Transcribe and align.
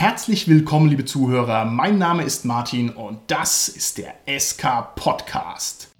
Herzlich 0.00 0.48
willkommen, 0.48 0.88
liebe 0.88 1.04
Zuhörer. 1.04 1.66
Mein 1.66 1.98
Name 1.98 2.22
ist 2.24 2.46
Martin 2.46 2.88
und 2.88 3.18
das 3.26 3.68
ist 3.68 3.98
der 3.98 4.14
SK 4.26 4.94
Podcast. 4.94 5.94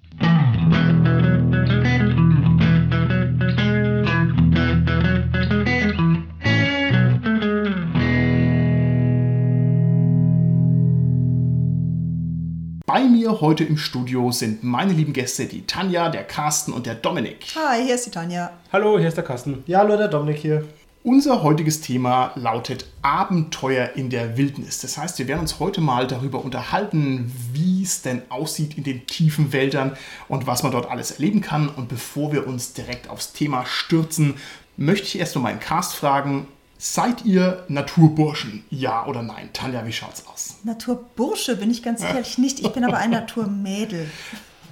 Bei 12.87 13.03
mir 13.03 13.39
heute 13.39 13.63
im 13.65 13.77
Studio 13.77 14.31
sind 14.31 14.63
meine 14.63 14.93
lieben 14.93 15.13
Gäste, 15.13 15.45
die 15.45 15.67
Tanja, 15.67 16.09
der 16.09 16.23
Carsten 16.23 16.73
und 16.73 16.87
der 16.87 16.95
Dominik. 16.95 17.45
Hi, 17.55 17.83
hier 17.83 17.93
ist 17.93 18.07
die 18.07 18.09
Tanja. 18.09 18.49
Hallo, 18.73 18.97
hier 18.97 19.09
ist 19.09 19.17
der 19.17 19.23
Carsten. 19.23 19.63
Ja, 19.67 19.77
hallo, 19.77 19.95
der 19.95 20.07
Dominik 20.07 20.39
hier. 20.39 20.65
Unser 21.03 21.41
heutiges 21.41 21.81
Thema 21.81 22.31
lautet 22.35 22.85
Abenteuer 23.01 23.89
in 23.95 24.11
der 24.11 24.37
Wildnis. 24.37 24.81
Das 24.81 24.99
heißt, 24.99 25.17
wir 25.17 25.27
werden 25.27 25.39
uns 25.39 25.59
heute 25.59 25.81
mal 25.81 26.05
darüber 26.05 26.45
unterhalten, 26.45 27.31
wie 27.53 27.81
es 27.81 28.03
denn 28.03 28.21
aussieht 28.29 28.77
in 28.77 28.83
den 28.83 29.07
tiefen 29.07 29.51
Wäldern 29.51 29.97
und 30.27 30.45
was 30.45 30.61
man 30.61 30.71
dort 30.71 30.91
alles 30.91 31.09
erleben 31.09 31.41
kann. 31.41 31.69
Und 31.69 31.87
bevor 31.89 32.31
wir 32.31 32.45
uns 32.45 32.73
direkt 32.73 33.09
aufs 33.09 33.33
Thema 33.33 33.65
stürzen, 33.65 34.35
möchte 34.77 35.07
ich 35.07 35.17
erst 35.17 35.33
noch 35.33 35.41
meinen 35.41 35.59
Cast 35.59 35.95
fragen, 35.95 36.47
Seid 36.83 37.25
ihr 37.25 37.63
Naturburschen? 37.67 38.65
Ja 38.71 39.05
oder 39.05 39.21
nein? 39.21 39.51
Tanja, 39.53 39.85
wie 39.85 39.93
schaut's 39.93 40.25
aus? 40.25 40.55
Naturbursche 40.63 41.55
bin 41.55 41.69
ich 41.69 41.83
ganz 41.83 42.01
ehrlich 42.01 42.39
nicht. 42.39 42.59
Ich 42.59 42.69
bin 42.69 42.83
aber 42.83 42.97
ein 42.97 43.09
Naturmädel 43.11 44.09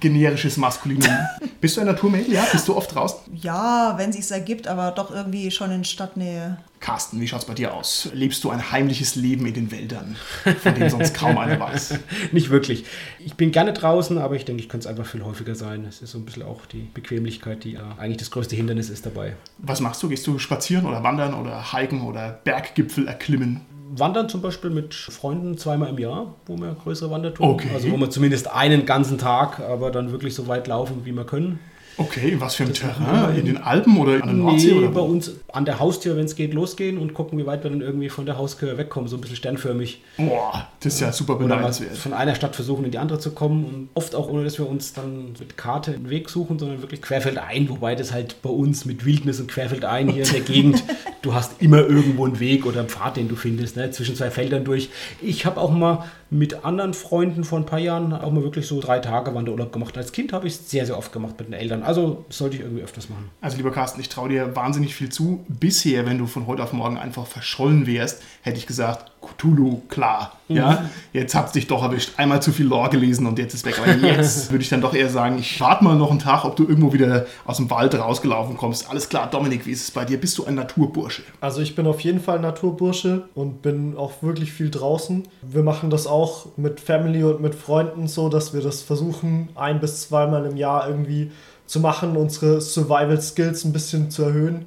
generisches 0.00 0.56
Maskulinum. 0.56 1.08
Bist 1.60 1.76
du 1.76 1.82
ein 1.82 1.86
Naturmädel? 1.86 2.34
Ja? 2.34 2.46
Bist 2.50 2.66
du 2.68 2.76
oft 2.76 2.94
draußen? 2.94 3.18
Ja, 3.34 3.94
wenn 3.96 4.12
sich's 4.12 4.30
ergibt, 4.30 4.66
aber 4.66 4.90
doch 4.92 5.10
irgendwie 5.10 5.50
schon 5.50 5.70
in 5.70 5.84
Stadtnähe. 5.84 6.58
Carsten, 6.80 7.20
wie 7.20 7.28
schaut's 7.28 7.44
bei 7.44 7.52
dir 7.52 7.74
aus? 7.74 8.08
Lebst 8.14 8.42
du 8.42 8.48
ein 8.48 8.72
heimliches 8.72 9.14
Leben 9.14 9.44
in 9.44 9.52
den 9.52 9.70
Wäldern, 9.70 10.16
von 10.62 10.74
dem 10.74 10.88
sonst 10.88 11.14
kaum 11.14 11.36
einer 11.36 11.60
weiß? 11.60 11.98
Nicht 12.32 12.48
wirklich. 12.48 12.86
Ich 13.18 13.34
bin 13.34 13.52
gerne 13.52 13.74
draußen, 13.74 14.16
aber 14.16 14.34
ich 14.34 14.46
denke, 14.46 14.62
ich 14.62 14.70
könnte 14.70 14.88
es 14.88 14.90
einfach 14.90 15.04
viel 15.04 15.22
häufiger 15.22 15.54
sein. 15.54 15.84
Es 15.84 16.00
ist 16.00 16.12
so 16.12 16.18
ein 16.18 16.24
bisschen 16.24 16.44
auch 16.44 16.64
die 16.64 16.88
Bequemlichkeit, 16.94 17.64
die 17.64 17.72
ja 17.72 17.94
eigentlich 17.98 18.16
das 18.16 18.30
größte 18.30 18.56
Hindernis 18.56 18.88
ist 18.88 19.04
dabei. 19.04 19.36
Was 19.58 19.80
machst 19.80 20.02
du? 20.02 20.08
Gehst 20.08 20.26
du 20.26 20.38
spazieren 20.38 20.86
oder 20.86 21.02
wandern 21.02 21.34
oder 21.34 21.72
hiken 21.72 22.00
oder 22.00 22.40
Berggipfel 22.44 23.06
erklimmen? 23.06 23.60
Wandern 23.96 24.28
zum 24.28 24.42
Beispiel 24.42 24.70
mit 24.70 24.94
Freunden 24.94 25.58
zweimal 25.58 25.90
im 25.90 25.98
Jahr, 25.98 26.34
wo 26.46 26.56
wir 26.56 26.76
größere 26.82 27.10
Wandertouren. 27.10 27.52
Okay. 27.52 27.68
Also 27.74 27.90
wo 27.90 27.96
wir 27.96 28.10
zumindest 28.10 28.50
einen 28.50 28.86
ganzen 28.86 29.18
Tag, 29.18 29.60
aber 29.60 29.90
dann 29.90 30.12
wirklich 30.12 30.34
so 30.34 30.48
weit 30.48 30.66
laufen, 30.66 31.02
wie 31.04 31.12
wir 31.12 31.24
können. 31.24 31.58
Okay, 32.00 32.36
was 32.38 32.54
für 32.54 32.64
ein 32.64 32.72
Terrain? 32.72 33.36
In 33.36 33.44
den 33.44 33.58
Alpen 33.58 33.98
oder 33.98 34.14
an 34.14 34.28
der 34.28 34.32
Nordsee? 34.32 34.68
Nee, 34.68 34.78
oder 34.78 34.88
bei 34.88 35.00
uns 35.00 35.32
an 35.52 35.66
der 35.66 35.80
Haustür, 35.80 36.16
wenn 36.16 36.24
es 36.24 36.34
geht, 36.34 36.54
losgehen 36.54 36.96
und 36.96 37.12
gucken, 37.12 37.38
wie 37.38 37.44
weit 37.44 37.62
wir 37.62 37.70
dann 37.70 37.82
irgendwie 37.82 38.08
von 38.08 38.24
der 38.24 38.38
Haustür 38.38 38.78
wegkommen, 38.78 39.08
so 39.08 39.16
ein 39.16 39.20
bisschen 39.20 39.36
sternförmig. 39.36 40.00
Boah, 40.16 40.66
das 40.80 40.94
ist 40.94 41.00
ja 41.00 41.12
super 41.12 41.34
beneidenswert. 41.34 41.96
von 41.98 42.14
einer 42.14 42.34
Stadt 42.34 42.56
versuchen, 42.56 42.86
in 42.86 42.90
die 42.90 42.98
andere 42.98 43.18
zu 43.18 43.32
kommen 43.32 43.64
und 43.64 43.88
oft 43.94 44.14
auch 44.14 44.30
ohne, 44.30 44.44
dass 44.44 44.58
wir 44.58 44.66
uns 44.66 44.94
dann 44.94 45.34
mit 45.38 45.58
Karte 45.58 45.92
einen 45.92 46.08
Weg 46.08 46.30
suchen, 46.30 46.58
sondern 46.58 46.80
wirklich 46.80 47.02
querfeldein, 47.02 47.68
wobei 47.68 47.94
das 47.94 48.12
halt 48.12 48.40
bei 48.40 48.50
uns 48.50 48.86
mit 48.86 49.04
Wildnis 49.04 49.38
und 49.38 49.48
querfeldein 49.48 50.08
hier 50.08 50.24
in 50.24 50.32
der 50.32 50.40
Gegend, 50.40 50.82
du 51.22 51.34
hast 51.34 51.60
immer 51.60 51.78
irgendwo 51.78 52.24
einen 52.26 52.40
Weg 52.40 52.66
oder 52.66 52.80
einen 52.80 52.88
Pfad, 52.88 53.16
den 53.16 53.28
du 53.28 53.36
findest, 53.36 53.76
ne, 53.76 53.90
zwischen 53.90 54.16
zwei 54.16 54.30
Feldern 54.30 54.64
durch. 54.64 54.90
Ich 55.20 55.46
habe 55.46 55.60
auch 55.60 55.70
mal 55.70 56.04
mit 56.30 56.64
anderen 56.64 56.94
Freunden 56.94 57.42
vor 57.42 57.58
ein 57.58 57.66
paar 57.66 57.80
Jahren 57.80 58.12
auch 58.12 58.30
mal 58.30 58.44
wirklich 58.44 58.66
so 58.66 58.80
drei 58.80 59.00
Tage 59.00 59.34
Wanderurlaub 59.34 59.72
gemacht. 59.72 59.98
Als 59.98 60.12
Kind 60.12 60.32
habe 60.32 60.46
ich 60.46 60.54
es 60.54 60.70
sehr, 60.70 60.86
sehr 60.86 60.96
oft 60.96 61.12
gemacht 61.12 61.34
mit 61.38 61.48
den 61.48 61.54
Eltern. 61.54 61.82
Also 61.82 62.24
sollte 62.28 62.56
ich 62.56 62.62
irgendwie 62.62 62.82
öfters 62.82 63.08
machen. 63.08 63.30
Also 63.40 63.56
lieber 63.56 63.72
Carsten, 63.72 64.00
ich 64.00 64.08
traue 64.08 64.28
dir 64.28 64.54
wahnsinnig 64.54 64.94
viel 64.94 65.08
zu. 65.08 65.44
Bisher, 65.48 66.06
wenn 66.06 66.18
du 66.18 66.26
von 66.26 66.46
heute 66.46 66.62
auf 66.62 66.72
morgen 66.72 66.98
einfach 66.98 67.26
verschollen 67.26 67.86
wärst, 67.86 68.22
hätte 68.42 68.58
ich 68.58 68.66
gesagt, 68.66 69.10
Cthulhu, 69.20 69.82
klar. 69.88 70.36
Ja, 70.48 70.90
jetzt 71.12 71.34
hab's 71.34 71.52
dich 71.52 71.68
doch 71.68 71.82
erwischt. 71.82 72.12
Einmal 72.16 72.42
zu 72.42 72.50
viel 72.50 72.66
Lore 72.66 72.90
gelesen 72.90 73.26
und 73.26 73.38
jetzt 73.38 73.54
ist 73.54 73.64
weg. 73.64 73.78
Aber 73.78 73.92
jetzt 73.94 74.50
würde 74.50 74.62
ich 74.62 74.68
dann 74.68 74.80
doch 74.80 74.94
eher 74.94 75.08
sagen, 75.08 75.38
ich 75.38 75.60
warte 75.60 75.84
mal 75.84 75.94
noch 75.94 76.10
einen 76.10 76.18
Tag, 76.18 76.44
ob 76.44 76.56
du 76.56 76.66
irgendwo 76.66 76.92
wieder 76.92 77.26
aus 77.44 77.58
dem 77.58 77.70
Wald 77.70 77.94
rausgelaufen 77.94 78.56
kommst. 78.56 78.90
Alles 78.90 79.08
klar, 79.08 79.30
Dominik, 79.30 79.66
wie 79.66 79.70
ist 79.70 79.82
es 79.82 79.90
bei 79.90 80.04
dir? 80.04 80.18
Bist 80.18 80.38
du 80.38 80.46
ein 80.46 80.54
Naturbursche? 80.54 81.22
Also 81.40 81.60
ich 81.60 81.76
bin 81.76 81.86
auf 81.86 82.00
jeden 82.00 82.20
Fall 82.20 82.40
Naturbursche 82.40 83.28
und 83.34 83.62
bin 83.62 83.96
auch 83.96 84.22
wirklich 84.22 84.52
viel 84.52 84.70
draußen. 84.70 85.28
Wir 85.42 85.62
machen 85.62 85.90
das 85.90 86.06
auch 86.06 86.19
mit 86.56 86.80
Family 86.80 87.22
und 87.24 87.40
mit 87.40 87.54
Freunden 87.54 88.08
so, 88.08 88.28
dass 88.28 88.52
wir 88.54 88.60
das 88.60 88.82
versuchen, 88.82 89.48
ein 89.54 89.80
bis 89.80 90.02
zweimal 90.02 90.46
im 90.46 90.56
Jahr 90.56 90.88
irgendwie 90.88 91.30
zu 91.66 91.80
machen, 91.80 92.16
unsere 92.16 92.60
Survival 92.60 93.20
Skills 93.20 93.64
ein 93.64 93.72
bisschen 93.72 94.10
zu 94.10 94.24
erhöhen, 94.24 94.66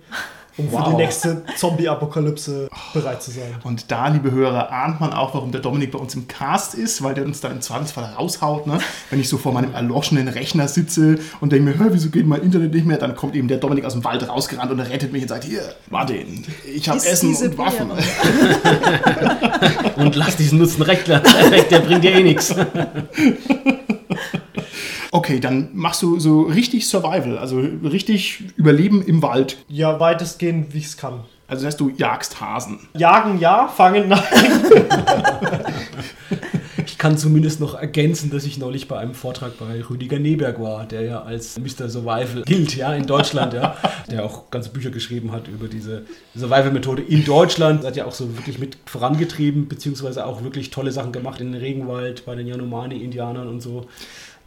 um 0.58 0.70
für 0.70 0.76
Wow. 0.76 0.90
die 0.90 0.96
nächste 0.98 1.44
Zombie-Apokalypse 1.56 2.70
bereit 2.94 3.24
zu 3.24 3.32
sein. 3.32 3.56
Und 3.64 3.90
da, 3.92 4.08
liebe 4.08 4.32
Hörer, 4.32 4.72
ahnt 4.72 5.00
man 5.02 5.12
auch, 5.14 5.34
warum 5.34 5.52
der 5.52 5.62
Dominik 5.62 5.92
bei 5.92 6.00
uns 6.00 6.14
im 6.16 6.28
Cast 6.28 6.76
ist, 6.76 7.02
weil 7.04 7.14
der 7.16 7.26
uns 7.26 7.42
dann 7.42 7.54
im 7.54 7.62
Zweifelsfall 7.62 8.06
raushaut. 8.18 8.68
Ne? 8.68 8.78
Wenn 9.10 9.20
ich 9.20 9.30
so 9.30 9.38
vor 9.38 9.52
meinem 9.54 9.74
erloschenen 9.74 10.28
Rechner 10.28 10.68
sitze 10.68 11.18
und 11.42 11.52
denke 11.52 11.72
mir, 11.72 11.80
"Hä, 11.80 11.86
wieso 11.92 12.10
geht 12.10 12.28
mein 12.28 12.42
Internet 12.42 12.74
nicht 12.74 12.86
mehr, 12.86 12.98
dann 12.98 13.16
kommt 13.16 13.36
eben 13.36 13.48
der 13.48 13.58
Dominik 13.58 13.86
aus 13.86 13.94
dem 13.94 14.04
Wald 14.04 14.28
rausgerannt 14.28 14.72
und 14.72 14.80
er 14.80 14.90
rettet 14.90 15.12
mich 15.12 15.24
und 15.24 15.30
sagt, 15.30 15.44
hier, 15.46 15.62
Martin, 15.90 16.44
ich 16.74 16.88
habe 16.88 17.00
Essen 17.00 17.30
diese 17.30 17.50
und 17.50 17.58
Waffen. 17.58 17.92
Und 19.96 20.16
lass 20.16 20.36
diesen 20.36 20.60
Nutzenrechtler 20.60 21.24
weg, 21.52 21.70
der 21.70 21.80
bringt 21.80 22.04
dir 22.04 22.12
eh 22.14 22.24
nichts. 22.24 22.54
Okay, 25.14 25.40
dann 25.40 25.70
machst 25.74 26.02
du 26.02 26.20
so 26.20 26.42
richtig 26.42 26.88
Survival, 26.88 27.38
also 27.38 27.60
richtig 27.60 28.46
Überleben 28.58 29.04
im 29.04 29.22
Wald. 29.22 29.58
Ja, 29.68 30.00
weitestgehend, 30.00 30.74
wie 30.74 30.80
ich 30.80 30.86
es 30.86 30.98
kann. 30.98 31.20
Also 31.46 31.64
das 31.64 31.74
heißt, 31.74 31.82
du 31.82 31.90
jagst 31.90 32.42
Hasen. 32.42 32.80
Jagen 32.96 33.40
ja, 33.40 33.68
fangen 33.68 34.10
nein. 34.10 34.24
Ich 36.86 36.98
kann 36.98 37.18
zumindest 37.18 37.60
noch 37.60 37.76
ergänzen, 37.76 38.30
dass 38.30 38.46
ich 38.46 38.58
neulich 38.58 38.88
bei 38.88 38.98
einem 38.98 39.14
Vortrag 39.14 39.58
bei 39.58 39.84
Rüdiger 39.88 40.20
Neberg 40.20 40.60
war, 40.62 40.86
der 40.86 41.02
ja 41.02 41.22
als 41.22 41.60
Mr. 41.60 41.90
Survival 41.90 42.44
gilt, 42.46 42.76
ja, 42.76 42.94
in 42.94 43.06
Deutschland, 43.06 43.54
ja, 43.54 43.78
der 44.12 44.24
auch 44.26 44.50
ganze 44.52 44.70
Bücher 44.70 44.90
geschrieben 44.90 45.32
hat 45.32 45.48
über 45.48 45.68
diese 45.68 46.04
Survival-Methode 46.36 47.02
in 47.02 47.26
Deutschland, 47.26 47.86
hat 47.86 47.96
ja 47.96 48.06
auch 48.06 48.14
so 48.14 48.38
wirklich 48.38 48.58
mit 48.58 48.78
vorangetrieben, 48.86 49.68
beziehungsweise 49.68 50.26
auch 50.26 50.44
wirklich 50.44 50.70
tolle 50.70 50.92
Sachen 50.92 51.12
gemacht 51.12 51.42
in 51.42 51.52
den 51.52 51.62
Regenwald, 51.62 52.26
bei 52.26 52.36
den 52.36 52.48
Yanomami-Indianern 52.48 53.48
und 53.48 53.62
so. 53.62 53.88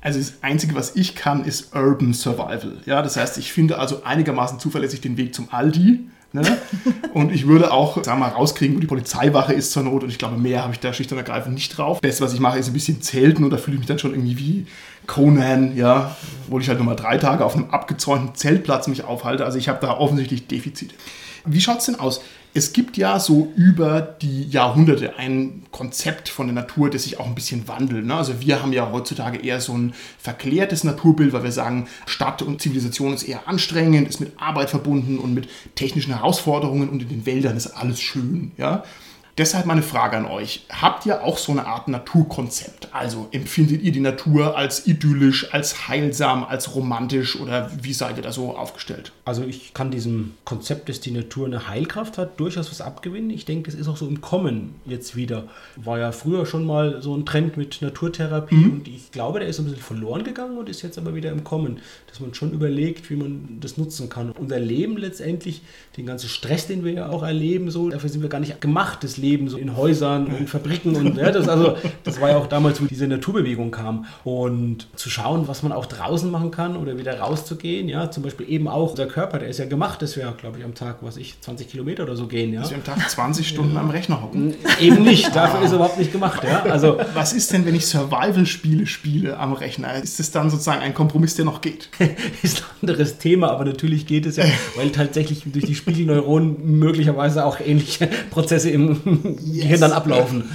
Also 0.07 0.21
das 0.21 0.35
Einzige, 0.41 0.77
was 0.77 0.95
ich 0.95 1.17
kann, 1.17 1.45
ist 1.45 1.75
Urban 1.75 2.15
Survival. 2.15 2.77
Ja, 2.87 3.03
das 3.03 3.17
heißt, 3.17 3.39
ich 3.39 3.53
finde 3.53 3.81
also 3.81 4.05
einigermaßen 4.05 4.61
zuverlässig 4.61 5.01
den 5.01 5.17
Weg 5.17 5.35
zum 5.35 5.49
Aldi. 5.51 5.99
Ne? 6.33 6.43
Und 7.13 7.33
ich 7.33 7.49
würde 7.49 7.73
auch, 7.73 7.97
sagen 8.05 8.21
wir 8.21 8.29
mal, 8.29 8.33
rauskriegen, 8.33 8.77
wo 8.77 8.81
die 8.81 8.87
Polizeiwache 8.87 9.53
ist 9.53 9.73
zur 9.73 9.83
Not. 9.83 10.05
Und 10.05 10.11
ich 10.11 10.19
glaube, 10.19 10.37
mehr 10.37 10.63
habe 10.63 10.73
ich 10.75 10.79
da 10.79 10.93
schlicht 10.93 11.11
und 11.11 11.19
ergreifend 11.19 11.55
nicht 11.55 11.77
drauf. 11.77 11.97
Das 11.97 12.09
Beste, 12.09 12.23
was 12.23 12.35
ich 12.35 12.39
mache, 12.39 12.57
ist 12.57 12.69
ein 12.69 12.73
bisschen 12.73 13.03
Zelten. 13.03 13.43
Und 13.43 13.51
da 13.51 13.57
fühle 13.57 13.75
ich 13.75 13.81
mich 13.81 13.89
dann 13.89 13.99
schon 13.99 14.13
irgendwie 14.13 14.39
wie 14.39 14.67
Conan, 15.09 15.77
ja, 15.77 16.15
wo 16.47 16.61
ich 16.61 16.69
halt 16.69 16.79
nur 16.79 16.87
mal 16.87 16.95
drei 16.95 17.19
Tage 17.19 17.45
auf 17.45 17.57
einem 17.57 17.71
abgezäunten 17.71 18.37
Zeltplatz 18.37 18.87
mich 18.87 19.03
aufhalte. 19.03 19.45
Also 19.45 19.59
ich 19.59 19.69
habe 19.69 19.85
da 19.85 19.91
offensichtlich 19.91 20.47
Defizite. 20.47 20.95
Wie 21.47 21.61
schaut 21.61 21.79
es 21.79 21.87
denn 21.87 21.99
aus? 21.99 22.21
Es 22.57 22.73
gibt 22.73 22.97
ja 22.97 23.21
so 23.21 23.53
über 23.55 24.01
die 24.01 24.45
Jahrhunderte 24.45 25.19
ein 25.19 25.65
Konzept 25.73 26.31
von 26.31 26.47
der 26.47 26.55
Natur, 26.55 26.89
das 26.89 27.03
sich 27.03 27.21
auch 27.21 27.27
ein 27.27 27.35
bisschen 27.35 27.69
wandelt. 27.69 28.07
Ne? 28.07 28.15
Also 28.15 28.41
wir 28.41 28.63
haben 28.63 28.73
ja 28.73 28.91
heutzutage 28.91 29.37
eher 29.37 29.61
so 29.61 29.75
ein 29.77 29.93
verklärtes 30.19 30.83
Naturbild, 30.83 31.35
weil 31.35 31.45
wir 31.45 31.53
sagen, 31.53 31.87
Stadt 32.07 32.41
und 32.41 32.63
Zivilisation 32.63 33.13
ist 33.13 33.25
eher 33.25 33.47
anstrengend, 33.47 34.09
ist 34.09 34.21
mit 34.21 34.41
Arbeit 34.41 34.71
verbunden 34.71 35.19
und 35.19 35.35
mit 35.35 35.51
technischen 35.75 36.15
Herausforderungen 36.15 36.89
und 36.89 37.03
in 37.03 37.11
den 37.11 37.27
Wäldern 37.27 37.59
ist 37.59 37.67
alles 37.67 38.01
schön. 38.01 38.53
Ja? 38.57 38.85
Deshalb 39.39 39.67
meine 39.67 39.83
Frage 39.83 40.17
an 40.17 40.25
euch. 40.25 40.65
Habt 40.71 41.05
ihr 41.05 41.23
auch 41.23 41.37
so 41.37 41.53
eine 41.53 41.67
Art 41.67 41.89
Naturkonzept? 41.89 42.89
Also 42.93 43.29
empfindet 43.33 43.83
ihr 43.83 43.93
die 43.93 44.01
Natur 44.01 44.57
als 44.57 44.87
idyllisch, 44.87 45.53
als 45.53 45.89
heilsam, 45.89 46.43
als 46.43 46.75
romantisch 46.75 47.39
oder 47.39 47.71
wie 47.83 47.93
seid 47.93 48.17
ihr 48.17 48.23
da 48.23 48.33
so 48.33 48.57
aufgestellt? 48.57 49.13
Also 49.27 49.45
ich 49.45 49.75
kann 49.75 49.91
diesem 49.91 50.33
Konzept, 50.47 50.89
dass 50.89 51.01
die 51.01 51.11
Natur 51.11 51.45
eine 51.45 51.69
Heilkraft 51.69 52.17
hat, 52.17 52.41
durchaus 52.41 52.71
was 52.71 52.81
abgewinnen. 52.81 53.29
Ich 53.29 53.45
denke, 53.45 53.71
es 53.71 53.77
ist 53.77 53.89
auch 53.89 53.99
so 53.99 54.09
im 54.09 54.23
Kommen 54.23 54.77
jetzt 54.87 55.17
wieder. 55.17 55.45
War 55.77 55.99
ja 55.99 56.13
früher 56.13 56.47
schon 56.47 56.65
mal 56.65 57.03
so 57.03 57.15
ein 57.15 57.27
Trend 57.27 57.59
mit 57.59 57.83
Naturtherapie 57.83 58.55
und 58.55 58.89
ich 58.89 59.13
glaube, 59.13 59.41
der 59.41 59.49
ist 59.49 59.59
ein 59.59 59.67
bisschen 59.67 59.83
verloren 59.83 60.25
gegangen 60.25 60.57
und 60.57 60.71
ist 60.71 60.81
jetzt 60.81 60.97
aber 60.97 61.15
wieder 61.15 61.31
im 61.31 61.45
Kommen. 61.45 61.81
Dass 62.07 62.21
man 62.21 62.33
schon 62.33 62.53
überlegt, 62.53 63.11
wie 63.11 63.17
man 63.17 63.59
das 63.61 63.77
nutzen 63.77 64.09
kann. 64.09 64.31
Unser 64.31 64.61
Leben 64.61 64.97
letztendlich, 64.97 65.61
den 65.99 66.07
ganzen 66.07 66.31
Stress, 66.31 66.67
den 66.69 66.87
wir 66.87 66.93
ja 66.93 67.11
auch 67.11 67.23
erleben, 67.23 67.71
so, 67.71 67.91
dafür 67.91 68.09
sind 68.09 68.23
wir 68.23 68.31
gar 68.31 68.41
nicht 68.41 68.63
gemacht, 68.63 69.05
das 69.05 69.19
Leben 69.19 69.26
so 69.49 69.57
in 69.57 69.77
Häusern 69.77 70.27
und 70.27 70.49
Fabriken 70.49 70.97
und 70.97 71.17
ja, 71.17 71.31
das, 71.31 71.49
also, 71.49 71.77
das 72.05 72.21
war 72.21 72.31
ja 72.31 72.37
auch 72.37 72.47
damals, 72.47 72.81
wo 72.81 72.87
diese 72.87 73.07
Naturbewegung 73.07 73.71
kam. 73.71 74.07
Und 74.25 74.87
zu 74.97 75.11
schauen, 75.11 75.49
was 75.49 75.63
man 75.63 75.73
auch 75.73 75.87
draußen 75.87 76.31
machen 76.31 76.51
kann 76.51 76.77
oder 76.77 76.99
wieder 76.99 77.19
rauszugehen, 77.19 77.89
ja, 77.89 78.11
zum 78.11 78.23
Beispiel 78.23 78.49
eben 78.49 78.69
auch 78.69 78.91
unser 78.91 79.07
Körper, 79.07 79.39
der 79.39 79.49
ist 79.49 79.59
ja 79.59 79.67
gemacht, 79.67 80.03
dass 80.03 80.17
wir, 80.17 80.33
glaube 80.39 80.59
ich, 80.59 80.65
am 80.65 80.75
Tag, 80.75 80.99
was 81.01 81.17
ich, 81.17 81.41
20 81.41 81.69
Kilometer 81.69 82.05
oder 82.05 82.17
so 82.17 82.27
gehen, 82.27 82.53
ja. 82.53 82.61
Dass 82.61 82.71
wir 82.71 82.79
am 82.79 82.85
Tag 82.85 83.09
20 83.09 83.47
Stunden 83.47 83.77
am 83.77 83.91
Rechner 83.91 84.23
hocken. 84.23 84.55
Eben 84.81 85.03
nicht, 85.03 85.35
dafür 85.35 85.63
ist 85.63 85.71
er 85.71 85.77
überhaupt 85.77 85.99
nicht 85.99 86.13
gemacht, 86.13 86.43
ja. 86.45 86.63
Also 86.71 86.99
Was 87.15 87.33
ist 87.33 87.53
denn, 87.53 87.67
wenn 87.67 87.75
ich 87.75 87.87
Survival-Spiele 87.87 88.87
spiele 88.87 89.39
am 89.39 89.53
Rechner? 89.53 89.95
Ist 90.03 90.19
das 90.19 90.31
dann 90.31 90.51
sozusagen 90.51 90.83
ein 90.83 90.95
Kompromiss, 90.95 91.35
der 91.35 91.45
noch 91.45 91.61
geht? 91.61 91.91
ist 92.43 92.59
ein 92.59 92.65
anderes 92.83 93.19
Thema, 93.19 93.51
aber 93.51 93.65
natürlich 93.65 94.07
geht 94.07 94.27
es 94.27 94.37
ja, 94.37 94.45
weil 94.77 94.91
tatsächlich 94.91 95.43
durch 95.47 95.65
die 95.65 95.75
Spiegelneuronen 95.75 96.79
möglicherweise 96.79 97.45
auch 97.45 97.61
ähnliche 97.61 98.09
Prozesse 98.31 98.71
im 98.71 99.16
Gehirn 99.23 99.81
dann 99.81 99.93
ablaufen. 99.93 100.45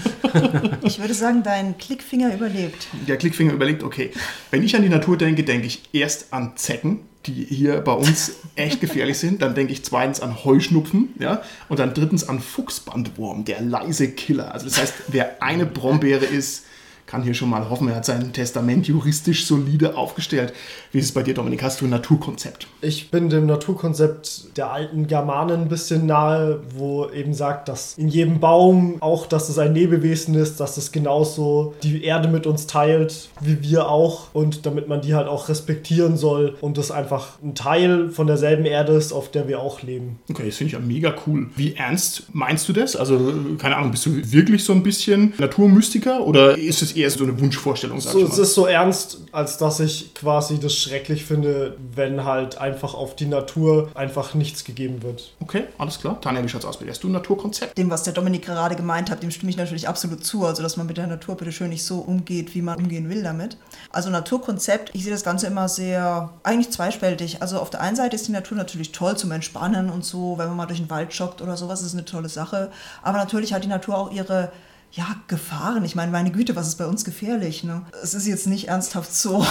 Ich 0.83 0.99
würde 0.99 1.13
sagen, 1.13 1.43
dein 1.43 1.77
Klickfinger 1.77 2.33
überlebt. 2.33 2.87
Der 3.05 3.17
Klickfinger 3.17 3.51
überlegt, 3.51 3.83
okay, 3.83 4.11
wenn 4.49 4.63
ich 4.63 4.77
an 4.77 4.81
die 4.81 4.87
Natur 4.87 5.17
denke, 5.17 5.43
denke 5.43 5.67
ich 5.67 5.81
erst 5.91 6.31
an 6.31 6.53
Zecken, 6.55 7.01
die 7.25 7.45
hier 7.49 7.81
bei 7.81 7.91
uns 7.91 8.33
echt 8.55 8.79
gefährlich 8.81 9.17
sind. 9.17 9.41
Dann 9.41 9.55
denke 9.55 9.73
ich 9.73 9.83
zweitens 9.83 10.21
an 10.21 10.43
Heuschnupfen, 10.45 11.09
ja, 11.19 11.41
und 11.69 11.79
dann 11.79 11.93
drittens 11.93 12.27
an 12.27 12.39
Fuchsbandwurm, 12.39 13.45
der 13.45 13.61
leise 13.61 14.09
Killer. 14.11 14.53
Also 14.53 14.67
das 14.67 14.79
heißt, 14.79 14.93
wer 15.09 15.43
eine 15.43 15.65
Brombeere 15.65 16.25
ist, 16.25 16.63
kann 17.11 17.23
hier 17.23 17.33
schon 17.33 17.49
mal 17.49 17.69
hoffen, 17.69 17.89
er 17.89 17.97
hat 17.97 18.05
sein 18.05 18.31
Testament 18.31 18.87
juristisch 18.87 19.45
solide 19.45 19.97
aufgestellt. 19.97 20.53
Wie 20.93 20.99
ist 20.99 21.05
es 21.05 21.11
bei 21.11 21.23
dir, 21.23 21.33
Dominik? 21.33 21.61
Hast 21.61 21.81
du 21.81 21.85
ein 21.85 21.89
Naturkonzept? 21.89 22.67
Ich 22.79 23.11
bin 23.11 23.29
dem 23.29 23.47
Naturkonzept 23.47 24.57
der 24.57 24.71
alten 24.71 25.07
Germanen 25.07 25.63
ein 25.63 25.67
bisschen 25.67 26.05
nahe, 26.05 26.61
wo 26.73 27.09
eben 27.09 27.33
sagt, 27.33 27.67
dass 27.67 27.97
in 27.97 28.07
jedem 28.07 28.39
Baum 28.39 28.95
auch, 29.01 29.25
dass 29.25 29.49
es 29.49 29.59
ein 29.59 29.73
Lebewesen 29.73 30.35
ist, 30.35 30.61
dass 30.61 30.77
es 30.77 30.93
genauso 30.93 31.73
die 31.83 32.01
Erde 32.05 32.29
mit 32.29 32.47
uns 32.47 32.65
teilt, 32.65 33.27
wie 33.41 33.61
wir 33.61 33.89
auch. 33.89 34.33
Und 34.33 34.65
damit 34.65 34.87
man 34.87 35.01
die 35.01 35.13
halt 35.13 35.27
auch 35.27 35.49
respektieren 35.49 36.15
soll 36.15 36.55
und 36.61 36.77
das 36.77 36.91
einfach 36.91 37.39
ein 37.43 37.55
Teil 37.55 38.09
von 38.09 38.25
derselben 38.25 38.65
Erde 38.65 38.93
ist, 38.93 39.11
auf 39.11 39.29
der 39.29 39.49
wir 39.49 39.59
auch 39.59 39.81
leben. 39.81 40.19
Okay, 40.29 40.45
das 40.45 40.55
finde 40.55 40.67
ich 40.67 40.73
ja 40.73 40.79
mega 40.79 41.13
cool. 41.27 41.49
Wie 41.57 41.73
ernst 41.75 42.27
meinst 42.31 42.69
du 42.69 42.73
das? 42.73 42.95
Also, 42.95 43.33
keine 43.57 43.75
Ahnung, 43.75 43.91
bist 43.91 44.05
du 44.05 44.31
wirklich 44.31 44.63
so 44.63 44.71
ein 44.71 44.81
bisschen 44.81 45.33
Naturmystiker 45.37 46.25
oder 46.25 46.57
ist 46.57 46.81
es 46.81 46.93
eher 47.00 47.00
so 47.09 47.23
eine 47.23 47.39
Wunschvorstellung? 47.39 47.99
Sag 47.99 48.13
So, 48.13 48.19
ich 48.19 48.29
es 48.29 48.37
ist 48.37 48.53
so 48.53 48.65
ernst, 48.65 49.19
als 49.31 49.57
dass 49.57 49.79
ich 49.79 50.13
quasi 50.13 50.59
das 50.59 50.73
schrecklich 50.73 51.25
finde, 51.25 51.77
wenn 51.95 52.25
halt 52.25 52.57
einfach 52.57 52.93
auf 52.93 53.15
die 53.15 53.25
Natur 53.25 53.89
einfach 53.93 54.33
nichts 54.33 54.63
gegeben 54.63 55.03
wird. 55.03 55.33
Okay, 55.39 55.63
alles 55.77 55.99
klar. 55.99 56.19
Tanja, 56.21 56.43
wie 56.43 56.49
schaut's 56.49 56.65
aus? 56.65 56.79
Hast 56.87 57.03
du 57.03 57.09
ein 57.09 57.13
Naturkonzept? 57.13 57.77
Dem, 57.77 57.89
was 57.89 58.03
der 58.03 58.13
Dominik 58.13 58.45
gerade 58.45 58.75
gemeint 58.75 59.09
hat, 59.09 59.23
dem 59.23 59.31
stimme 59.31 59.49
ich 59.49 59.57
natürlich 59.57 59.87
absolut 59.87 60.25
zu. 60.25 60.45
Also, 60.45 60.61
dass 60.61 60.77
man 60.77 60.87
mit 60.87 60.97
der 60.97 61.07
Natur 61.07 61.35
bitte 61.35 61.51
schön 61.51 61.69
nicht 61.69 61.83
so 61.83 61.99
umgeht, 61.99 62.53
wie 62.55 62.61
man 62.61 62.77
umgehen 62.77 63.09
will 63.09 63.23
damit. 63.23 63.57
Also, 63.91 64.09
Naturkonzept, 64.09 64.91
ich 64.93 65.03
sehe 65.03 65.11
das 65.11 65.23
Ganze 65.23 65.47
immer 65.47 65.69
sehr, 65.69 66.31
eigentlich 66.43 66.71
zweispältig. 66.71 67.41
Also, 67.41 67.59
auf 67.59 67.69
der 67.69 67.81
einen 67.81 67.95
Seite 67.95 68.15
ist 68.15 68.27
die 68.27 68.31
Natur 68.31 68.57
natürlich 68.57 68.91
toll 68.91 69.17
zum 69.17 69.31
Entspannen 69.31 69.89
und 69.89 70.03
so, 70.03 70.37
wenn 70.37 70.47
man 70.47 70.57
mal 70.57 70.65
durch 70.65 70.79
den 70.79 70.89
Wald 70.89 71.13
joggt 71.13 71.41
oder 71.41 71.57
sowas, 71.57 71.81
ist 71.81 71.93
eine 71.93 72.05
tolle 72.05 72.29
Sache. 72.29 72.71
Aber 73.01 73.17
natürlich 73.17 73.53
hat 73.53 73.63
die 73.63 73.67
Natur 73.67 73.97
auch 73.97 74.11
ihre 74.11 74.51
ja, 74.93 75.15
Gefahren. 75.27 75.85
Ich 75.85 75.95
meine, 75.95 76.11
meine 76.11 76.31
Güte, 76.31 76.55
was 76.55 76.67
ist 76.67 76.75
bei 76.75 76.85
uns 76.85 77.05
gefährlich? 77.05 77.63
Ne? 77.63 77.83
Es 78.03 78.13
ist 78.13 78.27
jetzt 78.27 78.47
nicht 78.47 78.67
ernsthaft 78.67 79.13
so. 79.15 79.45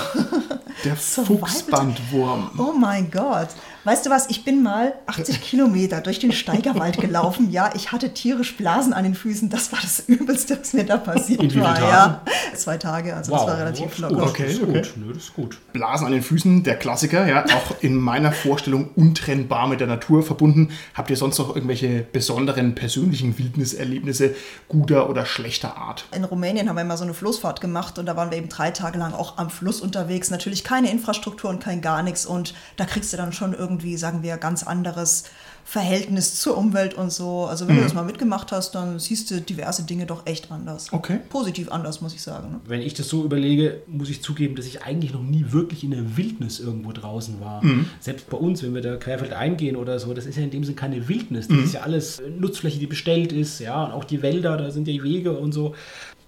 Der 0.85 0.97
Fuchsbandwurm. 0.97 2.51
Oh 2.59 2.73
mein 2.73 3.11
Gott. 3.11 3.49
Weißt 3.85 4.05
du 4.05 4.11
was, 4.11 4.29
ich 4.29 4.45
bin 4.45 4.63
mal 4.63 4.95
80 5.07 5.41
Kilometer 5.41 6.01
durch 6.01 6.19
den 6.19 6.33
Steigerwald 6.33 6.99
gelaufen. 7.01 7.51
Ja, 7.51 7.71
ich 7.75 7.93
hatte 7.93 8.13
tierisch 8.13 8.57
Blasen 8.57 8.93
an 8.93 9.05
den 9.05 9.15
Füßen. 9.15 9.49
Das 9.49 9.73
war 9.73 9.79
das 9.81 10.01
Übelste, 10.07 10.59
was 10.61 10.73
mir 10.75 10.85
da 10.85 10.99
passiert 10.99 11.43
In 11.43 11.61
war. 11.61 11.79
Ja, 11.79 12.23
zwei 12.55 12.77
Tage, 12.77 13.17
also 13.17 13.33
das 13.33 13.47
war 13.47 13.59
relativ 13.59 13.99
locker. 13.99 14.15
gut. 14.15 14.29
Okay, 14.29 14.43
das 14.45 14.53
ist 14.53 14.63
okay. 14.63 14.73
gut. 14.73 14.93
Nö, 14.97 15.13
das 15.15 15.23
ist 15.25 15.35
gut. 15.35 15.59
Blasen 15.73 16.07
an 16.07 16.13
den 16.13 16.23
Füßen, 16.23 16.63
der 16.63 16.77
Klassiker, 16.77 17.27
ja, 17.27 17.45
auch 17.45 17.81
in 17.81 17.97
meiner 17.97 18.33
Vorstellung 18.33 18.91
untrennbar 18.97 19.67
mit 19.67 19.81
der 19.81 19.87
Natur 19.87 20.23
verbunden. 20.23 20.71
Habt 20.95 21.11
ihr 21.11 21.17
sonst 21.17 21.39
noch 21.39 21.55
irgendwelche 21.55 22.07
besonderen 22.13 22.75
persönlichen 22.75 23.39
Wildniserlebnisse 23.39 24.35
guter 24.69 25.09
oder 25.09 25.25
schlechter 25.25 25.77
Art? 25.77 26.05
In 26.15 26.25
Rumänien 26.25 26.69
haben 26.69 26.77
wir 26.77 26.83
immer 26.83 26.97
so 26.97 27.05
eine 27.05 27.15
Floßfahrt 27.15 27.61
gemacht 27.61 27.99
und 27.99 28.07
da 28.07 28.17
waren 28.17 28.31
wir 28.31 28.39
eben 28.39 28.49
drei 28.49 28.71
Tage 28.71 28.99
lang 28.99 29.15
auch 29.15 29.39
am 29.39 29.49
Fluss 29.49 29.81
unterwegs. 29.81 30.31
Natürlich 30.31 30.65
keine 30.65 30.91
Infrastruktur 30.91 31.49
und 31.49 31.63
kein 31.63 31.81
gar 31.81 32.03
nichts 32.03 32.27
und 32.27 32.55
da 32.77 32.85
kriegst 32.85 33.13
du 33.13 33.17
dann 33.17 33.33
schon 33.33 33.55
irgendwie, 33.55 33.70
sagen 33.97 34.23
wir, 34.23 34.37
ganz 34.37 34.63
anderes 34.63 35.25
Verhältnis 35.65 36.41
zur 36.41 36.57
Umwelt 36.57 36.95
und 36.95 37.13
so. 37.13 37.45
Also 37.45 37.69
wenn 37.69 37.77
du 37.77 37.83
das 37.83 37.95
mal 37.95 38.05
mitgemacht 38.05 38.51
hast, 38.51 38.75
dann 38.75 38.99
siehst 38.99 39.31
du 39.31 39.41
diverse 39.41 39.85
Dinge 39.85 40.05
doch 40.07 40.27
echt 40.27 40.51
anders. 40.51 40.93
Okay. 40.93 41.21
Positiv 41.29 41.71
anders, 41.71 42.01
muss 42.01 42.13
ich 42.13 42.23
sagen. 42.23 42.51
Ne? 42.51 42.61
Wenn 42.67 42.81
ich 42.81 42.95
das 42.95 43.09
so 43.09 43.25
überlege, 43.25 43.83
muss 43.87 44.11
ich 44.11 44.21
zugeben, 44.21 44.57
dass 44.57 44.67
ich 44.67 44.83
eigentlich 44.83 45.13
noch 45.13 45.23
nie 45.23 45.45
wirklich 45.51 45.85
in 45.85 45.93
der 45.93 46.17
Wildnis 46.17 46.59
irgendwo 46.59 46.91
draußen 46.91 47.41
war. 47.41 47.63
Selbst 48.01 48.29
bei 48.29 48.37
uns, 48.37 48.63
wenn 48.65 48.75
wir 48.75 48.83
da 48.83 48.97
querfeld 48.97 49.33
eingehen 49.33 49.77
oder 49.77 50.01
so, 50.01 50.13
das 50.13 50.27
ist 50.27 50.37
ja 50.37 50.43
in 50.43 50.51
dem 50.51 50.65
Sinne 50.65 50.77
keine 50.77 51.09
Wildnis. 51.09 51.47
Das 51.47 51.59
ist 51.59 51.75
ja 51.75 51.83
alles 51.83 52.21
Nutzfläche, 52.39 52.79
die 52.79 52.87
bestellt 52.87 53.33
ist, 53.33 53.61
ja, 53.61 53.85
und 53.85 53.93
auch 53.93 54.05
die 54.05 54.23
Wälder, 54.23 54.57
da 54.57 54.71
sind 54.71 54.89
ja 54.89 54.93
die 54.93 55.03
Wege 55.05 55.33
und 55.33 55.53
so. 55.53 55.75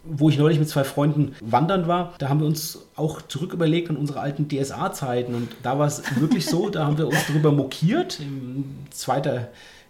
Wo 0.05 0.29
ich 0.29 0.39
neulich 0.39 0.59
mit 0.59 0.69
zwei 0.69 0.85
Freunden 0.85 1.35
wandern 1.41 1.87
war, 1.87 2.15
da 2.19 2.29
haben 2.29 2.41
wir 2.41 2.47
uns 2.47 2.87
auch 2.97 3.23
zurück 3.23 3.53
überlegt 3.53 3.89
an 3.89 3.97
unsere 3.97 4.21
alten 4.21 4.49
DSA-Zeiten. 4.49 5.35
Und 5.35 5.49
da 5.63 5.79
war 5.79 5.87
es 5.87 6.03
wirklich 6.21 6.47
so, 6.47 6.69
da 6.71 6.87
haben 6.87 6.99
wir 6.99 7.07
uns 7.07 7.27
darüber 7.29 7.53
mokiert, 7.53 8.19
in 8.19 8.65
zweiter 8.91 9.49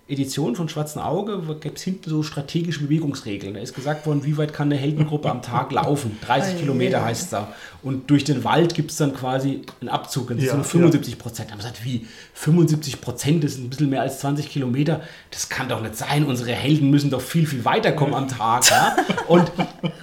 Edition 0.08 0.56
von 0.56 0.68
Schwarzen 0.68 0.98
Auge 1.00 1.40
gibt 1.60 1.78
es 1.78 1.84
hinten 1.84 2.10
so 2.10 2.22
strategische 2.22 2.80
Bewegungsregeln. 2.80 3.54
Da 3.54 3.60
ist 3.60 3.72
gesagt 3.72 4.04
worden, 4.04 4.24
wie 4.24 4.36
weit 4.36 4.52
kann 4.52 4.66
eine 4.70 4.76
Heldengruppe 4.76 5.30
am 5.30 5.42
Tag 5.42 5.70
laufen? 5.70 6.18
30 6.26 6.54
Ei, 6.54 6.58
Kilometer 6.58 6.98
ei, 6.98 7.02
ei. 7.02 7.04
heißt 7.06 7.22
es 7.22 7.30
da. 7.30 7.52
Und 7.82 8.10
durch 8.10 8.24
den 8.24 8.42
Wald 8.44 8.74
gibt 8.74 8.90
es 8.90 8.96
dann 8.96 9.14
quasi 9.14 9.62
einen 9.80 9.88
Abzug. 9.88 10.30
Und 10.30 10.36
das 10.38 10.46
Ja, 10.46 10.50
sind 10.52 10.58
nur 10.58 10.64
75 10.66 11.18
Prozent. 11.18 11.48
Da 11.48 11.52
haben 11.52 11.60
wir 11.60 11.68
gesagt, 11.70 11.84
wie 11.84 12.06
75 12.34 13.00
Prozent, 13.00 13.44
das 13.44 13.52
ist 13.52 13.58
ein 13.58 13.70
bisschen 13.70 13.90
mehr 13.90 14.02
als 14.02 14.18
20 14.20 14.48
Kilometer. 14.50 15.00
Das 15.30 15.48
kann 15.48 15.68
doch 15.68 15.80
nicht 15.80 15.96
sein. 15.96 16.24
Unsere 16.26 16.50
Helden 16.52 16.90
müssen 16.90 17.10
doch 17.10 17.20
viel, 17.22 17.46
viel 17.46 17.64
weiterkommen 17.64 18.14
am 18.14 18.28
Tag. 18.28 18.68
Ja? 18.70 18.96
Und 19.28 19.50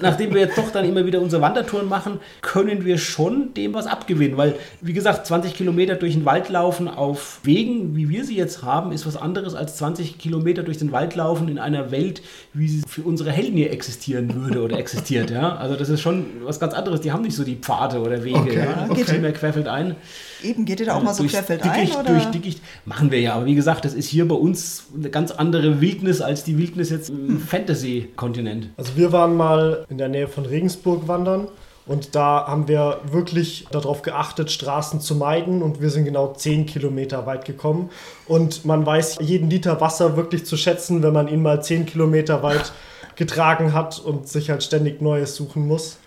nachdem 0.02 0.34
wir 0.34 0.42
jetzt 0.42 0.58
doch 0.58 0.72
dann 0.72 0.86
immer 0.86 1.06
wieder 1.06 1.20
unsere 1.22 1.42
Wandertouren 1.42 1.88
machen, 1.88 2.20
können 2.42 2.86
wir 2.86 2.98
schon 2.98 3.54
dem 3.54 3.74
was 3.74 3.86
abgewinnen. 3.86 4.38
Weil, 4.38 4.56
wie 4.82 4.94
gesagt, 4.94 5.28
20 5.28 5.54
Kilometer 5.54 5.96
durch 5.96 6.14
den 6.14 6.26
Wald 6.26 6.50
laufen 6.50 6.88
auf 6.88 7.40
Wegen, 7.44 7.96
wie 7.96 8.10
wir 8.10 8.24
sie 8.26 8.38
jetzt 8.38 8.64
haben, 8.64 8.92
ist 8.94 9.06
was 9.06 9.18
anderes 9.18 9.56
als 9.56 9.76
20 9.78 9.89
Kilometer 9.98 10.64
durch 10.64 10.78
den 10.78 10.92
Wald 10.92 11.16
laufen 11.16 11.48
in 11.48 11.60
einer 11.60 11.92
Welt, 11.92 12.22
wie 12.54 12.68
sie 12.68 12.82
für 12.88 13.02
unsere 13.02 13.32
Helden 13.32 13.58
hier 13.58 13.72
existieren 13.72 14.34
würde 14.36 14.62
oder 14.62 14.78
existiert. 14.78 15.30
Ja? 15.32 15.56
Also 15.56 15.76
das 15.76 15.90
ist 15.90 16.02
schon 16.02 16.26
was 16.44 16.60
ganz 16.60 16.74
anderes. 16.74 17.02
Die 17.02 17.12
haben 17.12 17.22
nicht 17.22 17.36
so 17.36 17.44
die 17.44 17.56
Pfade 17.56 18.00
oder 18.00 18.24
Wege. 18.24 18.38
Okay, 18.38 18.58
ja? 18.58 18.86
Das 18.88 18.92
okay. 18.92 19.04
geht 19.04 19.22
mehr 19.22 19.34
querfeld 19.34 19.68
ein. 19.68 19.96
Eben, 20.44 20.66
geht 20.66 20.80
ihr 20.80 20.86
da 20.86 20.96
auch 20.96 21.04
mal 21.04 21.14
so 21.14 21.24
Durchs 21.24 21.34
querfeld 21.34 21.64
ein? 21.64 21.74
Dickicht, 21.74 21.98
Oder? 21.98 22.14
Durch 22.14 22.26
Dickicht 22.26 22.62
machen 22.86 23.12
wir 23.12 23.20
ja, 23.20 23.34
aber 23.34 23.46
wie 23.46 23.56
gesagt, 23.56 23.86
das 23.86 23.94
ist 23.94 24.08
hier 24.08 24.28
bei 24.28 24.36
uns 24.36 24.86
eine 24.96 25.10
ganz 25.10 25.32
andere 25.32 25.82
Wildnis 25.82 26.22
als 26.22 26.44
die 26.44 26.58
Wildnis 26.58 26.90
jetzt 26.90 27.10
im 27.10 27.40
Fantasy-Kontinent. 27.40 28.70
Also 28.78 28.96
wir 28.96 29.12
waren 29.12 29.36
mal 29.36 29.86
in 29.90 29.98
der 29.98 30.10
Nähe 30.10 30.28
von 30.28 30.46
Regensburg 30.46 31.08
wandern 31.08 31.48
und 31.90 32.14
da 32.14 32.46
haben 32.46 32.68
wir 32.68 33.02
wirklich 33.12 33.66
darauf 33.72 34.04
geachtet, 34.04 34.52
Straßen 34.52 35.02
zu 35.02 35.16
meiden 35.16 35.64
und 35.64 35.82
wir 35.82 35.90
sind 35.90 36.06
genau 36.06 36.34
10 36.34 36.68
Kilometer 36.68 37.26
weit 37.26 37.46
gekommen. 37.46 37.90
Und 38.28 38.64
man 38.64 38.86
weiß 38.86 39.18
jeden 39.22 39.50
Liter 39.50 39.82
Wasser 39.82 40.16
wirklich 40.16 40.46
zu 40.46 40.56
schätzen, 40.56 41.02
wenn 41.02 41.14
man 41.14 41.28
ihn 41.28 41.42
mal 41.42 41.64
10 41.64 41.88
Kilometer 41.88 42.44
weit 42.44 42.74
getragen 43.16 43.74
hat 43.74 43.98
und 43.98 44.28
sich 44.28 44.52
halt 44.52 44.62
ständig 44.62 45.02
Neues 45.02 45.36
suchen 45.36 45.68
muss. 45.68 45.98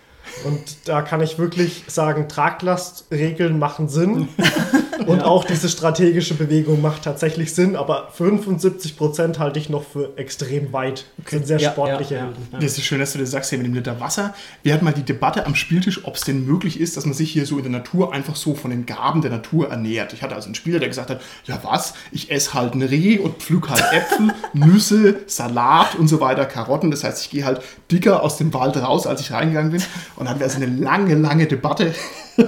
Und 0.44 0.88
da 0.88 1.02
kann 1.02 1.20
ich 1.20 1.38
wirklich 1.38 1.84
sagen, 1.86 2.28
Traglastregeln 2.28 3.58
machen 3.58 3.88
Sinn. 3.88 4.28
Und 5.06 5.22
auch 5.22 5.44
diese 5.44 5.68
strategische 5.68 6.34
Bewegung 6.34 6.80
macht 6.80 7.02
tatsächlich 7.02 7.54
Sinn, 7.54 7.76
aber 7.76 8.10
75% 8.16 9.38
halte 9.38 9.58
ich 9.58 9.68
noch 9.68 9.82
für 9.84 10.16
extrem 10.16 10.72
weit. 10.72 11.06
Das 11.18 11.30
sind 11.30 11.46
sehr 11.46 11.58
Ja, 11.58 11.72
sportliche 11.72 12.14
ja, 12.14 12.20
ja. 12.20 12.26
Helden. 12.26 12.46
Das 12.52 12.78
ist 12.78 12.84
schön, 12.84 13.00
dass 13.00 13.12
du 13.12 13.18
das 13.18 13.30
sagst 13.30 13.50
hier 13.50 13.58
mit 13.58 13.66
dem 13.66 13.74
Liter 13.74 14.00
Wasser. 14.00 14.34
Wir 14.62 14.74
hatten 14.74 14.84
mal 14.84 14.92
die 14.92 15.02
Debatte 15.02 15.46
am 15.46 15.54
Spieltisch, 15.54 16.04
ob 16.04 16.16
es 16.16 16.22
denn 16.22 16.46
möglich 16.46 16.80
ist, 16.80 16.96
dass 16.96 17.04
man 17.04 17.14
sich 17.14 17.32
hier 17.32 17.46
so 17.46 17.56
in 17.56 17.64
der 17.64 17.72
Natur 17.72 18.12
einfach 18.12 18.36
so 18.36 18.54
von 18.54 18.70
den 18.70 18.86
Gaben 18.86 19.22
der 19.22 19.30
Natur 19.30 19.70
ernährt. 19.70 20.12
Ich 20.12 20.22
hatte 20.22 20.34
also 20.34 20.46
einen 20.46 20.54
Spieler, 20.54 20.78
der 20.78 20.88
gesagt 20.88 21.10
hat, 21.10 21.20
ja 21.46 21.58
was, 21.62 21.94
ich 22.12 22.30
esse 22.30 22.54
halt 22.54 22.74
ein 22.74 22.82
Reh 22.82 23.18
und 23.18 23.42
pflück 23.42 23.70
halt 23.70 23.84
Äpfel, 23.92 24.32
Nüsse, 24.52 25.20
Salat 25.26 25.94
und 25.96 26.08
so 26.08 26.20
weiter, 26.20 26.44
Karotten. 26.44 26.90
Das 26.90 27.04
heißt, 27.04 27.24
ich 27.24 27.30
gehe 27.30 27.44
halt 27.44 27.60
dicker 27.90 28.22
aus 28.22 28.36
dem 28.36 28.54
Wald 28.54 28.76
raus, 28.76 29.06
als 29.06 29.20
ich 29.20 29.32
reingegangen 29.32 29.72
bin. 29.72 29.82
Und 30.22 30.26
dann 30.26 30.34
hatten 30.36 30.40
wir 30.40 30.46
also 30.46 30.62
eine 30.62 30.66
lange, 30.66 31.14
lange 31.16 31.46
Debatte. 31.46 31.92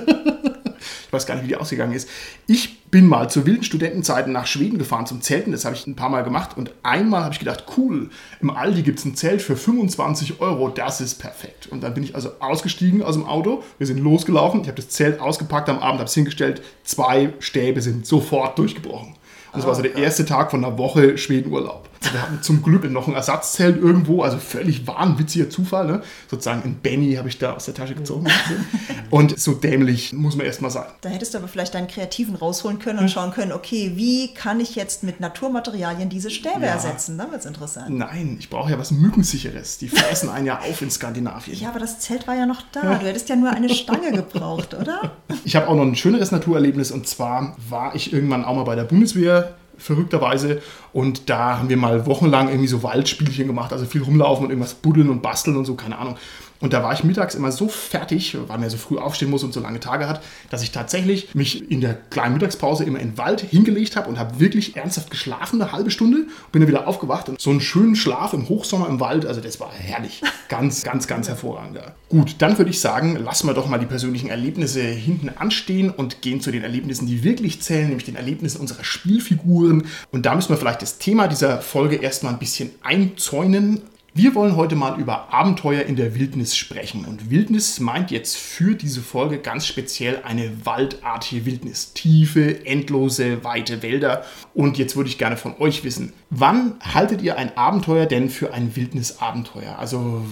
Ich 1.06 1.16
weiß 1.16 1.26
gar 1.26 1.36
nicht, 1.36 1.44
wie 1.44 1.48
die 1.48 1.56
ausgegangen 1.56 1.92
ist. 1.92 2.08
Ich 2.48 2.82
bin 2.90 3.06
mal 3.06 3.30
zu 3.30 3.46
wilden 3.46 3.62
Studentenzeiten 3.62 4.32
nach 4.32 4.48
Schweden 4.48 4.78
gefahren 4.78 5.06
zum 5.06 5.22
Zelten. 5.22 5.52
Das 5.52 5.64
habe 5.64 5.76
ich 5.76 5.86
ein 5.86 5.94
paar 5.94 6.08
Mal 6.08 6.24
gemacht. 6.24 6.56
Und 6.56 6.72
einmal 6.82 7.22
habe 7.22 7.32
ich 7.32 7.38
gedacht, 7.38 7.66
cool, 7.76 8.10
im 8.40 8.50
Aldi 8.50 8.82
gibt 8.82 8.98
es 8.98 9.04
ein 9.04 9.14
Zelt 9.14 9.40
für 9.40 9.54
25 9.54 10.40
Euro. 10.40 10.70
Das 10.70 11.00
ist 11.00 11.20
perfekt. 11.20 11.68
Und 11.68 11.84
dann 11.84 11.94
bin 11.94 12.02
ich 12.02 12.16
also 12.16 12.32
ausgestiegen 12.40 13.00
aus 13.00 13.14
dem 13.14 13.26
Auto. 13.26 13.62
Wir 13.78 13.86
sind 13.86 13.98
losgelaufen. 13.98 14.62
Ich 14.62 14.66
habe 14.66 14.74
das 14.74 14.88
Zelt 14.88 15.20
ausgepackt 15.20 15.68
am 15.68 15.78
Abend, 15.78 16.00
habe 16.00 16.08
es 16.08 16.14
hingestellt. 16.14 16.62
Zwei 16.82 17.32
Stäbe 17.38 17.80
sind 17.80 18.04
sofort 18.06 18.58
durchgebrochen. 18.58 19.10
Und 19.10 19.58
das 19.58 19.66
war 19.66 19.76
so 19.76 19.82
der 19.82 19.94
erste 19.94 20.24
Tag 20.24 20.50
von 20.50 20.64
einer 20.64 20.78
Woche 20.78 21.16
Schwedenurlaub. 21.16 21.88
Wir 22.12 22.22
hatten 22.22 22.42
zum 22.42 22.62
Glück 22.62 22.84
noch 22.90 23.08
ein 23.08 23.14
Ersatzzelt 23.14 23.76
irgendwo, 23.76 24.22
also 24.22 24.38
völlig 24.38 24.86
wahnwitziger 24.86 25.48
Zufall. 25.50 25.86
Ne? 25.86 26.02
Sozusagen 26.30 26.62
ein 26.64 26.74
Benny 26.82 27.14
habe 27.14 27.28
ich 27.28 27.38
da 27.38 27.52
aus 27.54 27.64
der 27.64 27.74
Tasche 27.74 27.94
gezogen. 27.94 28.26
Und 29.10 29.38
so 29.38 29.52
dämlich 29.54 30.12
muss 30.12 30.36
man 30.36 30.46
erstmal 30.46 30.70
sein. 30.70 30.86
Da 31.00 31.08
hättest 31.08 31.34
du 31.34 31.38
aber 31.38 31.48
vielleicht 31.48 31.74
deinen 31.74 31.88
Kreativen 31.88 32.34
rausholen 32.34 32.78
können 32.78 32.98
und 32.98 33.10
schauen 33.10 33.30
können, 33.32 33.52
okay, 33.52 33.92
wie 33.94 34.34
kann 34.34 34.58
ich 34.60 34.74
jetzt 34.74 35.02
mit 35.04 35.20
Naturmaterialien 35.20 36.08
diese 36.08 36.30
Stäbe 36.30 36.62
Ja. 36.62 36.68
ersetzen? 36.68 37.16
Dann 37.18 37.30
wird 37.30 37.40
es 37.40 37.46
interessant. 37.46 37.90
Nein, 37.90 38.36
ich 38.38 38.50
brauche 38.50 38.70
ja 38.70 38.78
was 38.78 38.90
Mückensicheres. 38.90 39.78
Die 39.78 39.88
fressen 39.88 40.28
einen 40.30 40.46
ja 40.46 40.58
auf 40.60 40.82
in 40.82 40.90
Skandinavien. 40.90 41.56
Ja, 41.58 41.68
aber 41.68 41.78
das 41.80 42.00
Zelt 42.00 42.26
war 42.26 42.34
ja 42.34 42.46
noch 42.46 42.62
da. 42.72 42.80
Du 42.96 43.06
hättest 43.06 43.28
ja 43.28 43.36
nur 43.36 43.50
eine 43.50 43.68
Stange 43.68 44.10
gebraucht, 44.12 44.74
oder? 44.74 45.12
Ich 45.44 45.54
habe 45.56 45.68
auch 45.68 45.74
noch 45.76 45.82
ein 45.84 45.94
schöneres 45.96 46.32
Naturerlebnis 46.32 46.90
und 46.90 47.06
zwar 47.06 47.56
war 47.68 47.94
ich 47.94 48.12
irgendwann 48.12 48.44
auch 48.44 48.56
mal 48.56 48.64
bei 48.64 48.74
der 48.74 48.84
Bundeswehr 48.84 49.54
verrückterweise. 49.78 50.62
Und 50.92 51.28
da 51.30 51.58
haben 51.58 51.68
wir 51.68 51.76
mal 51.76 52.06
wochenlang 52.06 52.48
irgendwie 52.48 52.68
so 52.68 52.82
Waldspielchen 52.82 53.46
gemacht, 53.46 53.72
also 53.72 53.84
viel 53.84 54.02
rumlaufen 54.02 54.44
und 54.44 54.50
irgendwas 54.50 54.74
buddeln 54.74 55.10
und 55.10 55.22
basteln 55.22 55.56
und 55.56 55.64
so, 55.64 55.74
keine 55.74 55.98
Ahnung. 55.98 56.16
Und 56.60 56.72
da 56.72 56.82
war 56.82 56.92
ich 56.92 57.04
mittags 57.04 57.34
immer 57.34 57.52
so 57.52 57.68
fertig, 57.68 58.36
weil 58.36 58.56
man 58.56 58.62
ja 58.62 58.70
so 58.70 58.76
früh 58.76 58.98
aufstehen 58.98 59.30
muss 59.30 59.42
und 59.42 59.52
so 59.52 59.60
lange 59.60 59.80
Tage 59.80 60.08
hat, 60.08 60.22
dass 60.50 60.62
ich 60.62 60.70
tatsächlich 60.70 61.34
mich 61.34 61.70
in 61.70 61.80
der 61.80 61.94
kleinen 61.94 62.34
Mittagspause 62.34 62.84
immer 62.84 63.00
in 63.00 63.10
den 63.10 63.18
Wald 63.18 63.40
hingelegt 63.40 63.96
habe 63.96 64.08
und 64.08 64.18
habe 64.18 64.40
wirklich 64.40 64.76
ernsthaft 64.76 65.10
geschlafen, 65.10 65.60
eine 65.60 65.72
halbe 65.72 65.90
Stunde. 65.90 66.26
Bin 66.52 66.62
dann 66.62 66.68
wieder 66.68 66.86
aufgewacht 66.86 67.28
und 67.28 67.40
so 67.40 67.50
einen 67.50 67.60
schönen 67.60 67.96
Schlaf 67.96 68.32
im 68.32 68.48
Hochsommer 68.48 68.88
im 68.88 69.00
Wald, 69.00 69.26
also 69.26 69.40
das 69.40 69.60
war 69.60 69.72
herrlich. 69.72 70.22
Ganz, 70.50 70.82
ganz, 70.82 71.06
ganz 71.06 71.26
hervorragend. 71.26 71.76
Ja. 71.76 71.94
Gut, 72.10 72.36
dann 72.38 72.58
würde 72.58 72.70
ich 72.70 72.78
sagen, 72.78 73.16
lassen 73.16 73.48
wir 73.48 73.54
doch 73.54 73.66
mal 73.66 73.78
die 73.78 73.86
persönlichen 73.86 74.28
Erlebnisse 74.28 74.82
hinten 74.82 75.30
anstehen 75.30 75.90
und 75.90 76.22
gehen 76.22 76.40
zu 76.40 76.52
den 76.52 76.62
Erlebnissen, 76.62 77.06
die 77.06 77.24
wirklich 77.24 77.62
zählen, 77.62 77.88
nämlich 77.88 78.04
den 78.04 78.14
Erlebnissen 78.14 78.60
unserer 78.60 78.84
Spielfiguren. 78.84 79.86
Und 80.12 80.26
da 80.26 80.34
müssen 80.34 80.50
wir 80.50 80.56
vielleicht 80.56 80.82
das 80.82 80.98
Thema 80.98 81.28
dieser 81.28 81.60
Folge 81.60 81.96
erstmal 81.96 82.34
ein 82.34 82.38
bisschen 82.38 82.70
einzäunen. 82.82 83.80
Wir 84.16 84.36
wollen 84.36 84.54
heute 84.54 84.76
mal 84.76 85.00
über 85.00 85.34
Abenteuer 85.34 85.82
in 85.82 85.96
der 85.96 86.14
Wildnis 86.14 86.56
sprechen. 86.56 87.04
Und 87.04 87.30
Wildnis 87.30 87.80
meint 87.80 88.12
jetzt 88.12 88.36
für 88.36 88.76
diese 88.76 89.00
Folge 89.00 89.38
ganz 89.38 89.66
speziell 89.66 90.20
eine 90.22 90.64
waldartige 90.64 91.46
Wildnis. 91.46 91.94
Tiefe, 91.94 92.64
endlose, 92.64 93.42
weite 93.42 93.82
Wälder. 93.82 94.24
Und 94.54 94.78
jetzt 94.78 94.94
würde 94.94 95.10
ich 95.10 95.18
gerne 95.18 95.36
von 95.36 95.56
euch 95.58 95.82
wissen, 95.82 96.12
wann 96.30 96.74
haltet 96.80 97.22
ihr 97.22 97.36
ein 97.36 97.56
Abenteuer 97.56 98.06
denn 98.06 98.30
für 98.30 98.54
ein 98.54 98.76
Wildnisabenteuer? 98.76 99.80
Also 99.80 100.24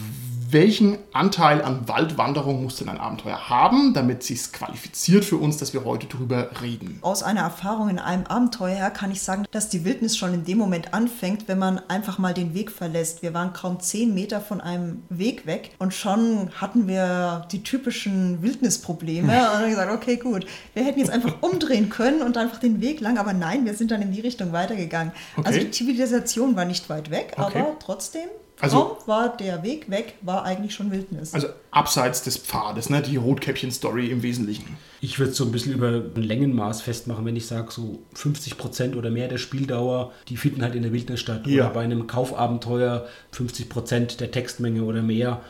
welchen 0.52 0.98
Anteil 1.12 1.62
an 1.62 1.88
Waldwanderung 1.88 2.62
muss 2.62 2.76
denn 2.76 2.88
ein 2.88 2.98
Abenteuer 2.98 3.48
haben, 3.48 3.94
damit 3.94 4.20
es 4.20 4.26
sich 4.28 4.52
qualifiziert 4.52 5.24
für 5.24 5.36
uns, 5.36 5.56
dass 5.56 5.72
wir 5.72 5.84
heute 5.84 6.06
drüber 6.06 6.50
reden? 6.60 6.98
Aus 7.02 7.22
einer 7.22 7.40
Erfahrung 7.40 7.88
in 7.88 7.98
einem 7.98 8.26
Abenteuer 8.26 8.74
her 8.76 8.90
kann 8.90 9.10
ich 9.10 9.22
sagen, 9.22 9.44
dass 9.50 9.68
die 9.68 9.84
Wildnis 9.84 10.16
schon 10.16 10.34
in 10.34 10.44
dem 10.44 10.58
Moment 10.58 10.94
anfängt, 10.94 11.48
wenn 11.48 11.58
man 11.58 11.80
einfach 11.88 12.18
mal 12.18 12.34
den 12.34 12.54
Weg 12.54 12.70
verlässt. 12.70 13.22
Wir 13.22 13.34
waren 13.34 13.52
kaum 13.52 13.80
zehn 13.80 14.14
Meter 14.14 14.40
von 14.40 14.60
einem 14.60 15.02
Weg 15.08 15.46
weg 15.46 15.70
und 15.78 15.94
schon 15.94 16.50
hatten 16.60 16.86
wir 16.86 17.46
die 17.52 17.62
typischen 17.62 18.42
Wildnisprobleme. 18.42 19.32
Und 19.52 19.60
dann 19.60 19.70
gesagt, 19.70 19.92
okay, 19.92 20.16
gut, 20.16 20.46
wir 20.74 20.84
hätten 20.84 20.98
jetzt 20.98 21.10
einfach 21.10 21.34
umdrehen 21.40 21.88
können 21.88 22.22
und 22.22 22.36
einfach 22.36 22.58
den 22.58 22.80
Weg 22.80 23.00
lang, 23.00 23.18
aber 23.18 23.32
nein, 23.32 23.64
wir 23.64 23.74
sind 23.74 23.90
dann 23.90 24.02
in 24.02 24.12
die 24.12 24.20
Richtung 24.20 24.52
weitergegangen. 24.52 25.12
Okay. 25.36 25.46
Also 25.46 25.60
die 25.60 25.70
Zivilisation 25.70 26.56
war 26.56 26.64
nicht 26.64 26.88
weit 26.88 27.10
weg, 27.10 27.34
Okay. 27.36 27.60
aber 27.60 27.78
trotzdem. 27.78 28.28
Also- 28.62 28.78
kaum 28.78 28.96
war 29.06 29.36
der 29.36 29.62
Weg 29.62 29.90
weg, 29.90 30.14
war 30.22 30.44
eigentlich 30.44 30.74
schon 30.74 30.90
Wildnis. 30.90 31.34
Also 31.34 31.48
abseits 31.70 32.22
des 32.22 32.36
Pfades, 32.38 32.90
ne? 32.90 33.02
die 33.02 33.16
Rotkäppchen-Story 33.16 34.06
im 34.08 34.22
Wesentlichen. 34.22 34.78
Ich 35.04 35.18
würde 35.18 35.32
es 35.32 35.36
so 35.36 35.44
ein 35.44 35.50
bisschen 35.50 35.72
über 35.72 35.88
ein 35.88 36.22
Längenmaß 36.22 36.80
festmachen, 36.80 37.24
wenn 37.24 37.34
ich 37.34 37.46
sage, 37.46 37.72
so 37.72 37.98
50% 38.16 38.96
oder 38.96 39.10
mehr 39.10 39.26
der 39.26 39.38
Spieldauer, 39.38 40.12
die 40.28 40.36
finden 40.36 40.62
halt 40.62 40.76
in 40.76 40.82
der 40.82 40.92
Wildnis 40.92 41.18
statt. 41.20 41.46
Ja. 41.46 41.64
Oder 41.64 41.74
bei 41.74 41.80
einem 41.82 42.06
Kaufabenteuer 42.06 43.06
50% 43.34 44.18
der 44.18 44.30
Textmenge 44.30 44.84
oder 44.84 45.02
mehr 45.02 45.40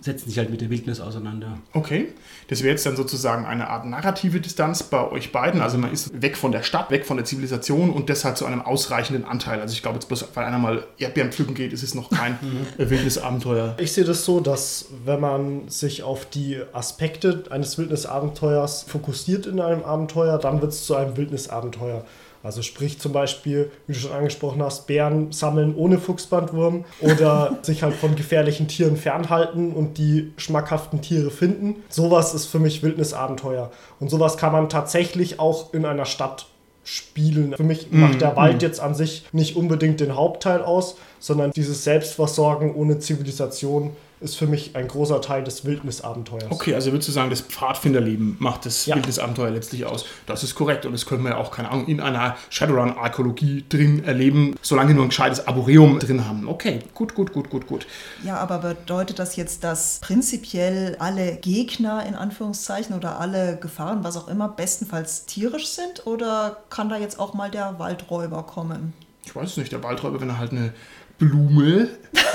setzen 0.00 0.28
sich 0.28 0.38
halt 0.38 0.50
mit 0.50 0.60
der 0.60 0.70
Wildnis 0.70 1.00
auseinander. 1.00 1.58
Okay, 1.72 2.08
das 2.48 2.62
wäre 2.62 2.70
jetzt 2.70 2.84
dann 2.84 2.96
sozusagen 2.96 3.46
eine 3.46 3.68
Art 3.68 3.86
narrative 3.86 4.40
Distanz 4.40 4.82
bei 4.82 5.10
euch 5.10 5.30
beiden. 5.30 5.60
Also 5.60 5.78
man 5.78 5.92
ist 5.92 6.20
weg 6.20 6.36
von 6.36 6.50
der 6.50 6.64
Stadt, 6.64 6.90
weg 6.90 7.06
von 7.06 7.16
der 7.16 7.24
Zivilisation 7.24 7.90
und 7.90 8.08
deshalb 8.08 8.36
zu 8.36 8.44
einem 8.44 8.60
ausreichenden 8.60 9.24
Anteil. 9.24 9.60
Also 9.60 9.72
ich 9.72 9.82
glaube 9.82 9.96
jetzt 9.96 10.08
bloß, 10.08 10.28
weil 10.34 10.44
einer 10.44 10.58
mal 10.58 10.84
Erdbeeren 10.98 11.30
pflücken 11.30 11.54
geht, 11.54 11.72
ist 11.72 11.84
es 11.84 11.94
noch 11.94 12.10
kein 12.10 12.38
äh, 12.76 12.90
Wildnisabenteuer. 12.90 13.76
Ich 13.78 13.92
sehe 13.92 14.04
das 14.04 14.24
so, 14.24 14.40
dass 14.40 14.86
wenn 15.04 15.20
man 15.20 15.68
sich 15.68 16.02
auf 16.02 16.26
die 16.26 16.58
Aspekte 16.72 17.44
eines 17.50 17.78
Wildnisabenteuers 17.78 18.84
fokussiert 18.96 19.46
in 19.46 19.60
einem 19.60 19.84
Abenteuer, 19.84 20.38
dann 20.38 20.60
wird 20.60 20.72
es 20.72 20.86
zu 20.86 20.96
einem 20.96 21.16
Wildnisabenteuer. 21.16 22.04
Also 22.42 22.62
sprich 22.62 23.00
zum 23.00 23.12
Beispiel, 23.12 23.70
wie 23.86 23.92
du 23.92 23.98
schon 23.98 24.12
angesprochen 24.12 24.62
hast, 24.62 24.86
Bären 24.86 25.32
sammeln 25.32 25.74
ohne 25.74 25.98
Fuchsbandwurm 25.98 26.84
oder 27.00 27.58
sich 27.62 27.82
halt 27.82 27.94
von 27.94 28.14
gefährlichen 28.14 28.68
Tieren 28.68 28.96
fernhalten 28.96 29.72
und 29.72 29.98
die 29.98 30.32
schmackhaften 30.36 31.02
Tiere 31.02 31.30
finden. 31.30 31.82
Sowas 31.88 32.34
ist 32.34 32.46
für 32.46 32.60
mich 32.60 32.82
Wildnisabenteuer. 32.82 33.70
Und 33.98 34.10
sowas 34.10 34.36
kann 34.36 34.52
man 34.52 34.68
tatsächlich 34.68 35.40
auch 35.40 35.74
in 35.74 35.84
einer 35.84 36.04
Stadt 36.04 36.46
spielen. 36.84 37.52
Für 37.54 37.64
mich 37.64 37.90
macht 37.90 38.20
der 38.20 38.36
Wald 38.36 38.62
jetzt 38.62 38.78
an 38.78 38.94
sich 38.94 39.26
nicht 39.32 39.56
unbedingt 39.56 39.98
den 39.98 40.14
Hauptteil 40.14 40.62
aus, 40.62 40.96
sondern 41.18 41.50
dieses 41.50 41.82
Selbstversorgen 41.82 42.76
ohne 42.76 43.00
Zivilisation 43.00 43.90
ist 44.20 44.36
für 44.36 44.46
mich 44.46 44.74
ein 44.76 44.88
großer 44.88 45.20
Teil 45.20 45.44
des 45.44 45.64
Wildnisabenteuers. 45.64 46.46
Okay, 46.50 46.74
also 46.74 46.90
würdest 46.92 47.08
du 47.08 47.12
sagen, 47.12 47.28
das 47.28 47.42
Pfadfinderleben 47.42 48.36
macht 48.38 48.64
das 48.64 48.86
Ja. 48.86 48.96
Wildnisabenteuer 48.96 49.50
letztlich 49.50 49.84
aus. 49.84 50.06
Das 50.26 50.42
ist 50.42 50.54
korrekt 50.54 50.86
und 50.86 50.92
das 50.92 51.04
können 51.04 51.22
wir 51.22 51.32
ja 51.32 51.36
auch, 51.36 51.50
keine 51.50 51.70
Ahnung, 51.70 51.86
in 51.86 52.00
einer 52.00 52.36
Shadowrun-Archäologie 52.50 53.64
drin 53.68 54.04
erleben, 54.04 54.56
solange 54.62 54.88
wir 54.88 54.94
nur 54.94 55.04
ein 55.04 55.10
gescheites 55.10 55.46
Arboreum 55.46 55.98
drin 55.98 56.26
haben. 56.26 56.48
Okay, 56.48 56.78
gut, 56.94 57.14
gut, 57.14 57.32
gut, 57.32 57.50
gut, 57.50 57.66
gut. 57.66 57.86
Ja, 58.24 58.38
aber 58.38 58.58
bedeutet 58.58 59.18
das 59.18 59.36
jetzt, 59.36 59.64
dass 59.64 59.98
prinzipiell 60.00 60.96
alle 60.98 61.36
Gegner 61.36 62.04
in 62.06 62.14
Anführungszeichen 62.14 62.96
oder 62.96 63.20
alle 63.20 63.56
Gefahren, 63.56 64.02
was 64.02 64.16
auch 64.16 64.28
immer, 64.28 64.48
bestenfalls 64.48 65.26
tierisch 65.26 65.68
sind? 65.68 66.06
Oder 66.06 66.58
kann 66.70 66.88
da 66.88 66.96
jetzt 66.96 67.20
auch 67.20 67.34
mal 67.34 67.50
der 67.50 67.78
Waldräuber 67.78 68.44
kommen? 68.44 68.94
Ich 69.26 69.34
weiß 69.34 69.50
es 69.50 69.56
nicht, 69.56 69.72
der 69.72 69.82
Waldräuber, 69.82 70.20
wenn 70.20 70.28
er 70.28 70.38
halt 70.38 70.52
eine 70.52 70.72
Blume 71.18 71.88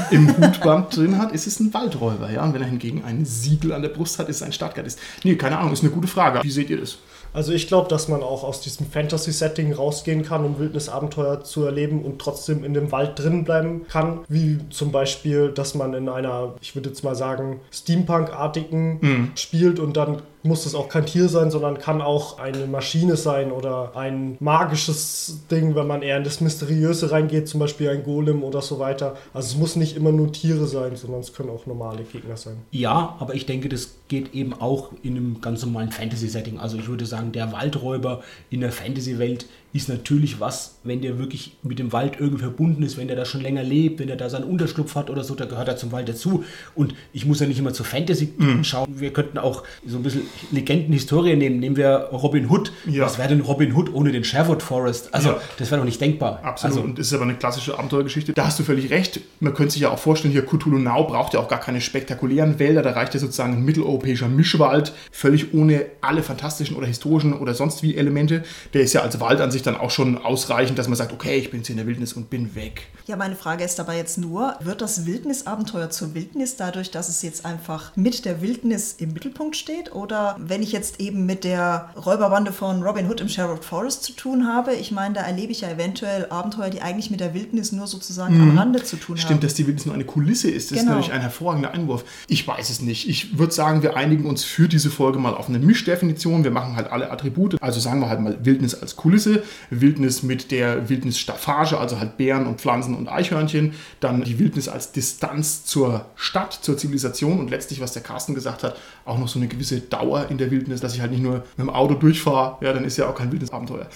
im 0.09 0.37
Hutband 0.37 0.95
drin 0.95 1.17
hat, 1.17 1.31
ist 1.31 1.47
es 1.47 1.59
ein 1.59 1.73
Waldräuber. 1.73 2.31
Ja? 2.31 2.43
Und 2.43 2.53
wenn 2.53 2.61
er 2.61 2.67
hingegen 2.67 3.03
ein 3.03 3.25
Siegel 3.25 3.73
an 3.73 3.81
der 3.81 3.89
Brust 3.89 4.19
hat, 4.19 4.29
ist 4.29 4.37
es 4.37 4.43
ein 4.43 4.53
Stadtgeist. 4.53 4.99
Nee, 5.23 5.35
keine 5.35 5.57
Ahnung, 5.57 5.73
ist 5.73 5.83
eine 5.83 5.91
gute 5.91 6.07
Frage. 6.07 6.43
Wie 6.43 6.51
seht 6.51 6.69
ihr 6.69 6.79
das? 6.79 6.97
Also 7.33 7.53
ich 7.53 7.67
glaube, 7.67 7.87
dass 7.87 8.09
man 8.09 8.23
auch 8.23 8.43
aus 8.43 8.59
diesem 8.59 8.85
Fantasy-Setting 8.87 9.71
rausgehen 9.71 10.23
kann, 10.23 10.43
um 10.43 10.59
Wildnisabenteuer 10.59 11.43
zu 11.43 11.63
erleben 11.63 12.03
und 12.03 12.19
trotzdem 12.19 12.63
in 12.65 12.73
dem 12.73 12.91
Wald 12.91 13.17
drin 13.17 13.45
bleiben 13.45 13.87
kann. 13.87 14.19
Wie 14.27 14.59
zum 14.69 14.91
Beispiel, 14.91 15.49
dass 15.49 15.73
man 15.73 15.93
in 15.93 16.09
einer, 16.09 16.55
ich 16.61 16.75
würde 16.75 16.89
jetzt 16.89 17.03
mal 17.03 17.15
sagen, 17.15 17.61
Steampunk-artigen 17.71 19.31
spielt 19.35 19.79
und 19.79 19.95
dann 19.95 20.21
muss 20.43 20.65
es 20.65 20.75
auch 20.75 20.89
kein 20.89 21.05
Tier 21.05 21.29
sein, 21.29 21.51
sondern 21.51 21.77
kann 21.77 22.01
auch 22.01 22.39
eine 22.39 22.65
Maschine 22.67 23.15
sein 23.15 23.51
oder 23.51 23.95
ein 23.95 24.37
magisches 24.39 25.39
Ding, 25.49 25.75
wenn 25.75 25.87
man 25.87 26.01
eher 26.01 26.17
in 26.17 26.23
das 26.23 26.41
Mysteriöse 26.41 27.11
reingeht, 27.11 27.47
zum 27.47 27.59
Beispiel 27.59 27.89
ein 27.89 28.03
Golem 28.03 28.43
oder 28.43 28.61
so 28.61 28.79
weiter. 28.79 29.15
Also 29.33 29.49
es 29.49 29.57
muss 29.57 29.75
nicht 29.75 29.95
immer 29.95 30.11
nur 30.11 30.31
Tiere 30.31 30.65
sein, 30.67 30.95
sondern 30.95 31.21
es 31.21 31.33
können 31.33 31.49
auch 31.49 31.65
normale 31.65 32.03
Gegner 32.03 32.37
sein. 32.37 32.57
Ja, 32.71 33.15
aber 33.19 33.35
ich 33.35 33.45
denke, 33.45 33.69
das 33.69 33.91
geht 34.07 34.33
eben 34.33 34.53
auch 34.53 34.91
in 35.03 35.15
einem 35.15 35.41
ganz 35.41 35.63
normalen 35.63 35.91
Fantasy-Setting. 35.91 36.59
Also 36.59 36.77
ich 36.77 36.87
würde 36.87 37.05
sagen, 37.05 37.31
der 37.31 37.51
Waldräuber 37.51 38.21
in 38.49 38.61
der 38.61 38.71
Fantasy-Welt 38.71 39.45
ist 39.73 39.87
natürlich 39.89 40.39
was, 40.39 40.75
wenn 40.83 41.01
der 41.01 41.17
wirklich 41.17 41.55
mit 41.63 41.79
dem 41.79 41.93
Wald 41.93 42.17
irgendwie 42.19 42.41
verbunden 42.41 42.83
ist, 42.83 42.97
wenn 42.97 43.07
der 43.07 43.15
da 43.15 43.23
schon 43.25 43.41
länger 43.41 43.63
lebt, 43.63 43.99
wenn 43.99 44.09
er 44.09 44.17
da 44.17 44.29
seinen 44.29 44.43
Unterschlupf 44.43 44.95
hat 44.95 45.09
oder 45.09 45.23
so, 45.23 45.33
da 45.35 45.45
gehört 45.45 45.67
er 45.69 45.77
zum 45.77 45.91
Wald 45.91 46.09
dazu. 46.09 46.43
Und 46.75 46.93
ich 47.13 47.25
muss 47.25 47.39
ja 47.39 47.47
nicht 47.47 47.59
immer 47.59 47.71
zur 47.73 47.85
Fantasy 47.85 48.33
schauen. 48.63 48.87
Wir 48.99 49.13
könnten 49.13 49.37
auch 49.37 49.63
so 49.85 49.97
ein 49.97 50.03
bisschen 50.03 50.23
Legendenhistorie 50.51 51.35
nehmen. 51.35 51.59
Nehmen 51.59 51.77
wir 51.77 52.09
Robin 52.11 52.49
Hood. 52.49 52.71
Ja. 52.85 53.05
Was 53.05 53.17
wäre 53.17 53.29
denn 53.29 53.41
Robin 53.41 53.73
Hood 53.75 53.93
ohne 53.93 54.11
den 54.11 54.23
Sherwood 54.23 54.61
Forest? 54.61 55.13
Also, 55.13 55.29
Ja. 55.29 55.41
das 55.57 55.71
wäre 55.71 55.79
doch 55.79 55.85
nicht 55.85 56.01
denkbar. 56.01 56.41
Absolut. 56.43 56.77
Also, 56.77 56.87
und 56.87 56.99
das 56.99 57.07
ist 57.07 57.13
aber 57.13 57.23
eine 57.23 57.35
klassische 57.35 57.77
Abenteuergeschichte. 57.77 58.33
Da 58.33 58.45
hast 58.47 58.59
du 58.59 58.63
völlig 58.63 58.89
recht. 58.91 59.21
Man 59.39 59.53
könnte 59.53 59.73
sich 59.73 59.81
ja 59.83 59.89
auch 59.89 59.99
vorstellen, 59.99 60.31
hier 60.31 60.45
Cthulhu 60.45 60.77
Now 60.79 61.05
braucht 61.05 61.33
ja 61.33 61.39
auch 61.39 61.47
gar 61.47 61.59
keine 61.59 61.81
spektakulären 61.81 62.59
Wälder. 62.59 62.81
Da 62.81 62.91
reicht 62.91 63.13
ja 63.13 63.19
sozusagen 63.19 63.53
ein 63.53 63.63
mitteleuropäischer 63.63 64.27
Mischwald, 64.27 64.93
völlig 65.11 65.53
ohne 65.53 65.85
alle 66.01 66.23
fantastischen 66.23 66.75
oder 66.75 66.87
historischen 66.87 67.33
oder 67.33 67.53
sonst 67.53 67.83
wie 67.83 67.95
Elemente. 67.95 68.43
Der 68.73 68.81
ist 68.81 68.93
ja 68.93 69.01
als 69.01 69.19
Wald 69.19 69.39
an 69.41 69.51
sich 69.51 69.60
dann 69.63 69.75
auch 69.77 69.91
schon 69.91 70.17
ausreichend, 70.17 70.77
dass 70.79 70.87
man 70.87 70.95
sagt, 70.95 71.13
okay, 71.13 71.37
ich 71.37 71.51
bin 71.51 71.59
jetzt 71.61 71.67
hier 71.67 71.73
in 71.73 71.77
der 71.77 71.87
Wildnis 71.87 72.13
und 72.13 72.29
bin 72.29 72.55
weg. 72.55 72.83
Ja, 73.07 73.15
meine 73.15 73.35
Frage 73.35 73.63
ist 73.63 73.77
dabei 73.79 73.97
jetzt 73.97 74.17
nur, 74.17 74.55
wird 74.61 74.81
das 74.81 75.05
Wildnisabenteuer 75.05 75.89
zur 75.89 76.13
Wildnis 76.13 76.55
dadurch, 76.55 76.91
dass 76.91 77.09
es 77.09 77.21
jetzt 77.21 77.45
einfach 77.45 77.95
mit 77.95 78.25
der 78.25 78.41
Wildnis 78.41 78.95
im 78.97 79.13
Mittelpunkt 79.13 79.55
steht? 79.55 79.93
Oder 79.93 80.35
wenn 80.39 80.61
ich 80.61 80.71
jetzt 80.71 80.99
eben 80.99 81.25
mit 81.25 81.43
der 81.43 81.89
Räuberbande 82.05 82.51
von 82.51 82.83
Robin 82.83 83.07
Hood 83.09 83.21
im 83.21 83.29
Sherwood 83.29 83.63
Forest 83.65 84.03
zu 84.03 84.13
tun 84.13 84.47
habe, 84.47 84.73
ich 84.73 84.91
meine, 84.91 85.15
da 85.15 85.21
erlebe 85.21 85.51
ich 85.51 85.61
ja 85.61 85.69
eventuell 85.69 86.27
Abenteuer, 86.29 86.69
die 86.69 86.81
eigentlich 86.81 87.11
mit 87.11 87.19
der 87.19 87.33
Wildnis 87.33 87.71
nur 87.71 87.87
sozusagen 87.87 88.39
am 88.41 88.57
Rande 88.57 88.83
zu 88.83 88.95
tun 88.97 89.15
haben. 89.17 89.21
Stimmt, 89.21 89.43
dass 89.43 89.53
die 89.53 89.65
Wildnis 89.67 89.85
nur 89.85 89.95
eine 89.95 90.05
Kulisse 90.05 90.49
ist. 90.49 90.71
Das 90.71 90.77
ist 90.77 90.83
Genau. 90.83 90.95
natürlich 90.95 91.13
ein 91.13 91.21
hervorragender 91.21 91.71
Einwurf. 91.71 92.03
Ich 92.27 92.47
weiß 92.47 92.69
es 92.69 92.81
nicht. 92.81 93.09
Ich 93.09 93.37
würde 93.37 93.53
sagen, 93.53 93.81
wir 93.83 93.95
einigen 93.95 94.25
uns 94.25 94.43
für 94.43 94.67
diese 94.67 94.89
Folge 94.89 95.19
mal 95.19 95.33
auf 95.33 95.49
eine 95.49 95.59
Mischdefinition. 95.59 96.43
Wir 96.43 96.51
machen 96.51 96.75
halt 96.75 96.91
alle 96.91 97.11
Attribute. 97.11 97.61
Also 97.61 97.79
sagen 97.79 97.99
wir 98.01 98.09
halt 98.09 98.19
mal 98.21 98.37
Wildnis 98.45 98.75
als 98.75 98.95
Kulisse, 98.95 99.43
Wildnis 99.69 100.23
mit 100.23 100.51
der 100.51 100.89
Wildnisstaffage, 100.89 101.77
also 101.77 101.99
halt 101.99 102.17
Bären 102.17 102.47
und 102.47 102.61
Pflanzen 102.61 102.95
und 102.95 103.07
Eichhörnchen. 103.07 103.73
Dann 103.99 104.23
die 104.23 104.39
Wildnis 104.39 104.67
als 104.67 104.91
Distanz 104.91 105.65
zur 105.65 106.05
Stadt, 106.15 106.53
zur 106.53 106.77
Zivilisation 106.77 107.39
und 107.39 107.49
letztlich, 107.49 107.81
was 107.81 107.93
der 107.93 108.03
Carsten 108.03 108.35
gesagt 108.35 108.63
hat, 108.63 108.77
auch 109.05 109.17
noch 109.17 109.27
so 109.27 109.39
eine 109.39 109.47
gewisse 109.47 109.79
Dauer 109.81 110.27
in 110.29 110.37
der 110.37 110.51
Wildnis, 110.51 110.81
dass 110.81 110.93
ich 110.95 111.01
halt 111.01 111.11
nicht 111.11 111.23
nur 111.23 111.43
mit 111.57 111.67
dem 111.67 111.69
Auto 111.69 111.95
durchfahre. 111.95 112.63
Ja, 112.63 112.73
dann 112.73 112.83
ist 112.83 112.97
ja 112.97 113.07
auch 113.07 113.15
kein 113.15 113.31
Wildnisabenteuer. 113.31 113.87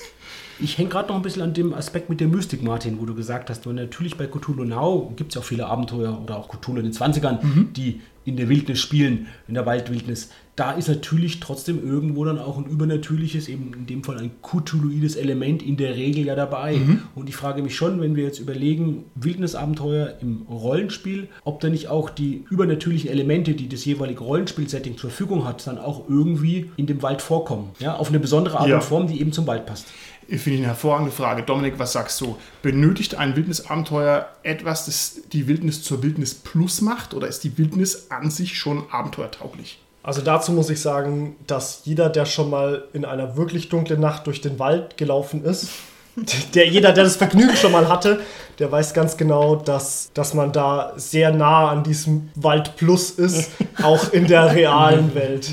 Ich 0.58 0.78
hänge 0.78 0.90
gerade 0.90 1.10
noch 1.10 1.18
ein 1.18 1.22
bisschen 1.22 1.42
an 1.42 1.54
dem 1.54 1.74
Aspekt 1.74 2.10
mit 2.10 2.22
der 2.22 2.30
Mystik, 2.30 2.64
Martin, 2.64 3.00
wo 3.02 3.06
du 3.06 3.14
gesagt 3.14 3.50
hast, 3.50 3.66
weil 3.68 3.74
natürlich 3.74 4.16
bei 4.16 4.26
Cthulhu 4.28 4.64
Now 4.64 5.12
gibt 5.18 5.32
es 5.32 5.36
ja 5.36 5.42
auch 5.42 5.46
viele 5.46 5.66
Abenteuer 5.66 6.18
oder 6.22 6.38
auch 6.38 6.48
Cthulhu 6.48 6.80
in 6.80 6.86
den 6.86 6.94
20ern, 6.94 7.40
die 7.74 8.00
in 8.26 8.38
der 8.38 8.50
Wildnis 8.50 8.80
spielen, 8.80 9.28
in 9.48 9.54
der 9.54 9.66
Waldwildnis. 9.66 10.30
Da 10.56 10.72
ist 10.72 10.88
natürlich 10.88 11.42
trotzdem 11.42 11.86
irgendwo 11.86 12.24
dann 12.24 12.40
auch 12.40 12.58
ein 12.58 12.66
übernatürliches, 12.66 13.50
eben 13.50 13.74
in 13.74 13.86
dem 13.88 14.04
Fall 14.06 14.18
ein 14.20 14.32
Cthulhuides 14.42 15.18
Element 15.18 15.62
in 15.62 15.76
der 15.76 15.96
Regel 15.96 16.26
ja 16.26 16.36
dabei. 16.36 16.80
Und 17.14 17.28
ich 17.28 17.36
frage 17.36 17.62
mich 17.62 17.76
schon, 17.76 18.00
wenn 18.00 18.16
wir 18.16 18.24
jetzt 18.24 18.40
überlegen, 18.40 19.04
Wildnisabenteuer 19.16 20.16
im 20.22 20.44
Rollenspiel, 20.50 21.28
ob 21.44 21.60
da 21.60 21.70
nicht 21.70 21.90
auch 21.90 22.10
die 22.10 22.46
übernatürlichen 22.50 23.10
Elemente, 23.10 23.54
die 23.54 23.68
das 23.68 23.84
jeweilige 23.84 24.22
Rollenspielsetting 24.24 24.98
zur 24.98 25.10
Verfügung 25.10 25.46
hat, 25.46 25.68
dann 25.68 25.78
auch 25.78 26.08
irgendwie 26.10 26.72
in 26.78 26.86
dem 26.88 27.02
Wald 27.02 27.22
vorkommen. 27.22 27.72
Ja, 27.80 27.96
auf 27.98 28.08
eine 28.10 28.20
besondere 28.20 28.58
Art 28.60 28.70
Ja. 28.70 28.76
und 28.76 28.84
Form, 28.84 29.08
die 29.08 29.20
eben 29.20 29.34
zum 29.34 29.46
Wald 29.48 29.66
passt. 29.66 29.88
Ich 30.28 30.42
finde 30.42 30.60
eine 30.60 30.68
hervorragende 30.68 31.12
Frage. 31.12 31.44
Dominik, 31.44 31.78
was 31.78 31.94
sagst 31.94 32.20
du? 32.22 32.38
Benötigt 32.62 33.16
ein 33.16 33.36
Wildnisabenteuer 33.36 34.28
etwas, 34.44 34.86
das 34.86 35.22
die 35.32 35.48
Wildnis 35.48 35.84
zur 35.84 36.02
Wildnis 36.02 36.34
Plus 36.34 36.82
macht? 36.82 37.14
Oder 37.14 37.28
ist 37.28 37.44
die 37.44 37.58
Wildnis 37.58 38.08
an 38.10 38.32
sich 38.32 38.58
schon 38.58 38.86
abenteuertauglich? 38.92 39.80
Also 40.02 40.22
dazu 40.22 40.52
muss 40.52 40.70
ich 40.70 40.82
sagen, 40.82 41.36
dass 41.48 41.82
jeder, 41.86 42.10
der 42.10 42.26
schon 42.26 42.50
mal 42.50 42.84
in 42.94 43.06
einer 43.06 43.38
wirklich 43.38 43.70
dunklen 43.70 44.00
Nacht 44.00 44.28
durch 44.28 44.42
den 44.42 44.60
Wald 44.60 44.98
gelaufen 44.98 45.44
ist, 45.44 45.70
der 46.54 46.68
jeder, 46.68 46.92
der 46.92 47.04
das 47.04 47.18
Vergnügen 47.18 47.56
schon 47.56 47.72
mal 47.72 47.88
hatte, 47.90 48.22
der 48.60 48.72
weiß 48.72 48.94
ganz 48.94 49.18
genau, 49.18 49.56
dass, 49.56 50.12
dass 50.14 50.34
man 50.34 50.52
da 50.52 50.94
sehr 50.96 51.32
nah 51.32 51.70
an 51.70 51.84
diesem 51.84 52.30
Wald 52.36 52.76
Plus 52.78 53.12
ist, 53.12 53.52
auch 53.84 54.14
in 54.14 54.28
der 54.28 54.54
realen 54.54 55.14
Welt. 55.14 55.50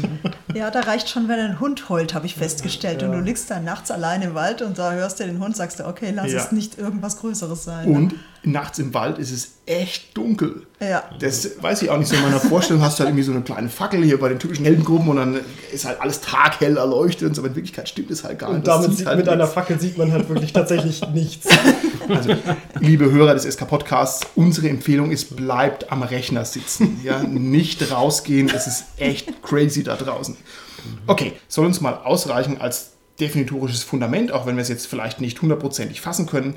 Ja, 0.55 0.71
da 0.71 0.81
reicht 0.81 1.09
schon, 1.09 1.29
wenn 1.29 1.39
ein 1.39 1.61
Hund 1.61 1.89
heult, 1.89 2.15
habe 2.15 2.27
ich 2.27 2.35
festgestellt. 2.35 3.03
Und 3.03 3.13
du 3.13 3.21
liegst 3.21 3.51
da 3.51 3.61
nachts 3.61 3.91
allein 3.91 4.23
im 4.23 4.35
Wald 4.35 4.63
und 4.63 4.79
da 4.79 4.93
hörst 4.93 5.21
du 5.21 5.25
den 5.25 5.39
Hund, 5.39 5.57
sagst 5.57 5.81
du, 5.81 5.87
okay, 5.87 6.13
lass 6.15 6.33
Ja. 6.33 6.41
es 6.41 6.53
nicht 6.53 6.79
irgendwas 6.79 7.17
Größeres 7.19 7.65
sein. 7.65 7.91
ne? 7.91 7.99
Und 7.99 8.15
nachts 8.45 8.79
im 8.79 8.93
Wald 8.93 9.19
ist 9.19 9.31
es 9.31 9.53
echt 9.67 10.17
dunkel. 10.17 10.67
Ja. 10.81 11.05
Das 11.21 11.63
weiß 11.63 11.83
ich 11.83 11.91
auch 11.91 11.99
nicht 11.99 12.09
so. 12.09 12.17
In 12.17 12.23
meiner 12.23 12.41
Vorstellung 12.41 12.83
hast 12.83 12.99
du 12.99 13.01
halt 13.01 13.11
irgendwie 13.11 13.25
so 13.25 13.33
eine 13.33 13.43
kleine 13.43 13.69
Fackel 13.69 14.03
hier 14.03 14.19
bei 14.19 14.29
den 14.29 14.39
typischen 14.39 14.65
Heldengruppen 14.65 15.09
und 15.09 15.17
dann 15.17 15.41
ist 15.73 15.85
halt 15.85 16.01
alles 16.01 16.21
taghell 16.21 16.77
erleuchtet 16.77 17.29
und 17.29 17.35
so. 17.35 17.43
Aber 17.43 17.49
in 17.49 17.57
Wirklichkeit 17.57 17.89
stimmt 17.89 18.11
es 18.11 18.25
halt 18.25 18.41
gar 18.41 18.49
nicht. 18.49 18.59
Und 18.59 18.67
damit 18.67 18.97
sieht 18.97 19.07
halt 19.07 19.19
mit 19.19 19.29
einer 19.29 19.45
nichts. 19.45 19.55
Fackel 19.55 19.81
sieht 19.81 19.97
man 19.97 20.11
halt 20.11 20.29
wirklich 20.29 20.53
tatsächlich 20.53 21.01
nichts. 21.13 21.49
Also, 22.09 22.35
liebe 22.81 23.11
Hörer 23.11 23.35
des 23.35 23.45
SK 23.45 23.69
Podcasts, 23.69 24.27
unsere 24.35 24.69
Empfehlung 24.69 25.13
ist, 25.13 25.37
bleibt 25.37 25.93
am 25.93 26.03
Rechner 26.03 26.45
sitzen. 26.45 27.01
Ja, 27.05 27.23
nicht 27.23 27.93
rausgehen. 27.93 28.51
Es 28.53 28.67
ist 28.67 28.85
echt 28.97 29.43
crazy 29.43 29.85
da 29.85 29.97
draußen. 29.97 30.37
Okay, 31.07 31.33
soll 31.47 31.67
uns 31.67 31.81
mal 31.81 31.95
ausreichen 31.95 32.61
als 32.61 32.93
definitorisches 33.21 33.85
Fundament, 33.85 34.33
auch 34.33 34.47
wenn 34.47 34.57
wir 34.57 34.63
es 34.63 34.69
jetzt 34.69 34.87
vielleicht 34.87 35.21
nicht 35.21 35.41
hundertprozentig 35.41 36.01
fassen 36.01 36.27
können. 36.27 36.55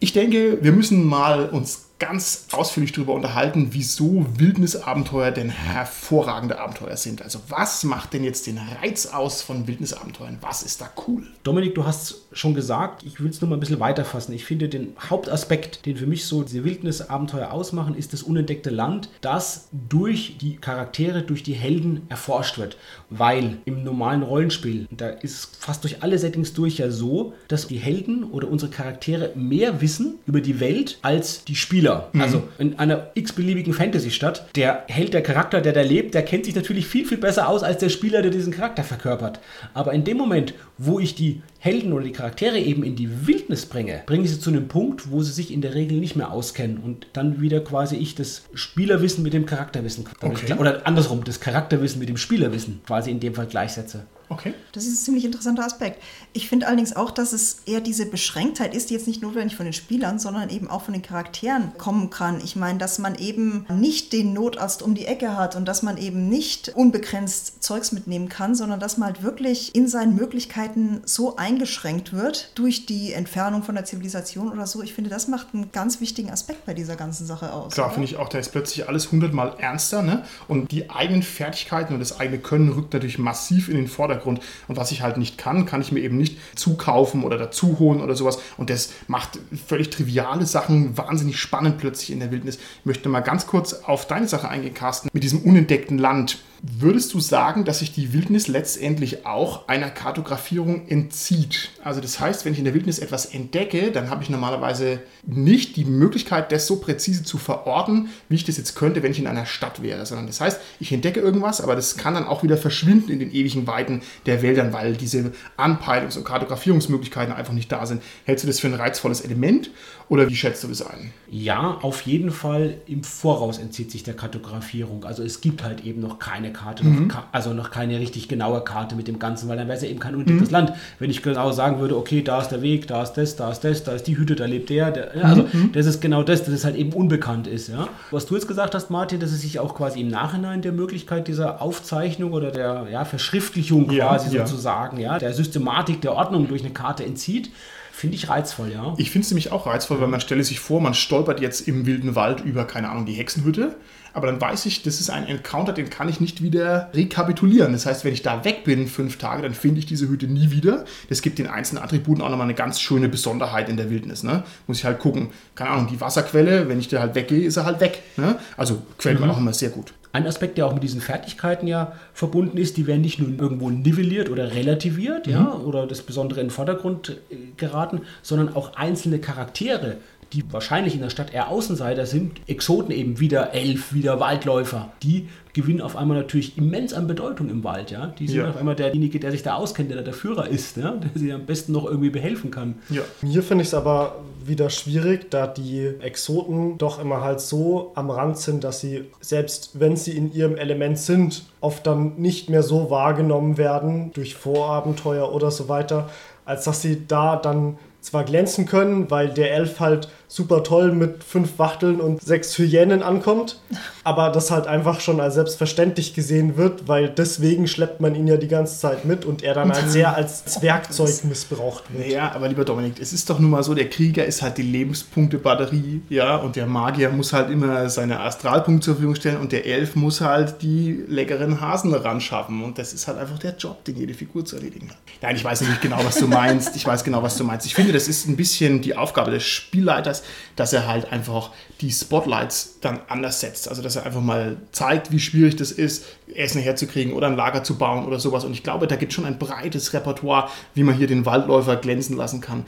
Ich 0.00 0.12
denke, 0.12 0.58
wir 0.62 0.72
müssen 0.72 1.04
mal 1.04 1.48
uns 1.48 1.87
ganz 1.98 2.46
ausführlich 2.52 2.92
darüber 2.92 3.14
unterhalten, 3.14 3.68
wieso 3.72 4.26
Wildnisabenteuer 4.36 5.30
denn 5.30 5.50
hervorragende 5.50 6.60
Abenteuer 6.60 6.96
sind. 6.96 7.22
Also 7.22 7.40
was 7.48 7.82
macht 7.84 8.12
denn 8.12 8.22
jetzt 8.22 8.46
den 8.46 8.58
Reiz 8.58 9.06
aus 9.06 9.42
von 9.42 9.66
Wildnisabenteuern? 9.66 10.38
Was 10.40 10.62
ist 10.62 10.80
da 10.80 10.90
cool? 11.06 11.26
Dominik, 11.42 11.74
du 11.74 11.84
hast 11.84 12.22
schon 12.32 12.54
gesagt, 12.54 13.02
ich 13.02 13.20
will 13.20 13.30
es 13.30 13.40
nur 13.40 13.50
mal 13.50 13.56
ein 13.56 13.60
bisschen 13.60 13.80
weiterfassen. 13.80 14.32
Ich 14.34 14.44
finde, 14.44 14.68
den 14.68 14.94
Hauptaspekt, 15.08 15.86
den 15.86 15.96
für 15.96 16.06
mich 16.06 16.26
so 16.26 16.42
diese 16.42 16.64
Wildnisabenteuer 16.64 17.50
ausmachen, 17.50 17.94
ist 17.94 18.12
das 18.12 18.22
unentdeckte 18.22 18.70
Land, 18.70 19.08
das 19.20 19.68
durch 19.88 20.36
die 20.38 20.56
Charaktere, 20.56 21.22
durch 21.22 21.42
die 21.42 21.54
Helden 21.54 22.02
erforscht 22.08 22.58
wird. 22.58 22.76
Weil 23.10 23.58
im 23.64 23.82
normalen 23.82 24.22
Rollenspiel, 24.22 24.86
da 24.90 25.08
ist 25.08 25.56
fast 25.56 25.82
durch 25.82 26.02
alle 26.02 26.18
Settings 26.18 26.52
durch 26.52 26.78
ja 26.78 26.90
so, 26.90 27.32
dass 27.48 27.66
die 27.66 27.78
Helden 27.78 28.24
oder 28.24 28.48
unsere 28.48 28.70
Charaktere 28.70 29.32
mehr 29.34 29.80
wissen 29.80 30.18
über 30.26 30.40
die 30.40 30.60
Welt 30.60 30.98
als 31.02 31.44
die 31.44 31.56
Spieler. 31.56 31.87
Also 32.18 32.48
in 32.58 32.78
einer 32.78 33.08
x-beliebigen 33.14 33.72
Fantasy-Stadt, 33.72 34.46
der 34.56 34.84
Held, 34.88 35.14
der 35.14 35.22
Charakter, 35.22 35.60
der 35.60 35.72
da 35.72 35.82
lebt, 35.82 36.14
der 36.14 36.22
kennt 36.22 36.44
sich 36.44 36.54
natürlich 36.54 36.86
viel, 36.86 37.04
viel 37.06 37.18
besser 37.18 37.48
aus 37.48 37.62
als 37.62 37.78
der 37.78 37.88
Spieler, 37.88 38.22
der 38.22 38.30
diesen 38.30 38.52
Charakter 38.52 38.84
verkörpert. 38.84 39.40
Aber 39.74 39.92
in 39.92 40.04
dem 40.04 40.16
Moment, 40.16 40.54
wo 40.76 40.98
ich 41.00 41.14
die 41.14 41.42
Helden 41.58 41.92
oder 41.92 42.04
die 42.04 42.12
Charaktere 42.12 42.58
eben 42.58 42.84
in 42.84 42.94
die 42.96 43.26
Wildnis 43.26 43.66
bringe, 43.66 44.02
bringe 44.06 44.24
ich 44.24 44.30
sie 44.30 44.40
zu 44.40 44.50
einem 44.50 44.68
Punkt, 44.68 45.10
wo 45.10 45.22
sie 45.22 45.32
sich 45.32 45.52
in 45.52 45.60
der 45.60 45.74
Regel 45.74 45.98
nicht 45.98 46.16
mehr 46.16 46.30
auskennen 46.30 46.78
und 46.78 47.06
dann 47.12 47.40
wieder 47.40 47.60
quasi 47.60 47.96
ich 47.96 48.14
das 48.14 48.42
Spielerwissen 48.54 49.22
mit 49.22 49.32
dem 49.32 49.46
Charakterwissen 49.46 50.04
Okay. 50.20 50.54
oder 50.58 50.86
andersrum 50.86 51.24
das 51.24 51.40
Charakterwissen 51.40 51.98
mit 51.98 52.08
dem 52.08 52.16
Spielerwissen 52.16 52.80
quasi 52.86 53.10
in 53.10 53.20
dem 53.20 53.34
Fall 53.34 53.46
gleichsetze. 53.46 54.06
Okay. 54.30 54.54
Das 54.72 54.84
ist 54.84 54.92
ein 54.92 55.04
ziemlich 55.04 55.24
interessanter 55.24 55.64
Aspekt. 55.64 56.02
Ich 56.32 56.48
finde 56.48 56.66
allerdings 56.66 56.94
auch, 56.94 57.10
dass 57.10 57.32
es 57.32 57.62
eher 57.66 57.80
diese 57.80 58.06
Beschränktheit 58.06 58.74
ist, 58.74 58.90
die 58.90 58.94
jetzt 58.94 59.06
nicht 59.06 59.22
notwendig 59.22 59.56
von 59.56 59.64
den 59.64 59.72
Spielern, 59.72 60.18
sondern 60.18 60.50
eben 60.50 60.68
auch 60.68 60.82
von 60.82 60.92
den 60.92 61.02
Charakteren 61.02 61.72
kommen 61.78 62.10
kann. 62.10 62.40
Ich 62.42 62.54
meine, 62.54 62.78
dass 62.78 62.98
man 62.98 63.14
eben 63.14 63.66
nicht 63.70 64.12
den 64.12 64.34
Notarzt 64.34 64.82
um 64.82 64.94
die 64.94 65.06
Ecke 65.06 65.36
hat 65.36 65.56
und 65.56 65.66
dass 65.66 65.82
man 65.82 65.96
eben 65.96 66.28
nicht 66.28 66.70
unbegrenzt 66.74 67.62
Zeugs 67.62 67.92
mitnehmen 67.92 68.28
kann, 68.28 68.54
sondern 68.54 68.80
dass 68.80 68.98
man 68.98 69.08
halt 69.08 69.22
wirklich 69.22 69.74
in 69.74 69.88
seinen 69.88 70.14
Möglichkeiten 70.14 71.00
so 71.04 71.36
eingeschränkt 71.36 72.12
wird 72.12 72.52
durch 72.54 72.84
die 72.84 73.14
Entfernung 73.14 73.62
von 73.62 73.74
der 73.74 73.84
Zivilisation 73.86 74.52
oder 74.52 74.66
so. 74.66 74.82
Ich 74.82 74.92
finde, 74.92 75.08
das 75.08 75.28
macht 75.28 75.48
einen 75.54 75.72
ganz 75.72 76.00
wichtigen 76.00 76.30
Aspekt 76.30 76.66
bei 76.66 76.74
dieser 76.74 76.96
ganzen 76.96 77.26
Sache 77.26 77.52
aus. 77.52 77.72
Klar, 77.72 77.90
finde 77.90 78.06
ich 78.06 78.16
auch, 78.16 78.28
da 78.28 78.38
ist 78.38 78.52
plötzlich 78.52 78.88
alles 78.88 79.10
hundertmal 79.10 79.54
ernster, 79.58 80.02
ne? 80.02 80.24
Und 80.48 80.70
die 80.70 80.90
eigenen 80.90 81.22
Fertigkeiten 81.22 81.94
und 81.94 82.00
das 82.00 82.20
eigene 82.20 82.38
Können 82.38 82.70
rückt 82.70 82.92
natürlich 82.92 83.18
massiv 83.18 83.68
in 83.68 83.76
den 83.76 83.88
Vordergrund. 83.88 84.17
Und 84.26 84.40
was 84.68 84.92
ich 84.92 85.02
halt 85.02 85.16
nicht 85.16 85.38
kann, 85.38 85.66
kann 85.66 85.80
ich 85.80 85.92
mir 85.92 86.00
eben 86.00 86.16
nicht 86.16 86.38
zukaufen 86.56 87.24
oder 87.24 87.38
dazu 87.38 87.78
holen 87.78 88.00
oder 88.00 88.14
sowas. 88.14 88.38
Und 88.56 88.70
das 88.70 88.92
macht 89.06 89.38
völlig 89.66 89.90
triviale 89.90 90.46
Sachen 90.46 90.96
wahnsinnig 90.96 91.38
spannend 91.38 91.78
plötzlich 91.78 92.10
in 92.10 92.20
der 92.20 92.30
Wildnis. 92.30 92.56
Ich 92.56 92.86
möchte 92.86 93.08
mal 93.08 93.20
ganz 93.20 93.46
kurz 93.46 93.72
auf 93.72 94.06
deine 94.06 94.28
Sache 94.28 94.48
eingehen, 94.48 94.74
Carsten, 94.74 95.08
mit 95.12 95.22
diesem 95.22 95.40
unentdeckten 95.40 95.98
Land. 95.98 96.38
Würdest 96.60 97.14
du 97.14 97.20
sagen, 97.20 97.64
dass 97.64 97.78
sich 97.78 97.92
die 97.92 98.12
Wildnis 98.12 98.48
letztendlich 98.48 99.24
auch 99.26 99.68
einer 99.68 99.90
Kartografierung 99.90 100.88
entzieht? 100.88 101.70
Also 101.84 102.00
das 102.00 102.18
heißt, 102.18 102.44
wenn 102.44 102.52
ich 102.52 102.58
in 102.58 102.64
der 102.64 102.74
Wildnis 102.74 102.98
etwas 102.98 103.26
entdecke, 103.26 103.92
dann 103.92 104.10
habe 104.10 104.24
ich 104.24 104.30
normalerweise 104.30 105.00
nicht 105.24 105.76
die 105.76 105.84
Möglichkeit, 105.84 106.50
das 106.50 106.66
so 106.66 106.76
präzise 106.76 107.22
zu 107.22 107.38
verorten, 107.38 108.08
wie 108.28 108.34
ich 108.34 108.44
das 108.44 108.56
jetzt 108.56 108.74
könnte, 108.74 109.04
wenn 109.04 109.12
ich 109.12 109.20
in 109.20 109.28
einer 109.28 109.46
Stadt 109.46 109.82
wäre. 109.82 110.04
Sondern 110.04 110.26
das 110.26 110.40
heißt, 110.40 110.60
ich 110.80 110.90
entdecke 110.92 111.20
irgendwas, 111.20 111.60
aber 111.60 111.76
das 111.76 111.96
kann 111.96 112.14
dann 112.14 112.26
auch 112.26 112.42
wieder 112.42 112.56
verschwinden 112.56 113.12
in 113.12 113.20
den 113.20 113.32
ewigen 113.32 113.68
Weiten 113.68 114.02
der 114.26 114.42
Wäldern, 114.42 114.72
weil 114.72 114.96
diese 114.96 115.32
Anpeilungs- 115.56 116.18
und 116.18 116.24
Kartografierungsmöglichkeiten 116.24 117.32
einfach 117.32 117.52
nicht 117.52 117.70
da 117.70 117.86
sind. 117.86 118.02
Hältst 118.24 118.42
du 118.42 118.48
das 118.48 118.58
für 118.58 118.66
ein 118.66 118.74
reizvolles 118.74 119.20
Element 119.20 119.70
oder 120.08 120.28
wie 120.28 120.36
schätzt 120.36 120.64
du 120.64 120.68
das 120.68 120.82
ein? 120.82 121.12
Ja, 121.30 121.78
auf 121.82 122.02
jeden 122.02 122.30
Fall 122.30 122.78
im 122.86 123.04
Voraus 123.04 123.58
entzieht 123.58 123.90
sich 123.90 124.02
der 124.02 124.14
Kartografierung. 124.14 125.04
Also 125.04 125.22
es 125.22 125.40
gibt 125.40 125.62
halt 125.62 125.84
eben 125.84 126.00
noch 126.00 126.18
keine 126.18 126.47
Karte, 126.50 126.86
noch 126.86 127.08
ka 127.08 127.24
also 127.32 127.52
noch 127.52 127.70
keine 127.70 127.98
richtig 127.98 128.28
genaue 128.28 128.62
Karte 128.62 128.94
mit 128.96 129.08
dem 129.08 129.18
Ganzen, 129.18 129.48
weil 129.48 129.56
dann 129.56 129.68
wäre 129.68 129.76
es 129.76 129.82
ja 129.82 129.88
eben 129.88 130.00
kein 130.00 130.14
unentdecktes 130.14 130.50
Land. 130.50 130.72
Wenn 130.98 131.10
ich 131.10 131.22
genau 131.22 131.52
sagen 131.52 131.80
würde, 131.80 131.96
okay, 131.96 132.22
da 132.22 132.40
ist 132.40 132.48
der 132.48 132.62
Weg, 132.62 132.86
da 132.86 133.02
ist 133.02 133.14
das, 133.14 133.36
da 133.36 133.50
ist 133.50 133.60
das, 133.64 133.84
da 133.84 133.92
ist 133.92 134.06
die 134.06 134.16
Hütte, 134.16 134.36
da 134.36 134.46
lebt 134.46 134.70
der. 134.70 134.90
der 134.90 135.16
ja, 135.16 135.22
also 135.22 135.44
das 135.72 135.86
ist 135.86 136.00
genau 136.00 136.22
das, 136.22 136.44
dass 136.44 136.54
es 136.54 136.64
halt 136.64 136.76
eben 136.76 136.92
unbekannt 136.92 137.46
ist. 137.46 137.68
Ja? 137.68 137.88
Was 138.10 138.26
du 138.26 138.34
jetzt 138.34 138.48
gesagt 138.48 138.74
hast, 138.74 138.90
Martin, 138.90 139.20
dass 139.20 139.32
es 139.32 139.42
sich 139.42 139.58
auch 139.58 139.74
quasi 139.74 140.00
im 140.00 140.08
Nachhinein 140.08 140.62
der 140.62 140.72
Möglichkeit 140.72 141.28
dieser 141.28 141.62
Aufzeichnung 141.62 142.32
oder 142.32 142.50
der 142.50 142.86
ja, 142.90 143.04
Verschriftlichung 143.04 143.88
quasi 143.88 144.36
sozusagen, 144.36 144.98
ja, 144.98 145.18
der 145.18 145.32
Systematik 145.32 146.00
der 146.00 146.14
Ordnung 146.14 146.48
durch 146.48 146.62
eine 146.62 146.72
Karte 146.72 147.04
entzieht, 147.04 147.50
finde 147.98 148.14
ich 148.14 148.28
reizvoll, 148.28 148.70
ja. 148.72 148.94
Ich 148.96 149.10
finde 149.10 149.24
es 149.24 149.30
nämlich 149.30 149.50
auch 149.50 149.66
reizvoll, 149.66 150.00
weil 150.00 150.06
man 150.06 150.20
stelle 150.20 150.44
sich 150.44 150.60
vor, 150.60 150.80
man 150.80 150.94
stolpert 150.94 151.40
jetzt 151.40 151.66
im 151.66 151.84
wilden 151.84 152.14
Wald 152.14 152.40
über, 152.40 152.64
keine 152.64 152.90
Ahnung, 152.90 153.06
die 153.06 153.14
Hexenhütte. 153.14 153.74
Aber 154.14 154.28
dann 154.28 154.40
weiß 154.40 154.66
ich, 154.66 154.82
das 154.82 155.00
ist 155.00 155.10
ein 155.10 155.26
Encounter, 155.26 155.72
den 155.72 155.90
kann 155.90 156.08
ich 156.08 156.20
nicht 156.20 156.42
wieder 156.42 156.90
rekapitulieren. 156.94 157.72
Das 157.72 157.86
heißt, 157.86 158.04
wenn 158.04 158.12
ich 158.12 158.22
da 158.22 158.44
weg 158.44 158.64
bin, 158.64 158.86
fünf 158.86 159.18
Tage, 159.18 159.42
dann 159.42 159.52
finde 159.52 159.80
ich 159.80 159.86
diese 159.86 160.08
Hütte 160.08 160.26
nie 160.26 160.50
wieder. 160.50 160.84
Das 161.08 161.22
gibt 161.22 161.38
den 161.38 161.48
einzelnen 161.48 161.82
Attributen 161.82 162.22
auch 162.22 162.30
nochmal 162.30 162.46
eine 162.46 162.54
ganz 162.54 162.80
schöne 162.80 163.08
Besonderheit 163.08 163.68
in 163.68 163.76
der 163.76 163.90
Wildnis. 163.90 164.22
Ne? 164.22 164.44
Muss 164.66 164.78
ich 164.78 164.84
halt 164.84 164.98
gucken. 165.00 165.30
Keine 165.54 165.70
Ahnung, 165.70 165.88
die 165.88 166.00
Wasserquelle, 166.00 166.68
wenn 166.68 166.78
ich 166.78 166.88
da 166.88 167.00
halt 167.00 167.14
weggehe, 167.14 167.44
ist 167.44 167.56
er 167.56 167.64
halt 167.64 167.80
weg. 167.80 168.02
Ne? 168.16 168.38
Also 168.56 168.82
gefällt 168.96 169.20
mir 169.20 169.30
auch 169.30 169.38
immer 169.38 169.52
sehr 169.52 169.70
gut. 169.70 169.92
Ein 170.18 170.26
Aspekt, 170.26 170.58
der 170.58 170.66
auch 170.66 170.74
mit 170.74 170.82
diesen 170.82 171.00
Fertigkeiten 171.00 171.68
ja 171.68 171.92
verbunden 172.12 172.58
ist, 172.58 172.76
die 172.76 172.88
werden 172.88 173.02
nicht 173.02 173.20
nur 173.20 173.28
irgendwo 173.40 173.70
nivelliert 173.70 174.28
oder 174.28 174.52
relativiert, 174.52 175.28
ja, 175.28 175.54
oder 175.54 175.86
das 175.86 176.02
Besondere 176.02 176.40
in 176.40 176.46
den 176.46 176.50
Vordergrund 176.50 177.20
äh, 177.30 177.36
geraten, 177.56 178.00
sondern 178.22 178.56
auch 178.56 178.74
einzelne 178.74 179.20
Charaktere, 179.20 179.98
die 180.32 180.44
wahrscheinlich 180.52 180.94
in 180.94 181.00
der 181.00 181.10
Stadt 181.10 181.32
eher 181.32 181.48
Außenseiter 181.48 182.04
sind, 182.06 182.32
Exoten 182.46 182.90
eben, 182.92 183.18
wieder 183.18 183.54
Elf, 183.54 183.94
wieder 183.94 184.20
Waldläufer, 184.20 184.92
die 185.02 185.28
gewinnen 185.54 185.80
auf 185.80 185.96
einmal 185.96 186.16
natürlich 186.18 186.56
immens 186.58 186.92
an 186.92 187.06
Bedeutung 187.06 187.48
im 187.48 187.64
Wald, 187.64 187.90
ja. 187.90 188.08
Die 188.18 188.28
sind 188.28 188.38
Ja. 188.40 188.50
auf 188.50 188.56
einmal 188.56 188.76
derjenige, 188.76 189.18
der 189.18 189.30
sich 189.32 189.42
da 189.42 189.54
auskennt, 189.54 189.90
der 189.90 189.96
da 189.96 190.02
der 190.04 190.12
Führer 190.12 190.46
ist, 190.46 190.76
ja? 190.76 190.92
der 190.92 191.10
sie 191.14 191.32
am 191.32 191.46
besten 191.46 191.72
noch 191.72 191.86
irgendwie 191.86 192.10
behelfen 192.10 192.50
kann. 192.50 192.76
Ja. 192.90 193.02
Hier 193.26 193.42
finde 193.42 193.62
ich 193.62 193.68
es 193.68 193.74
aber 193.74 194.16
wieder 194.44 194.70
schwierig, 194.70 195.30
da 195.30 195.46
die 195.46 195.90
Exoten 196.00 196.78
doch 196.78 197.00
immer 197.00 197.22
halt 197.22 197.40
so 197.40 197.92
am 197.94 198.10
Rand 198.10 198.38
sind, 198.38 198.62
dass 198.64 198.80
sie, 198.80 199.04
selbst 199.20 199.80
wenn 199.80 199.96
sie 199.96 200.16
in 200.16 200.32
ihrem 200.32 200.56
Element 200.56 200.98
sind, 200.98 201.44
oft 201.60 201.86
dann 201.86 202.16
nicht 202.16 202.50
mehr 202.50 202.62
so 202.62 202.90
wahrgenommen 202.90 203.56
werden 203.58 204.12
durch 204.12 204.34
Vorabenteuer 204.36 205.32
oder 205.34 205.50
so 205.50 205.68
weiter. 205.68 206.08
als 206.44 206.64
dass 206.64 206.80
sie 206.80 207.06
da 207.06 207.36
dann 207.36 207.76
zwar 208.00 208.24
glänzen 208.24 208.64
können, 208.64 209.10
weil 209.10 209.28
der 209.28 209.52
Elf 209.52 209.80
halt 209.80 210.08
super 210.28 210.62
toll 210.62 210.92
mit 210.92 211.24
fünf 211.24 211.58
Wachteln 211.58 212.00
und 212.00 212.22
sechs 212.22 212.56
Hyänen 212.58 213.02
ankommt, 213.02 213.60
aber 214.04 214.30
das 214.30 214.50
halt 214.50 214.66
einfach 214.66 215.00
schon 215.00 215.20
als 215.20 215.34
selbstverständlich 215.34 216.14
gesehen 216.14 216.56
wird, 216.56 216.86
weil 216.86 217.08
deswegen 217.08 217.66
schleppt 217.66 218.00
man 218.00 218.14
ihn 218.14 218.26
ja 218.26 218.36
die 218.36 218.46
ganze 218.46 218.78
Zeit 218.78 219.06
mit 219.06 219.24
und 219.24 219.42
er 219.42 219.54
dann 219.54 219.70
als 219.70 219.92
sehr 219.92 220.14
als 220.14 220.60
Werkzeug 220.62 221.24
missbraucht 221.24 221.84
wird. 221.92 222.08
Ja, 222.08 222.32
aber 222.32 222.48
lieber 222.48 222.64
Dominik, 222.64 223.00
es 223.00 223.12
ist 223.12 223.28
doch 223.30 223.38
nun 223.38 223.50
mal 223.50 223.62
so, 223.62 223.74
der 223.74 223.88
Krieger 223.88 224.26
ist 224.26 224.42
halt 224.42 224.58
die 224.58 224.62
Lebenspunkte-Batterie, 224.62 226.02
ja, 226.10 226.36
und 226.36 226.56
der 226.56 226.66
Magier 226.66 227.08
muss 227.08 227.32
halt 227.32 227.50
immer 227.50 227.88
seine 227.88 228.20
Astralpunkte 228.20 228.84
zur 228.84 228.94
Verfügung 228.94 229.14
stellen 229.14 229.38
und 229.38 229.50
der 229.50 229.64
Elf 229.64 229.96
muss 229.96 230.20
halt 230.20 230.60
die 230.60 231.04
leckeren 231.08 231.60
Hasen 231.60 231.94
ran 231.94 232.20
schaffen 232.20 232.62
und 232.62 232.78
das 232.78 232.92
ist 232.92 233.08
halt 233.08 233.18
einfach 233.18 233.38
der 233.38 233.56
Job, 233.56 233.82
den 233.84 233.96
jede 233.96 234.12
Figur 234.12 234.44
zu 234.44 234.56
erledigen 234.56 234.90
hat. 234.90 234.98
Nein, 235.22 235.36
ich 235.36 235.44
weiß 235.44 235.62
nicht 235.62 235.80
genau, 235.80 235.98
was 236.04 236.16
du 236.16 236.26
meinst. 236.28 236.76
Ich 236.76 236.86
weiß 236.86 237.02
genau, 237.02 237.22
was 237.22 237.36
du 237.36 237.44
meinst. 237.44 237.66
Ich 237.66 237.74
finde, 237.74 237.92
das 237.92 238.08
ist 238.08 238.28
ein 238.28 238.36
bisschen 238.36 238.80
die 238.80 238.96
Aufgabe 238.96 239.30
des 239.30 239.44
Spielleiters, 239.44 240.17
dass 240.56 240.72
er 240.72 240.86
halt 240.86 241.12
einfach 241.12 241.50
die 241.80 241.90
Spotlights 241.90 242.78
dann 242.80 243.00
anders 243.08 243.40
setzt. 243.40 243.68
Also, 243.68 243.82
dass 243.82 243.96
er 243.96 244.06
einfach 244.06 244.20
mal 244.20 244.56
zeigt, 244.72 245.12
wie 245.12 245.20
schwierig 245.20 245.56
das 245.56 245.70
ist, 245.70 246.04
Essen 246.34 246.60
herzukriegen 246.60 247.12
oder 247.12 247.28
ein 247.28 247.36
Lager 247.36 247.64
zu 247.64 247.76
bauen 247.78 248.06
oder 248.06 248.18
sowas. 248.18 248.44
Und 248.44 248.52
ich 248.52 248.62
glaube, 248.62 248.86
da 248.86 248.96
gibt 248.96 249.12
es 249.12 249.16
schon 249.16 249.24
ein 249.24 249.38
breites 249.38 249.92
Repertoire, 249.92 250.48
wie 250.74 250.82
man 250.82 250.96
hier 250.96 251.06
den 251.06 251.26
Waldläufer 251.26 251.76
glänzen 251.76 252.16
lassen 252.16 252.40
kann. 252.40 252.64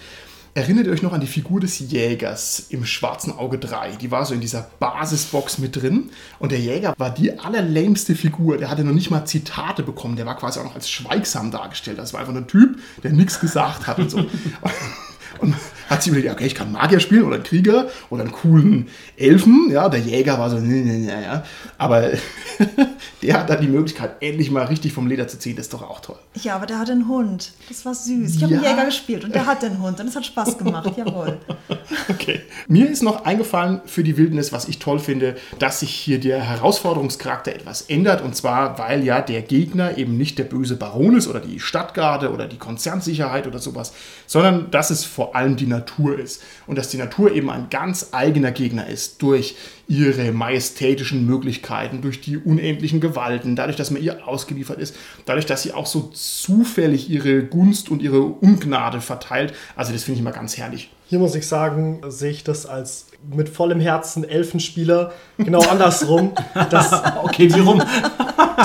Erinnert 0.52 0.86
ihr 0.86 0.92
euch 0.92 1.02
noch 1.02 1.12
an 1.12 1.20
die 1.20 1.28
Figur 1.28 1.60
des 1.60 1.78
Jägers 1.78 2.66
im 2.70 2.84
Schwarzen 2.84 3.32
Auge 3.32 3.58
3? 3.58 3.92
Die 3.92 4.10
war 4.10 4.24
so 4.24 4.34
in 4.34 4.40
dieser 4.40 4.68
Basisbox 4.80 5.58
mit 5.58 5.76
drin. 5.76 6.10
Und 6.40 6.50
der 6.50 6.58
Jäger 6.58 6.92
war 6.98 7.10
die 7.10 7.38
allerlämste 7.38 8.16
Figur. 8.16 8.58
Der 8.58 8.68
hatte 8.68 8.82
noch 8.82 8.92
nicht 8.92 9.12
mal 9.12 9.24
Zitate 9.24 9.84
bekommen. 9.84 10.16
Der 10.16 10.26
war 10.26 10.36
quasi 10.36 10.58
auch 10.58 10.64
noch 10.64 10.74
als 10.74 10.90
schweigsam 10.90 11.52
dargestellt. 11.52 11.98
Das 11.98 12.12
war 12.14 12.20
einfach 12.20 12.34
ein 12.34 12.48
Typ, 12.48 12.80
der 13.04 13.12
nichts 13.12 13.38
gesagt 13.38 13.86
hat 13.86 13.98
und 13.98 14.10
so. 14.10 14.18
Und 15.38 15.54
hat 15.90 16.02
sie 16.02 16.10
überlegt, 16.10 16.32
okay, 16.32 16.46
ich 16.46 16.54
kann 16.54 16.72
Magier 16.72 17.00
spielen 17.00 17.24
oder 17.24 17.34
einen 17.34 17.44
Krieger 17.44 17.88
oder 18.08 18.22
einen 18.22 18.32
coolen 18.32 18.88
Elfen. 19.16 19.68
Ja, 19.70 19.88
der 19.88 20.00
Jäger 20.00 20.38
war 20.38 20.48
so, 20.48 20.58
nee, 20.58 20.80
nee, 20.82 20.98
nee, 20.98 21.10
ja. 21.10 21.44
Aber 21.76 22.10
der 23.22 23.34
hat 23.34 23.50
dann 23.50 23.60
die 23.60 23.66
Möglichkeit, 23.68 24.12
endlich 24.20 24.50
mal 24.50 24.64
richtig 24.64 24.92
vom 24.92 25.06
Leder 25.06 25.26
zu 25.28 25.38
ziehen. 25.38 25.56
Das 25.56 25.66
ist 25.66 25.74
doch 25.74 25.82
auch 25.82 26.00
toll. 26.00 26.16
Ja, 26.42 26.54
aber 26.56 26.66
der 26.66 26.78
hat 26.78 26.88
einen 26.90 27.08
Hund. 27.08 27.52
Das 27.68 27.84
war 27.84 27.94
süß. 27.94 28.36
Ich 28.36 28.42
habe 28.42 28.54
Ja. 28.54 28.60
einen 28.60 28.70
Jäger 28.70 28.84
gespielt 28.86 29.24
und 29.24 29.34
der 29.34 29.46
hat 29.46 29.62
den 29.62 29.82
Hund 29.82 29.98
und 30.00 30.06
es 30.06 30.16
hat 30.16 30.24
Spaß 30.24 30.56
gemacht. 30.58 30.90
Jawohl. 30.96 31.38
Okay. 32.08 32.40
Mir 32.68 32.88
ist 32.88 33.02
noch 33.02 33.24
eingefallen 33.24 33.80
für 33.86 34.04
die 34.04 34.16
Wildnis, 34.16 34.52
was 34.52 34.68
ich 34.68 34.78
toll 34.78 35.00
finde, 35.00 35.36
dass 35.58 35.80
sich 35.80 35.90
hier 35.90 36.20
der 36.20 36.40
Herausforderungscharakter 36.40 37.52
etwas 37.52 37.82
ändert. 37.82 38.22
Und 38.22 38.36
zwar, 38.36 38.78
weil 38.78 39.04
ja 39.04 39.20
der 39.20 39.42
Gegner 39.42 39.98
eben 39.98 40.16
nicht 40.16 40.38
der 40.38 40.44
böse 40.44 40.76
Baron 40.76 41.16
ist 41.16 41.26
oder 41.26 41.40
die 41.40 41.58
Stadtgarde 41.60 42.30
oder 42.32 42.46
die 42.46 42.58
Konzernsicherheit 42.58 43.46
oder 43.46 43.58
sowas, 43.58 43.92
sondern 44.26 44.70
dass 44.70 44.90
es 44.90 45.04
vor 45.04 45.34
allem 45.34 45.56
die 45.56 45.66
Natur 45.66 45.79
ist. 46.18 46.42
Und 46.66 46.76
dass 46.76 46.88
die 46.88 46.96
Natur 46.96 47.32
eben 47.32 47.50
ein 47.50 47.68
ganz 47.70 48.08
eigener 48.12 48.52
Gegner 48.52 48.86
ist 48.88 49.22
durch 49.22 49.56
ihre 49.90 50.30
majestätischen 50.30 51.26
Möglichkeiten, 51.26 52.00
durch 52.00 52.20
die 52.20 52.38
unendlichen 52.38 53.00
Gewalten, 53.00 53.56
dadurch, 53.56 53.76
dass 53.76 53.90
man 53.90 54.00
ihr 54.00 54.26
ausgeliefert 54.26 54.78
ist, 54.78 54.94
dadurch, 55.26 55.46
dass 55.46 55.64
sie 55.64 55.72
auch 55.72 55.86
so 55.86 56.12
zufällig 56.14 57.10
ihre 57.10 57.42
Gunst 57.42 57.90
und 57.90 58.00
ihre 58.00 58.22
Ungnade 58.22 59.00
verteilt. 59.00 59.52
Also 59.74 59.92
das 59.92 60.04
finde 60.04 60.14
ich 60.14 60.20
immer 60.20 60.30
ganz 60.30 60.56
herrlich. 60.56 60.90
Hier 61.08 61.18
muss 61.18 61.34
ich 61.34 61.48
sagen, 61.48 62.02
sehe 62.06 62.30
ich 62.30 62.44
das 62.44 62.66
als 62.66 63.06
mit 63.34 63.48
vollem 63.48 63.80
Herzen 63.80 64.22
Elfenspieler 64.22 65.12
genau 65.38 65.60
andersrum, 65.60 66.32
dass, 66.70 66.92
Okay, 67.24 67.52
wie 67.52 67.60
rum? 67.60 67.82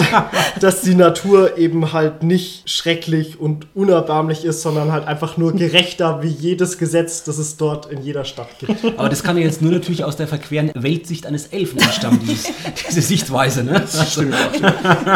dass 0.59 0.81
die 0.81 0.95
Natur 0.95 1.57
eben 1.57 1.93
halt 1.93 2.23
nicht 2.23 2.69
schrecklich 2.69 3.39
und 3.39 3.67
unerbärmlich 3.75 4.45
ist, 4.45 4.61
sondern 4.61 4.91
halt 4.91 5.07
einfach 5.07 5.37
nur 5.37 5.53
gerechter 5.53 6.21
wie 6.21 6.29
jedes 6.29 6.77
Gesetz, 6.77 7.23
das 7.23 7.37
es 7.37 7.57
dort 7.57 7.87
in 7.87 8.01
jeder 8.01 8.25
Stadt 8.25 8.49
gibt. 8.59 8.85
Aber 8.97 9.09
das 9.09 9.23
kann 9.23 9.37
ja 9.37 9.43
jetzt 9.43 9.61
nur 9.61 9.71
natürlich 9.71 10.03
aus 10.03 10.15
der 10.15 10.27
verqueren 10.27 10.71
Weltsicht 10.75 11.14
eines 11.23 11.47
Elfen 11.47 11.79
entstammen, 11.79 12.19
dieses, 12.21 12.51
diese 12.87 13.01
Sichtweise, 13.01 13.63
ne? 13.63 13.85
Stimmt 13.87 14.33
auch, 14.33 14.53
stimmt. 14.53 14.73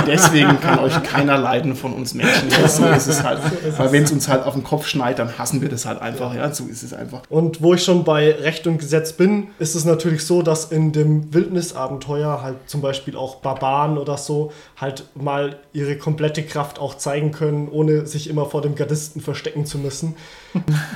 Deswegen 0.08 0.60
kann 0.60 0.80
euch 0.80 1.02
keiner 1.04 1.38
leiden 1.38 1.76
von 1.76 1.94
uns 1.94 2.14
Menschen. 2.14 2.50
Ja, 2.50 2.68
so 2.68 2.86
ist 2.86 3.08
es 3.08 3.24
halt. 3.24 3.40
Weil 3.78 3.92
wenn 3.92 4.04
es 4.04 4.12
uns 4.12 4.28
halt 4.28 4.44
auf 4.46 4.54
den 4.54 4.64
Kopf 4.64 4.88
schneit, 4.88 5.20
dann 5.20 5.38
hassen 5.38 5.62
wir 5.62 5.70
das 5.70 5.86
halt 5.86 6.02
einfach. 6.02 6.34
Ja, 6.34 6.52
so 6.54 6.66
ist 6.66 6.84
es 6.84 6.94
einfach. 6.94 7.22
Und 7.30 7.62
wo 7.62 7.74
ich 7.74 7.84
schon 7.84 8.04
bei 8.04 8.32
Recht 8.32 8.68
und 8.68 8.78
Gesetz 8.78 9.14
bin, 9.14 9.48
ist 9.60 9.76
es 9.76 9.86
natürlich 9.86 10.26
so, 10.26 10.42
dass 10.42 10.66
in 10.66 10.92
dem 10.92 11.34
Wildnisabenteuer 11.34 12.42
halt 12.42 12.58
zum 12.68 12.82
Beispiel 12.82 13.16
auch 13.16 13.38
Barbaren 13.38 13.98
oder 13.98 14.18
so 14.18 14.52
halt 14.78 15.06
mal 15.16 15.58
ihre 15.74 15.98
komplette 15.98 16.44
Kraft 16.44 16.80
auch 16.80 16.96
zeigen 16.96 17.32
können, 17.32 17.68
ohne 17.70 18.06
sich 18.06 18.30
immer 18.30 18.46
vor 18.46 18.62
dem 18.62 18.76
Gardisten 18.76 19.22
verstecken 19.22 19.66
zu 19.66 19.78
müssen. 19.78 20.16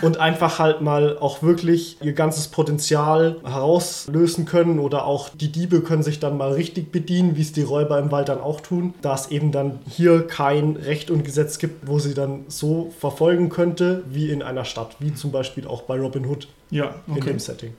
Und 0.01 0.17
einfach 0.17 0.59
halt 0.59 0.81
mal 0.81 1.17
auch 1.17 1.43
wirklich 1.43 1.97
ihr 2.01 2.13
ganzes 2.13 2.47
Potenzial 2.47 3.37
herauslösen 3.43 4.45
können 4.45 4.79
oder 4.79 5.05
auch 5.05 5.29
die 5.29 5.51
Diebe 5.51 5.81
können 5.81 6.03
sich 6.03 6.19
dann 6.19 6.37
mal 6.37 6.51
richtig 6.53 6.91
bedienen, 6.91 7.35
wie 7.35 7.41
es 7.41 7.51
die 7.51 7.63
Räuber 7.63 7.99
im 7.99 8.11
Wald 8.11 8.29
dann 8.29 8.41
auch 8.41 8.61
tun, 8.61 8.93
da 9.01 9.15
es 9.15 9.27
eben 9.27 9.51
dann 9.51 9.79
hier 9.87 10.25
kein 10.27 10.75
Recht 10.75 11.11
und 11.11 11.23
Gesetz 11.23 11.57
gibt, 11.57 11.87
wo 11.87 11.99
sie 11.99 12.13
dann 12.13 12.45
so 12.47 12.91
verfolgen 12.99 13.49
könnte 13.49 14.03
wie 14.09 14.29
in 14.29 14.41
einer 14.41 14.65
Stadt, 14.65 14.95
wie 14.99 15.13
zum 15.13 15.31
Beispiel 15.31 15.67
auch 15.67 15.83
bei 15.83 15.99
Robin 15.99 16.25
Hood 16.25 16.47
Ja, 16.69 16.95
in 17.07 17.13
okay. 17.13 17.31
dem 17.31 17.39
Setting. 17.39 17.73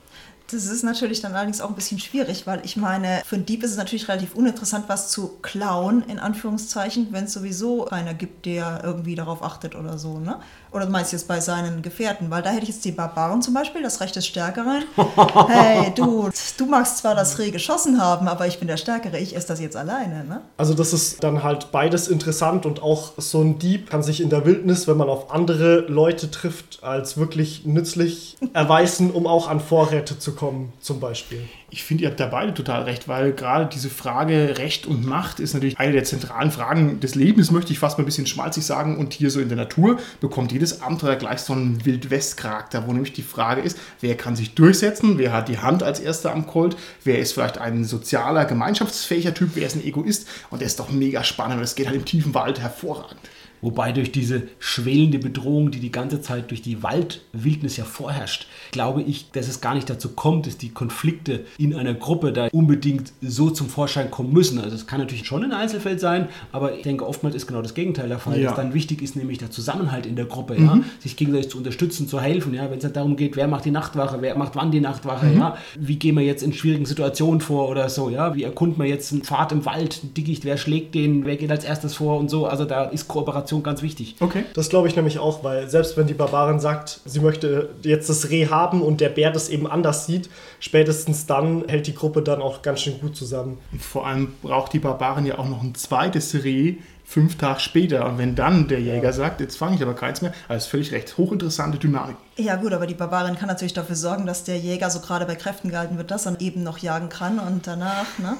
Das 0.50 0.66
ist 0.66 0.82
natürlich 0.82 1.22
dann 1.22 1.32
allerdings 1.32 1.62
auch 1.62 1.70
ein 1.70 1.74
bisschen 1.74 1.98
schwierig, 1.98 2.46
weil 2.46 2.60
ich 2.64 2.76
meine, 2.76 3.22
für 3.24 3.36
einen 3.36 3.46
Dieb 3.46 3.62
ist 3.62 3.70
es 3.70 3.76
natürlich 3.78 4.08
relativ 4.08 4.34
uninteressant, 4.34 4.84
was 4.88 5.10
zu 5.10 5.38
klauen, 5.40 6.04
in 6.06 6.18
Anführungszeichen, 6.18 7.08
wenn 7.12 7.24
es 7.24 7.32
sowieso 7.32 7.88
einer 7.88 8.12
gibt, 8.12 8.44
der 8.44 8.82
irgendwie 8.84 9.14
darauf 9.14 9.42
achtet 9.42 9.74
oder 9.74 9.96
so, 9.96 10.18
ne? 10.18 10.36
Oder 10.74 10.86
du 10.86 10.90
meinst 10.90 11.12
jetzt 11.12 11.28
bei 11.28 11.38
seinen 11.38 11.82
Gefährten, 11.82 12.30
weil 12.30 12.42
da 12.42 12.50
hätte 12.50 12.64
ich 12.64 12.70
jetzt 12.70 12.84
die 12.84 12.90
Barbaren 12.90 13.40
zum 13.42 13.54
Beispiel, 13.54 13.80
das 13.80 14.00
Recht 14.00 14.16
des 14.16 14.26
Stärkeren. 14.26 14.82
hey, 15.48 15.92
du, 15.94 16.28
du 16.58 16.66
magst 16.66 16.98
zwar 16.98 17.14
das 17.14 17.38
Reh 17.38 17.52
geschossen 17.52 18.00
haben, 18.00 18.26
aber 18.26 18.48
ich 18.48 18.58
bin 18.58 18.66
der 18.66 18.76
Stärkere, 18.76 19.18
ich 19.20 19.36
esse 19.36 19.46
das 19.46 19.60
jetzt 19.60 19.76
alleine, 19.76 20.24
ne? 20.24 20.40
Also 20.56 20.74
das 20.74 20.92
ist 20.92 21.22
dann 21.22 21.44
halt 21.44 21.70
beides 21.70 22.08
interessant 22.08 22.66
und 22.66 22.82
auch 22.82 23.12
so 23.18 23.40
ein 23.40 23.60
Dieb 23.60 23.88
kann 23.88 24.02
sich 24.02 24.20
in 24.20 24.30
der 24.30 24.44
Wildnis, 24.46 24.88
wenn 24.88 24.96
man 24.96 25.08
auf 25.08 25.30
andere 25.30 25.82
Leute 25.82 26.32
trifft, 26.32 26.82
als 26.82 27.16
wirklich 27.16 27.64
nützlich 27.64 28.36
erweisen, 28.52 29.12
um 29.12 29.28
auch 29.28 29.48
an 29.48 29.60
Vorräte 29.60 30.18
zu 30.18 30.34
kommen, 30.34 30.72
zum 30.80 30.98
Beispiel. 30.98 31.44
Ich 31.74 31.82
finde, 31.82 32.04
ihr 32.04 32.10
habt 32.10 32.20
da 32.20 32.26
beide 32.26 32.54
total 32.54 32.84
recht, 32.84 33.08
weil 33.08 33.32
gerade 33.32 33.66
diese 33.66 33.90
Frage 33.90 34.58
Recht 34.58 34.86
und 34.86 35.04
Macht 35.04 35.40
ist 35.40 35.54
natürlich 35.54 35.76
eine 35.76 35.90
der 35.90 36.04
zentralen 36.04 36.52
Fragen 36.52 37.00
des 37.00 37.16
Lebens, 37.16 37.50
möchte 37.50 37.72
ich 37.72 37.80
fast 37.80 37.98
mal 37.98 38.04
ein 38.04 38.06
bisschen 38.06 38.28
schmalzig 38.28 38.64
sagen. 38.64 38.96
Und 38.96 39.12
hier 39.12 39.28
so 39.28 39.40
in 39.40 39.48
der 39.48 39.56
Natur 39.56 39.98
bekommt 40.20 40.52
jedes 40.52 40.82
Abenteuer 40.82 41.16
gleich 41.16 41.40
so 41.40 41.52
einen 41.52 41.84
Wild-West-Charakter, 41.84 42.86
wo 42.86 42.92
nämlich 42.92 43.12
die 43.12 43.22
Frage 43.22 43.60
ist, 43.60 43.76
wer 44.00 44.16
kann 44.16 44.36
sich 44.36 44.54
durchsetzen, 44.54 45.18
wer 45.18 45.32
hat 45.32 45.48
die 45.48 45.58
Hand 45.58 45.82
als 45.82 45.98
erster 45.98 46.30
am 46.30 46.46
Colt, 46.46 46.76
wer 47.02 47.18
ist 47.18 47.32
vielleicht 47.32 47.58
ein 47.58 47.82
sozialer, 47.82 48.44
gemeinschaftsfähiger 48.44 49.34
Typ, 49.34 49.50
wer 49.54 49.66
ist 49.66 49.74
ein 49.74 49.84
Egoist. 49.84 50.28
Und 50.50 50.60
der 50.60 50.66
ist 50.66 50.78
doch 50.78 50.92
mega 50.92 51.24
spannend 51.24 51.56
und 51.56 51.64
es 51.64 51.74
geht 51.74 51.88
halt 51.88 51.96
im 51.96 52.04
tiefen 52.04 52.34
Wald 52.34 52.60
hervorragend. 52.60 53.18
Wobei 53.64 53.92
durch 53.92 54.12
diese 54.12 54.42
schwelende 54.58 55.18
Bedrohung, 55.18 55.70
die 55.70 55.80
die 55.80 55.90
ganze 55.90 56.20
Zeit 56.20 56.50
durch 56.50 56.60
die 56.60 56.82
Waldwildnis 56.82 57.78
ja 57.78 57.84
vorherrscht, 57.84 58.46
glaube 58.72 59.00
ich, 59.00 59.30
dass 59.30 59.48
es 59.48 59.62
gar 59.62 59.74
nicht 59.74 59.88
dazu 59.88 60.10
kommt, 60.10 60.46
dass 60.46 60.58
die 60.58 60.68
Konflikte 60.68 61.46
in 61.56 61.74
einer 61.74 61.94
Gruppe 61.94 62.34
da 62.34 62.48
unbedingt 62.52 63.14
so 63.22 63.48
zum 63.48 63.70
Vorschein 63.70 64.10
kommen 64.10 64.34
müssen. 64.34 64.58
Also 64.58 64.76
es 64.76 64.86
kann 64.86 65.00
natürlich 65.00 65.24
schon 65.26 65.44
ein 65.44 65.52
Einzelfeld 65.52 65.98
sein, 65.98 66.28
aber 66.52 66.76
ich 66.76 66.82
denke, 66.82 67.08
oftmals 67.08 67.34
ist 67.34 67.46
genau 67.46 67.62
das 67.62 67.72
Gegenteil 67.72 68.08
der 68.08 68.18
Fall. 68.18 68.38
Ja. 68.38 68.50
Was 68.50 68.56
dann 68.56 68.74
wichtig 68.74 69.00
ist, 69.00 69.16
nämlich 69.16 69.38
der 69.38 69.50
Zusammenhalt 69.50 70.04
in 70.04 70.16
der 70.16 70.26
Gruppe, 70.26 70.60
ja? 70.60 70.80
sich 71.00 71.16
gegenseitig 71.16 71.48
zu 71.48 71.56
unterstützen, 71.56 72.06
zu 72.06 72.20
helfen, 72.20 72.52
ja? 72.52 72.70
wenn 72.70 72.76
es 72.76 72.84
halt 72.84 72.96
darum 72.96 73.16
geht, 73.16 73.34
wer 73.34 73.48
macht 73.48 73.64
die 73.64 73.70
Nachtwache, 73.70 74.20
wer 74.20 74.36
macht 74.36 74.56
wann 74.56 74.72
die 74.72 74.80
Nachtwache, 74.80 75.32
ja? 75.32 75.56
wie 75.78 75.96
gehen 75.96 76.16
wir 76.16 76.22
jetzt 76.22 76.42
in 76.42 76.52
schwierigen 76.52 76.84
Situationen 76.84 77.40
vor 77.40 77.70
oder 77.70 77.88
so, 77.88 78.10
ja? 78.10 78.34
wie 78.34 78.42
erkunden 78.42 78.78
wir 78.78 78.90
jetzt 78.90 79.10
einen 79.10 79.22
Pfad 79.22 79.52
im 79.52 79.64
Wald, 79.64 80.02
ein 80.04 80.12
Dickicht, 80.12 80.44
wer 80.44 80.58
schlägt 80.58 80.94
den, 80.94 81.24
wer 81.24 81.36
geht 81.36 81.50
als 81.50 81.64
erstes 81.64 81.94
vor 81.94 82.18
und 82.18 82.28
so. 82.28 82.44
Also 82.44 82.66
da 82.66 82.84
ist 82.84 83.08
Kooperation 83.08 83.53
ganz 83.62 83.82
wichtig. 83.82 84.16
Okay. 84.20 84.44
Das 84.54 84.68
glaube 84.68 84.88
ich 84.88 84.96
nämlich 84.96 85.18
auch, 85.18 85.44
weil 85.44 85.68
selbst 85.68 85.96
wenn 85.96 86.06
die 86.06 86.14
Barbarin 86.14 86.60
sagt, 86.60 87.00
sie 87.04 87.20
möchte 87.20 87.70
jetzt 87.82 88.08
das 88.08 88.30
Reh 88.30 88.46
haben 88.48 88.82
und 88.82 89.00
der 89.00 89.08
Bär 89.08 89.30
das 89.30 89.48
eben 89.48 89.66
anders 89.66 90.06
sieht, 90.06 90.28
spätestens 90.60 91.26
dann 91.26 91.64
hält 91.68 91.86
die 91.86 91.94
Gruppe 91.94 92.22
dann 92.22 92.40
auch 92.40 92.62
ganz 92.62 92.80
schön 92.80 93.00
gut 93.00 93.16
zusammen. 93.16 93.58
Und 93.72 93.82
vor 93.82 94.06
allem 94.06 94.34
braucht 94.42 94.72
die 94.72 94.78
Barbaren 94.78 95.26
ja 95.26 95.38
auch 95.38 95.48
noch 95.48 95.62
ein 95.62 95.74
zweites 95.74 96.34
Reh 96.44 96.76
fünf 97.04 97.36
Tage 97.36 97.60
später. 97.60 98.06
Und 98.06 98.18
wenn 98.18 98.34
dann 98.34 98.66
der 98.66 98.80
Jäger 98.80 99.12
sagt, 99.12 99.40
jetzt 99.40 99.56
fange 99.56 99.76
ich 99.76 99.82
aber 99.82 99.94
keins 99.94 100.22
mehr, 100.22 100.32
also 100.48 100.68
völlig 100.68 100.90
recht. 100.92 101.16
Hochinteressante 101.16 101.78
Dynamik. 101.78 102.16
Ja 102.36 102.56
gut, 102.56 102.72
aber 102.72 102.86
die 102.86 102.94
Barbarin 102.94 103.36
kann 103.36 103.48
natürlich 103.48 103.74
dafür 103.74 103.94
sorgen, 103.94 104.26
dass 104.26 104.42
der 104.42 104.58
Jäger 104.58 104.90
so 104.90 105.00
gerade 105.00 105.26
bei 105.26 105.36
Kräften 105.36 105.70
gehalten 105.70 105.98
wird, 105.98 106.10
dass 106.10 106.26
er 106.26 106.40
eben 106.40 106.62
noch 106.62 106.78
jagen 106.78 107.08
kann 107.08 107.38
und 107.38 107.66
danach, 107.66 108.18
ne? 108.18 108.36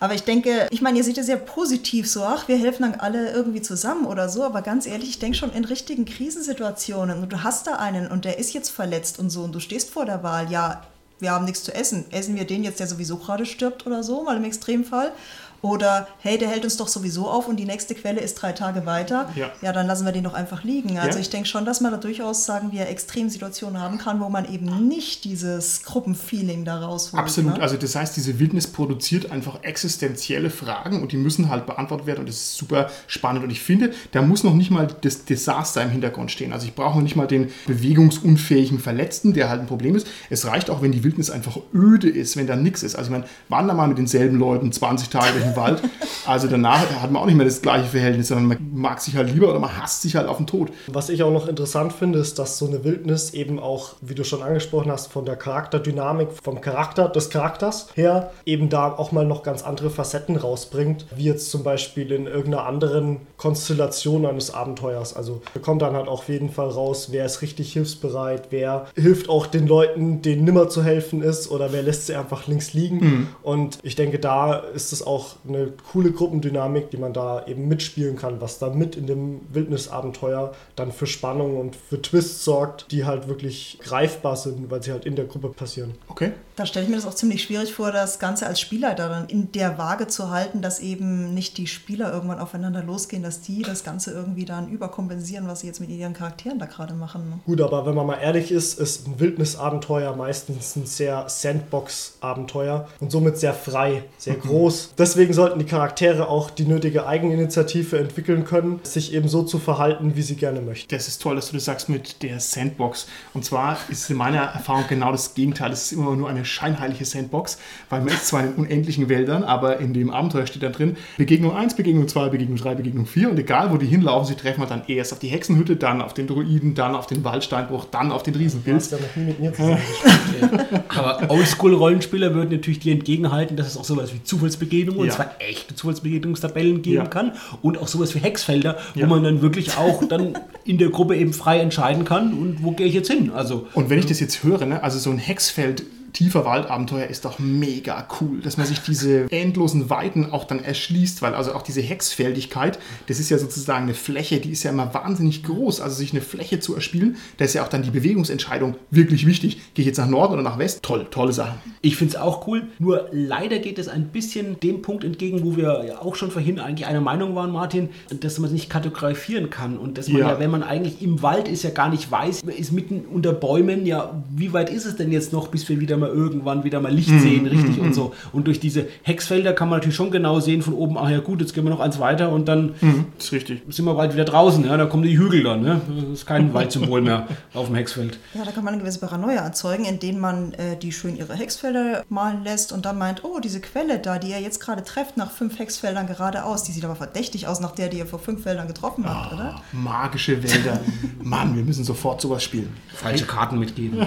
Aber 0.00 0.14
ich 0.14 0.24
denke, 0.24 0.66
ich 0.70 0.82
meine, 0.82 0.98
ihr 0.98 1.04
seht 1.04 1.16
ja 1.16 1.22
sehr 1.22 1.36
positiv 1.36 2.10
so, 2.10 2.24
ach, 2.24 2.48
wir 2.48 2.56
helfen 2.56 2.82
dann 2.82 3.00
alle 3.00 3.30
irgendwie 3.32 3.62
zusammen 3.62 4.06
oder 4.06 4.28
so, 4.28 4.42
aber 4.42 4.62
ganz 4.62 4.86
ehrlich, 4.86 5.10
ich 5.10 5.18
denke 5.18 5.36
schon 5.36 5.52
in 5.52 5.64
richtigen 5.64 6.04
Krisensituationen 6.04 7.22
und 7.22 7.32
du 7.32 7.44
hast 7.44 7.66
da 7.66 7.76
einen 7.76 8.08
und 8.08 8.24
der 8.24 8.38
ist 8.38 8.54
jetzt 8.54 8.70
verletzt 8.70 9.18
und 9.18 9.30
so 9.30 9.42
und 9.42 9.54
du 9.54 9.60
stehst 9.60 9.90
vor 9.90 10.04
der 10.04 10.22
Wahl, 10.22 10.50
ja, 10.50 10.82
wir 11.20 11.32
haben 11.32 11.44
nichts 11.44 11.64
zu 11.64 11.74
essen. 11.74 12.04
Essen 12.10 12.36
wir 12.36 12.46
den 12.46 12.64
jetzt, 12.64 12.80
der 12.80 12.86
sowieso 12.86 13.16
gerade 13.16 13.44
stirbt 13.44 13.86
oder 13.86 14.02
so, 14.02 14.22
mal 14.22 14.36
im 14.36 14.44
Extremfall? 14.44 15.12
Oder 15.60 16.06
hey, 16.20 16.38
der 16.38 16.48
hält 16.48 16.64
uns 16.64 16.76
doch 16.76 16.88
sowieso 16.88 17.28
auf 17.28 17.48
und 17.48 17.56
die 17.56 17.64
nächste 17.64 17.94
Quelle 17.94 18.20
ist 18.20 18.34
drei 18.36 18.52
Tage 18.52 18.86
weiter. 18.86 19.28
Ja. 19.34 19.50
Ja, 19.60 19.72
dann 19.72 19.86
lassen 19.86 20.04
wir 20.04 20.12
den 20.12 20.24
doch 20.24 20.34
einfach 20.34 20.62
liegen. 20.64 20.98
Also 20.98 21.18
Ja. 21.18 21.22
ich 21.22 21.30
denke 21.30 21.48
schon, 21.48 21.64
dass 21.64 21.80
man 21.80 21.90
da 21.90 21.98
durchaus, 21.98 22.44
sagen 22.44 22.70
wir, 22.72 22.88
Extremsituationen 22.88 23.80
haben 23.80 23.98
kann, 23.98 24.20
wo 24.20 24.28
man 24.28 24.50
eben 24.52 24.86
nicht 24.88 25.24
dieses 25.24 25.82
Gruppenfeeling 25.82 26.64
da 26.64 26.78
rausholt. 26.80 27.20
Absolut. 27.20 27.56
Ne? 27.56 27.62
Also 27.62 27.76
das 27.76 27.94
heißt, 27.96 28.16
diese 28.16 28.38
Wildnis 28.38 28.66
produziert 28.68 29.30
einfach 29.32 29.62
existenzielle 29.62 30.50
Fragen 30.50 31.02
und 31.02 31.12
die 31.12 31.16
müssen 31.16 31.48
halt 31.48 31.66
beantwortet 31.66 32.06
werden 32.06 32.20
und 32.20 32.28
das 32.28 32.36
ist 32.36 32.56
super 32.56 32.90
spannend. 33.06 33.42
Und 33.42 33.50
ich 33.50 33.60
finde, 33.60 33.92
da 34.12 34.22
muss 34.22 34.44
noch 34.44 34.54
nicht 34.54 34.70
mal 34.70 34.86
das 35.00 35.24
Desaster 35.24 35.82
im 35.82 35.90
Hintergrund 35.90 36.30
stehen. 36.30 36.52
Also 36.52 36.66
ich 36.66 36.74
brauche 36.74 36.96
noch 36.96 37.02
nicht 37.02 37.16
mal 37.16 37.26
den 37.26 37.50
bewegungsunfähigen 37.66 38.78
Verletzten, 38.78 39.32
der 39.32 39.48
halt 39.48 39.60
ein 39.60 39.66
Problem 39.66 39.96
ist. 39.96 40.06
Es 40.30 40.46
reicht 40.46 40.70
auch, 40.70 40.82
wenn 40.82 40.92
die 40.92 41.02
Wildnis 41.04 41.30
einfach 41.30 41.58
öde 41.74 42.08
ist, 42.08 42.36
wenn 42.36 42.46
da 42.46 42.56
nichts 42.56 42.82
ist. 42.82 42.94
Also 42.94 43.08
ich 43.08 43.12
meine, 43.12 43.24
wander 43.48 43.74
mal 43.74 43.88
mit 43.88 43.98
denselben 43.98 44.38
Leuten 44.38 44.70
20 44.72 45.08
Tage 45.08 45.47
den 45.48 45.56
Wald. 45.56 45.82
Also 46.26 46.46
danach 46.46 46.80
hat 47.00 47.10
man 47.10 47.22
auch 47.22 47.26
nicht 47.26 47.36
mehr 47.36 47.46
das 47.46 47.62
gleiche 47.62 47.86
Verhältnis, 47.86 48.28
sondern 48.28 48.46
man 48.48 48.58
mag 48.74 49.00
sich 49.00 49.16
halt 49.16 49.32
lieber 49.32 49.48
oder 49.48 49.58
man 49.58 49.76
hasst 49.80 50.02
sich 50.02 50.16
halt 50.16 50.28
auf 50.28 50.36
den 50.36 50.46
Tod. 50.46 50.70
Was 50.88 51.08
ich 51.08 51.22
auch 51.22 51.32
noch 51.32 51.48
interessant 51.48 51.92
finde, 51.92 52.18
ist, 52.18 52.38
dass 52.38 52.58
so 52.58 52.66
eine 52.66 52.84
Wildnis 52.84 53.32
eben 53.32 53.58
auch, 53.58 53.94
wie 54.00 54.14
du 54.14 54.24
schon 54.24 54.42
angesprochen 54.42 54.92
hast, 54.92 55.10
von 55.10 55.24
der 55.24 55.36
Charakterdynamik, 55.36 56.28
vom 56.42 56.60
Charakter 56.60 57.08
des 57.08 57.30
Charakters 57.30 57.88
her, 57.94 58.30
eben 58.44 58.68
da 58.68 58.92
auch 58.92 59.12
mal 59.12 59.24
noch 59.24 59.42
ganz 59.42 59.62
andere 59.62 59.90
Facetten 59.90 60.36
rausbringt, 60.36 61.06
wie 61.16 61.24
jetzt 61.24 61.50
zum 61.50 61.62
Beispiel 61.62 62.12
in 62.12 62.26
irgendeiner 62.26 62.66
anderen 62.66 63.18
Konstellation 63.36 64.26
eines 64.26 64.52
Abenteuers. 64.52 65.14
Also 65.14 65.40
bekommt 65.54 65.82
dann 65.82 65.94
halt 65.94 66.08
auch 66.08 66.18
auf 66.18 66.28
jeden 66.28 66.50
Fall 66.50 66.68
raus, 66.68 67.08
wer 67.12 67.24
ist 67.24 67.42
richtig 67.42 67.72
hilfsbereit, 67.72 68.48
wer 68.50 68.86
hilft 68.96 69.28
auch 69.28 69.46
den 69.46 69.68
Leuten, 69.68 70.20
denen 70.20 70.44
nimmer 70.44 70.68
zu 70.68 70.82
helfen 70.82 71.22
ist 71.22 71.48
oder 71.50 71.72
wer 71.72 71.82
lässt 71.82 72.06
sie 72.06 72.16
einfach 72.16 72.48
links 72.48 72.74
liegen. 72.74 73.28
Und 73.42 73.78
ich 73.82 73.94
denke, 73.94 74.18
da 74.18 74.56
ist 74.56 74.92
es 74.92 75.06
auch 75.06 75.36
eine 75.48 75.72
coole 75.92 76.12
Gruppendynamik, 76.12 76.90
die 76.90 76.96
man 76.96 77.12
da 77.12 77.46
eben 77.46 77.68
mitspielen 77.68 78.16
kann, 78.16 78.40
was 78.40 78.58
da 78.58 78.70
mit 78.70 78.96
in 78.96 79.06
dem 79.06 79.40
Wildnisabenteuer 79.52 80.52
dann 80.76 80.92
für 80.92 81.06
Spannung 81.06 81.58
und 81.58 81.76
für 81.76 82.00
Twists 82.00 82.44
sorgt, 82.44 82.90
die 82.90 83.04
halt 83.04 83.28
wirklich 83.28 83.78
greifbar 83.82 84.36
sind, 84.36 84.70
weil 84.70 84.82
sie 84.82 84.92
halt 84.92 85.04
in 85.04 85.16
der 85.16 85.26
Gruppe 85.26 85.48
passieren. 85.48 85.94
Okay? 86.08 86.32
Da 86.56 86.66
stelle 86.66 86.84
ich 86.84 86.90
mir 86.90 86.96
das 86.96 87.06
auch 87.06 87.14
ziemlich 87.14 87.44
schwierig 87.44 87.72
vor, 87.72 87.92
das 87.92 88.18
Ganze 88.18 88.46
als 88.46 88.60
Spielleiter 88.60 89.08
dann 89.08 89.28
in 89.28 89.52
der 89.52 89.78
Waage 89.78 90.08
zu 90.08 90.30
halten, 90.30 90.60
dass 90.60 90.80
eben 90.80 91.32
nicht 91.32 91.56
die 91.56 91.68
Spieler 91.68 92.12
irgendwann 92.12 92.40
aufeinander 92.40 92.82
losgehen, 92.82 93.22
dass 93.22 93.40
die 93.40 93.62
das 93.62 93.84
Ganze 93.84 94.10
irgendwie 94.10 94.44
dann 94.44 94.68
überkompensieren, 94.68 95.46
was 95.46 95.60
sie 95.60 95.68
jetzt 95.68 95.80
mit 95.80 95.88
ihren 95.90 96.14
Charakteren 96.14 96.58
da 96.58 96.66
gerade 96.66 96.94
machen. 96.94 97.40
Gut, 97.46 97.60
aber 97.60 97.86
wenn 97.86 97.94
man 97.94 98.06
mal 98.06 98.16
ehrlich 98.16 98.50
ist, 98.50 98.78
ist 98.80 99.06
ein 99.06 99.20
Wildnisabenteuer 99.20 100.16
meistens 100.16 100.74
ein 100.74 100.86
sehr 100.86 101.28
Sandbox-Abenteuer 101.28 102.88
und 102.98 103.12
somit 103.12 103.38
sehr 103.38 103.54
frei, 103.54 104.04
sehr 104.18 104.34
groß. 104.34 104.94
Deswegen 104.98 105.32
sollten 105.38 105.60
die 105.60 105.66
Charaktere 105.66 106.28
auch 106.28 106.50
die 106.50 106.64
nötige 106.64 107.06
Eigeninitiative 107.06 107.96
entwickeln 107.96 108.44
können, 108.44 108.80
sich 108.82 109.14
eben 109.14 109.28
so 109.28 109.44
zu 109.44 109.60
verhalten, 109.60 110.16
wie 110.16 110.22
sie 110.22 110.34
gerne 110.34 110.60
möchten. 110.60 110.88
Das 110.92 111.06
ist 111.06 111.22
toll, 111.22 111.36
dass 111.36 111.46
du 111.50 111.54
das 111.54 111.64
sagst 111.64 111.88
mit 111.88 112.24
der 112.24 112.40
Sandbox. 112.40 113.06
Und 113.34 113.44
zwar 113.44 113.76
ist 113.88 114.10
in 114.10 114.16
meiner 114.16 114.40
Erfahrung 114.40 114.82
genau 114.88 115.12
das 115.12 115.34
Gegenteil. 115.34 115.70
Es 115.70 115.82
ist 115.84 115.92
immer 115.92 116.16
nur 116.16 116.28
eine 116.28 116.44
scheinheilige 116.44 117.04
Sandbox, 117.04 117.58
weil 117.88 118.00
man 118.00 118.08
ist 118.08 118.26
zwar 118.26 118.40
in 118.40 118.46
den 118.48 118.54
unendlichen 118.56 119.08
Wäldern, 119.08 119.44
aber 119.44 119.78
in 119.78 119.94
dem 119.94 120.10
Abenteuer 120.10 120.44
steht 120.48 120.64
dann 120.64 120.72
drin 120.72 120.96
Begegnung 121.18 121.54
1, 121.54 121.76
Begegnung 121.76 122.08
2, 122.08 122.30
Begegnung 122.30 122.56
3, 122.58 122.74
Begegnung 122.74 123.06
4 123.06 123.30
und 123.30 123.38
egal 123.38 123.70
wo 123.72 123.76
die 123.76 123.86
hinlaufen, 123.86 124.26
sie 124.26 124.34
treffen 124.34 124.58
halt 124.62 124.72
dann 124.72 124.82
erst 124.88 125.12
auf 125.12 125.20
die 125.20 125.28
Hexenhütte, 125.28 125.76
dann 125.76 126.02
auf 126.02 126.14
den 126.14 126.26
Druiden, 126.26 126.74
dann 126.74 126.96
auf 126.96 127.06
den 127.06 127.22
Waldsteinbruch, 127.22 127.84
dann 127.92 128.10
auf 128.10 128.24
den 128.24 128.32
Du 128.34 128.40
Riesenpilz. 128.40 128.90
hast 128.90 128.92
ja 128.92 128.98
noch 129.06 129.14
nie 129.14 129.24
mit 129.26 129.38
mir 129.38 129.52
zusammengespielt. 129.52 130.84
Aber 130.96 131.30
Oldschool-Rollenspieler 131.30 132.34
würden 132.34 132.50
natürlich 132.50 132.80
dir 132.80 132.92
entgegenhalten, 132.92 133.56
dass 133.56 133.68
es 133.68 133.76
auch 133.76 133.84
sowas 133.84 134.12
wie 134.12 134.20
Zufallsbegegnungen, 134.24 135.00
und 135.02 135.06
Ja. 135.06 135.27
Echte 135.38 135.74
Zufallsbegegnungstabellen 135.74 136.82
geben 136.82 136.96
Ja. 136.96 137.06
kann 137.06 137.32
und 137.62 137.78
auch 137.78 137.88
sowas 137.88 138.14
wie 138.14 138.18
Hexfelder, 138.20 138.76
Ja. 138.94 139.04
wo 139.06 139.10
man 139.14 139.22
dann 139.24 139.42
wirklich 139.42 139.76
auch 139.76 140.02
dann 140.08 140.38
in 140.64 140.78
der 140.78 140.88
Gruppe 140.90 141.16
eben 141.16 141.32
frei 141.32 141.60
entscheiden 141.60 142.04
kann 142.04 142.32
und 142.32 142.62
wo 142.62 142.72
gehe 142.72 142.86
ich 142.86 142.94
jetzt 142.94 143.10
hin. 143.10 143.30
Also 143.34 143.66
Und 143.74 143.90
wenn 143.90 143.98
ich 143.98 144.06
das 144.06 144.20
jetzt 144.20 144.42
höre, 144.44 144.64
ne, 144.66 144.82
also 144.82 144.98
so 144.98 145.10
ein 145.10 145.18
Hexfeld 145.18 145.82
tiefer 146.18 146.44
Waldabenteuer 146.44 147.06
ist 147.06 147.24
doch 147.24 147.38
mega 147.38 148.08
cool, 148.20 148.40
dass 148.40 148.56
man 148.56 148.66
sich 148.66 148.80
diese 148.80 149.30
endlosen 149.30 149.88
Weiten 149.88 150.32
auch 150.32 150.42
dann 150.42 150.58
erschließt, 150.58 151.22
weil 151.22 151.32
also 151.32 151.52
auch 151.52 151.62
diese 151.62 151.80
Hexfeldigkeit, 151.80 152.80
das 153.06 153.20
ist 153.20 153.30
ja 153.30 153.38
sozusagen 153.38 153.84
eine 153.84 153.94
Fläche, 153.94 154.40
die 154.40 154.50
ist 154.50 154.64
ja 154.64 154.72
immer 154.72 154.92
wahnsinnig 154.94 155.44
groß, 155.44 155.80
also 155.80 155.94
sich 155.94 156.10
eine 156.10 156.20
Fläche 156.20 156.58
zu 156.58 156.74
erspielen, 156.74 157.18
da 157.36 157.44
ist 157.44 157.54
ja 157.54 157.62
auch 157.62 157.68
dann 157.68 157.84
die 157.84 157.90
Bewegungsentscheidung 157.90 158.74
wirklich 158.90 159.26
wichtig. 159.26 159.60
Gehe 159.74 159.84
ich 159.84 159.86
jetzt 159.86 159.98
nach 159.98 160.08
Norden 160.08 160.34
oder 160.34 160.42
nach 160.42 160.58
West? 160.58 160.82
Toll, 160.82 161.06
tolle 161.08 161.32
Sache. 161.32 161.54
Ich 161.82 161.96
finde 161.96 162.16
es 162.16 162.20
auch 162.20 162.48
cool, 162.48 162.66
nur 162.80 163.08
leider 163.12 163.60
geht 163.60 163.78
es 163.78 163.86
ein 163.86 164.08
bisschen 164.08 164.58
dem 164.58 164.82
Punkt 164.82 165.04
entgegen, 165.04 165.44
wo 165.44 165.56
wir 165.56 165.84
ja 165.86 166.02
auch 166.02 166.16
schon 166.16 166.32
vorhin 166.32 166.58
eigentlich 166.58 166.88
einer 166.88 167.00
Meinung 167.00 167.36
waren, 167.36 167.52
Martin, 167.52 167.90
dass 168.10 168.40
man 168.40 168.48
es 168.48 168.52
nicht 168.52 168.68
kartografieren 168.68 169.50
kann 169.50 169.78
und 169.78 169.96
dass 169.96 170.08
man 170.08 170.20
Ja. 170.20 170.32
ja. 170.32 170.40
wenn 170.40 170.50
man 170.50 170.64
eigentlich 170.64 171.00
im 171.00 171.22
Wald 171.22 171.46
ist, 171.46 171.62
ja 171.62 171.70
gar 171.70 171.88
nicht 171.88 172.10
weiß, 172.10 172.42
ist 172.42 172.72
mitten 172.72 173.02
unter 173.02 173.32
Bäumen, 173.32 173.86
ja, 173.86 174.20
wie 174.34 174.52
weit 174.52 174.68
ist 174.70 174.84
es 174.84 174.96
denn 174.96 175.12
jetzt 175.12 175.32
noch, 175.32 175.46
bis 175.46 175.68
wir 175.68 175.78
wieder 175.78 175.96
mal 175.96 176.07
irgendwann 176.08 176.64
wieder 176.64 176.80
mal 176.80 176.92
Licht 176.92 177.08
sehen, 177.20 177.46
richtig 177.46 177.80
und 177.80 177.94
so. 177.94 178.12
Und 178.32 178.46
durch 178.46 178.60
diese 178.60 178.86
Hexfelder 179.02 179.52
kann 179.52 179.68
man 179.68 179.78
natürlich 179.78 179.96
schon 179.96 180.10
genau 180.10 180.40
sehen 180.40 180.62
von 180.62 180.74
oben, 180.74 180.98
ach 180.98 181.10
ja 181.10 181.20
gut, 181.20 181.40
jetzt 181.40 181.54
gehen 181.54 181.64
wir 181.64 181.70
noch 181.70 181.80
eins 181.80 181.98
weiter 181.98 182.30
und 182.30 182.48
dann 182.48 182.74
ist 183.18 183.32
richtig. 183.32 183.62
sind 183.68 183.84
wir 183.84 183.94
bald 183.94 184.12
wieder 184.14 184.24
draußen, 184.24 184.64
ja, 184.64 184.76
da 184.76 184.86
kommen 184.86 185.02
die 185.02 185.18
Hügel 185.18 185.42
dann, 185.42 185.62
ne? 185.62 185.80
Das 185.88 186.20
ist 186.20 186.26
kein 186.26 186.52
Waldsymbol 186.54 187.00
mehr 187.00 187.26
auf 187.54 187.66
dem 187.66 187.76
Hexfeld. 187.76 188.18
Ja, 188.34 188.44
da 188.44 188.50
kann 188.50 188.64
man 188.64 188.74
eine 188.74 188.82
gewisse 188.82 189.00
Paranoia 189.00 189.40
erzeugen, 189.42 189.84
indem 189.84 190.18
man 190.18 190.52
äh, 190.54 190.76
die 190.76 190.92
schön 190.92 191.16
ihre 191.16 191.34
Hexfelder 191.34 192.04
malen 192.08 192.44
lässt 192.44 192.72
und 192.72 192.84
dann 192.84 192.98
meint, 192.98 193.24
oh, 193.24 193.40
diese 193.40 193.60
Quelle 193.60 193.98
da, 193.98 194.18
die 194.18 194.30
ihr 194.30 194.40
jetzt 194.40 194.60
gerade 194.60 194.82
trefft, 194.82 195.16
nach 195.16 195.30
fünf 195.30 195.58
Hexfeldern 195.58 196.06
geradeaus, 196.06 196.64
die 196.64 196.72
sieht 196.72 196.84
aber 196.84 196.96
verdächtig 196.96 197.46
aus 197.46 197.60
nach 197.60 197.72
der, 197.72 197.88
die 197.88 197.98
ihr 197.98 198.06
vor 198.06 198.18
fünf 198.18 198.42
Feldern 198.42 198.68
getroffen 198.68 199.04
habt, 199.08 199.32
oder? 199.32 199.62
Magische 199.72 200.42
Wälder. 200.42 200.80
Mann, 201.22 201.56
wir 201.56 201.62
müssen 201.62 201.84
sofort 201.84 202.20
sowas 202.20 202.42
spielen. 202.42 202.72
Falsche 202.94 203.26
Karten 203.26 203.58
mitgeben. 203.58 204.06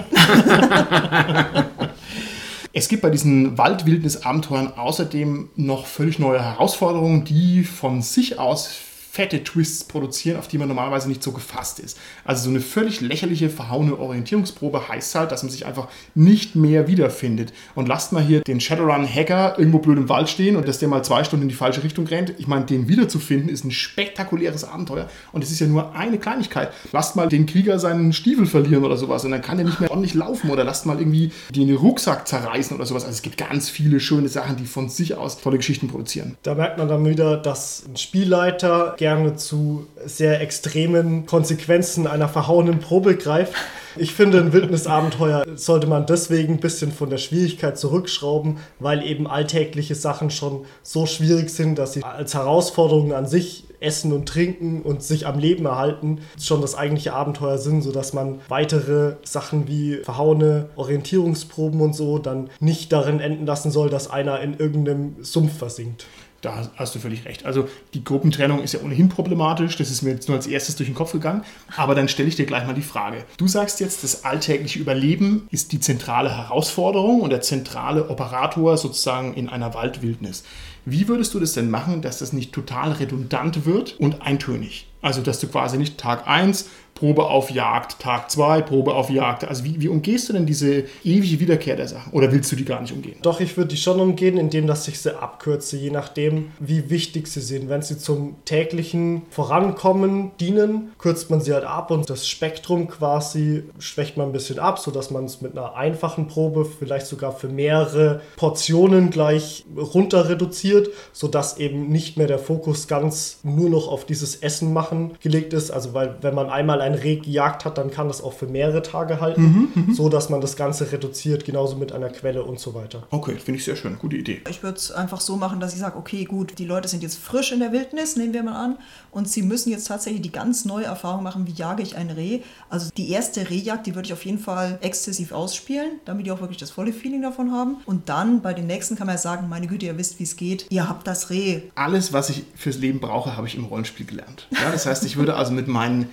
Es 2.74 2.88
gibt 2.88 3.02
bei 3.02 3.10
diesen 3.10 3.58
Waldwildnis-Abenteuern 3.58 4.72
außerdem 4.76 5.50
noch 5.56 5.86
völlig 5.86 6.18
neue 6.18 6.42
Herausforderungen, 6.42 7.24
die 7.24 7.64
von 7.64 8.00
sich 8.00 8.38
aus 8.38 8.70
fette 9.12 9.44
Twists 9.44 9.84
produzieren, 9.84 10.38
auf 10.38 10.48
die 10.48 10.56
man 10.56 10.68
normalerweise 10.68 11.06
nicht 11.06 11.22
so 11.22 11.32
gefasst 11.32 11.80
ist. 11.80 11.98
Also 12.24 12.44
so 12.44 12.48
eine 12.48 12.60
völlig 12.60 13.02
lächerliche, 13.02 13.50
verhauene 13.50 13.98
Orientierungsprobe 13.98 14.88
heißt 14.88 15.14
halt, 15.14 15.32
dass 15.32 15.42
man 15.42 15.52
sich 15.52 15.66
einfach 15.66 15.88
nicht 16.14 16.56
mehr 16.56 16.88
wiederfindet. 16.88 17.52
Und 17.74 17.88
lasst 17.88 18.12
mal 18.12 18.22
hier 18.22 18.40
den 18.40 18.58
Shadowrun-Hacker 18.58 19.56
irgendwo 19.58 19.80
blöd 19.80 19.98
im 19.98 20.08
Wald 20.08 20.30
stehen 20.30 20.56
und 20.56 20.66
dass 20.66 20.78
der 20.78 20.88
mal 20.88 21.04
zwei 21.04 21.24
Stunden 21.24 21.42
in 21.42 21.50
die 21.50 21.54
falsche 21.54 21.84
Richtung 21.84 22.06
rennt. 22.06 22.32
Ich 22.38 22.46
meine, 22.46 22.64
den 22.64 22.88
wiederzufinden 22.88 23.50
ist 23.50 23.66
ein 23.66 23.70
spektakuläres 23.70 24.64
Abenteuer 24.64 25.10
und 25.32 25.44
es 25.44 25.50
ist 25.50 25.60
ja 25.60 25.66
nur 25.66 25.94
eine 25.94 26.16
Kleinigkeit. 26.16 26.72
Lasst 26.92 27.14
mal 27.14 27.28
den 27.28 27.44
Krieger 27.44 27.78
seinen 27.78 28.14
Stiefel 28.14 28.46
verlieren 28.46 28.82
oder 28.82 28.96
sowas 28.96 29.26
und 29.26 29.32
dann 29.32 29.42
kann 29.42 29.58
er 29.58 29.66
nicht 29.66 29.78
mehr 29.78 29.90
ordentlich 29.90 30.14
laufen 30.14 30.48
oder 30.48 30.64
lasst 30.64 30.86
mal 30.86 30.98
irgendwie 30.98 31.32
den 31.50 31.76
Rucksack 31.76 32.26
zerreißen 32.26 32.74
oder 32.74 32.86
sowas. 32.86 33.04
Also 33.04 33.16
es 33.16 33.20
gibt 33.20 33.36
ganz 33.36 33.68
viele 33.68 34.00
schöne 34.00 34.28
Sachen, 34.28 34.56
die 34.56 34.64
von 34.64 34.88
sich 34.88 35.16
aus 35.16 35.38
tolle 35.38 35.58
Geschichten 35.58 35.88
produzieren. 35.88 36.38
Da 36.44 36.54
merkt 36.54 36.78
man 36.78 36.88
dann 36.88 37.04
wieder, 37.04 37.36
dass 37.36 37.84
ein 37.86 37.98
Spielleiter 37.98 38.94
gerne 39.02 39.34
zu 39.34 39.88
sehr 40.06 40.40
extremen 40.40 41.26
Konsequenzen 41.26 42.06
einer 42.06 42.28
verhauenen 42.28 42.78
Probe 42.78 43.16
greift. 43.16 43.52
Ich 43.96 44.14
finde, 44.14 44.38
ein 44.38 44.52
Wildnisabenteuer 44.52 45.44
sollte 45.56 45.88
man 45.88 46.06
deswegen 46.06 46.54
ein 46.54 46.60
bisschen 46.60 46.92
von 46.92 47.10
der 47.10 47.18
Schwierigkeit 47.18 47.76
zurückschrauben, 47.76 48.58
weil 48.78 49.04
eben 49.04 49.26
alltägliche 49.26 49.96
Sachen 49.96 50.30
schon 50.30 50.66
so 50.84 51.06
schwierig 51.06 51.50
sind, 51.50 51.80
dass 51.80 51.94
sie 51.94 52.04
als 52.04 52.34
Herausforderungen 52.34 53.12
an 53.12 53.26
sich 53.26 53.64
Essen 53.80 54.12
und 54.12 54.28
Trinken 54.28 54.82
und 54.82 55.02
sich 55.02 55.26
am 55.26 55.40
Leben 55.40 55.66
erhalten 55.66 56.20
schon 56.40 56.60
das 56.60 56.76
eigentliche 56.76 57.12
Abenteuer 57.12 57.58
sind, 57.58 57.82
sodass 57.82 58.12
man 58.12 58.40
weitere 58.48 59.16
Sachen 59.24 59.66
wie 59.66 59.96
verhauene 60.04 60.68
Orientierungsproben 60.76 61.80
und 61.80 61.96
so 61.96 62.18
dann 62.18 62.50
nicht 62.60 62.92
darin 62.92 63.18
enden 63.18 63.46
lassen 63.46 63.72
soll, 63.72 63.90
dass 63.90 64.08
einer 64.08 64.40
in 64.40 64.56
irgendeinem 64.56 65.16
Sumpf 65.22 65.58
versinkt. 65.58 66.06
Da 66.42 66.68
hast 66.74 66.94
du 66.96 66.98
völlig 66.98 67.24
recht. 67.24 67.46
Also 67.46 67.68
die 67.94 68.02
Gruppentrennung 68.02 68.64
ist 68.64 68.74
ja 68.74 68.80
ohnehin 68.80 69.08
problematisch. 69.08 69.76
Das 69.76 69.92
ist 69.92 70.02
mir 70.02 70.10
jetzt 70.10 70.26
nur 70.28 70.36
als 70.36 70.48
erstes 70.48 70.74
durch 70.74 70.88
den 70.88 70.96
Kopf 70.96 71.12
gegangen. 71.12 71.44
Aber 71.76 71.94
dann 71.94 72.08
stelle 72.08 72.28
ich 72.28 72.34
dir 72.34 72.46
gleich 72.46 72.66
mal 72.66 72.74
die 72.74 72.82
Frage. 72.82 73.24
Du 73.36 73.46
sagst 73.46 73.78
jetzt, 73.78 74.02
das 74.02 74.24
alltägliche 74.24 74.80
Überleben 74.80 75.46
ist 75.52 75.70
die 75.70 75.78
zentrale 75.78 76.36
Herausforderung 76.36 77.20
und 77.20 77.30
der 77.30 77.42
zentrale 77.42 78.10
Operator 78.10 78.76
sozusagen 78.76 79.34
in 79.34 79.48
einer 79.48 79.72
Waldwildnis. 79.72 80.42
Wie 80.84 81.06
würdest 81.06 81.32
du 81.32 81.38
das 81.38 81.52
denn 81.52 81.70
machen, 81.70 82.02
dass 82.02 82.18
das 82.18 82.32
nicht 82.32 82.52
total 82.52 82.90
redundant 82.90 83.64
wird 83.64 84.00
und 84.00 84.22
eintönig? 84.22 84.88
Also, 85.00 85.20
dass 85.20 85.38
du 85.38 85.46
quasi 85.46 85.78
nicht 85.78 85.96
Tag 85.98 86.26
1 86.26 86.68
Probe 86.94 87.24
auf 87.24 87.50
Jagd, 87.50 87.98
Tag 87.98 88.30
2 88.30 88.62
Probe 88.62 88.94
auf 88.94 89.10
Jagd. 89.10 89.44
Also, 89.44 89.64
wie, 89.64 89.80
wie 89.80 89.88
umgehst 89.88 90.28
du 90.28 90.32
denn 90.32 90.46
diese 90.46 90.84
ewige 91.04 91.40
Wiederkehr 91.40 91.76
der 91.76 91.88
Sachen? 91.88 92.12
Oder 92.12 92.32
willst 92.32 92.50
du 92.52 92.56
die 92.56 92.64
gar 92.64 92.80
nicht 92.80 92.92
umgehen? 92.92 93.16
Doch, 93.22 93.40
ich 93.40 93.56
würde 93.56 93.68
die 93.68 93.76
schon 93.76 94.00
umgehen, 94.00 94.38
indem 94.38 94.66
dass 94.66 94.86
ich 94.88 95.00
sie 95.00 95.16
abkürze, 95.16 95.76
je 95.76 95.90
nachdem, 95.90 96.52
wie 96.60 96.90
wichtig 96.90 97.26
sie 97.26 97.40
sind. 97.40 97.68
Wenn 97.68 97.82
sie 97.82 97.98
zum 97.98 98.36
täglichen 98.44 99.22
Vorankommen 99.30 100.32
dienen, 100.40 100.92
kürzt 100.98 101.30
man 101.30 101.40
sie 101.40 101.52
halt 101.52 101.64
ab 101.64 101.90
und 101.90 102.08
das 102.08 102.28
Spektrum 102.28 102.88
quasi 102.88 103.64
schwächt 103.78 104.16
man 104.16 104.28
ein 104.28 104.32
bisschen 104.32 104.58
ab, 104.58 104.78
sodass 104.78 105.10
man 105.10 105.24
es 105.24 105.40
mit 105.40 105.52
einer 105.52 105.74
einfachen 105.74 106.28
Probe 106.28 106.64
vielleicht 106.64 107.06
sogar 107.06 107.32
für 107.32 107.48
mehrere 107.48 108.20
Portionen 108.36 109.10
gleich 109.10 109.64
runter 109.76 110.28
reduziert. 110.28 110.90
sodass 111.12 111.58
eben 111.58 111.88
nicht 111.88 112.16
mehr 112.16 112.26
der 112.26 112.38
Fokus 112.38 112.88
ganz 112.88 113.38
nur 113.42 113.70
noch 113.70 113.88
auf 113.88 114.04
dieses 114.04 114.36
Essen 114.36 114.72
machen 114.72 115.12
gelegt 115.20 115.52
ist. 115.52 115.70
Also 115.70 115.94
weil 115.94 116.16
wenn 116.20 116.34
man 116.34 116.50
einmal 116.50 116.80
ein 116.82 116.94
Reh 116.94 117.16
gejagt 117.16 117.64
hat, 117.64 117.78
dann 117.78 117.90
kann 117.90 118.08
das 118.08 118.22
auch 118.22 118.32
für 118.32 118.46
mehrere 118.46 118.82
Tage 118.82 119.20
halten, 119.20 119.92
so 119.92 120.08
dass 120.08 120.28
man 120.28 120.40
das 120.40 120.56
Ganze 120.56 120.92
reduziert, 120.92 121.44
genauso 121.44 121.76
mit 121.76 121.92
einer 121.92 122.10
Quelle 122.10 122.44
und 122.44 122.58
so 122.58 122.74
weiter. 122.74 123.04
Okay, 123.10 123.36
finde 123.36 123.58
ich 123.58 123.64
sehr 123.64 123.76
schön. 123.76 123.98
Gute 123.98 124.16
Idee. 124.16 124.42
Ich 124.48 124.62
würde 124.62 124.76
es 124.76 124.92
einfach 124.92 125.20
so 125.20 125.36
machen, 125.36 125.60
dass 125.60 125.72
ich 125.72 125.80
sage, 125.80 125.96
okay, 125.96 126.24
gut, 126.24 126.58
die 126.58 126.66
Leute 126.66 126.88
sind 126.88 127.02
jetzt 127.02 127.18
frisch 127.18 127.52
in 127.52 127.60
der 127.60 127.72
Wildnis, 127.72 128.16
nehmen 128.16 128.32
wir 128.34 128.42
mal 128.42 128.62
an, 128.62 128.78
und 129.10 129.28
sie 129.28 129.42
müssen 129.42 129.70
jetzt 129.70 129.88
tatsächlich 129.88 130.22
die 130.22 130.32
ganz 130.32 130.64
neue 130.64 130.84
Erfahrung 130.84 131.22
machen, 131.22 131.46
wie 131.46 131.52
jage 131.52 131.82
ich 131.82 131.96
ein 131.96 132.10
Reh. 132.10 132.40
Also 132.70 132.90
die 132.96 133.10
erste 133.10 133.50
Rehjagd, 133.50 133.86
die 133.86 133.94
würde 133.94 134.06
ich 134.06 134.12
auf 134.12 134.24
jeden 134.24 134.38
Fall 134.38 134.78
exzessiv 134.80 135.32
ausspielen, 135.32 136.00
damit 136.04 136.26
die 136.26 136.30
auch 136.30 136.40
wirklich 136.40 136.58
das 136.58 136.70
volle 136.70 136.92
Feeling 136.92 137.22
davon 137.22 137.52
haben. 137.52 137.76
Und 137.84 138.08
dann 138.08 138.40
bei 138.40 138.54
den 138.54 138.66
nächsten 138.66 138.96
kann 138.96 139.06
man 139.06 139.16
ja 139.16 139.20
sagen, 139.20 139.48
meine 139.48 139.66
Güte, 139.66 139.86
ihr 139.86 139.98
wisst, 139.98 140.18
wie 140.18 140.24
es 140.24 140.36
geht. 140.36 140.66
Ihr 140.70 140.88
habt 140.88 141.06
das 141.06 141.30
Reh. 141.30 141.62
Alles, 141.74 142.12
was 142.12 142.30
ich 142.30 142.44
fürs 142.54 142.78
Leben 142.78 143.00
brauche, 143.00 143.36
habe 143.36 143.46
ich 143.46 143.54
im 143.54 143.64
Rollenspiel 143.64 144.06
gelernt. 144.06 144.48
Ja, 144.50 144.70
das 144.72 144.86
heißt, 144.86 145.04
ich 145.04 145.16
würde 145.16 145.36
also 145.36 145.52
mit 145.52 145.68
meinem 145.68 146.06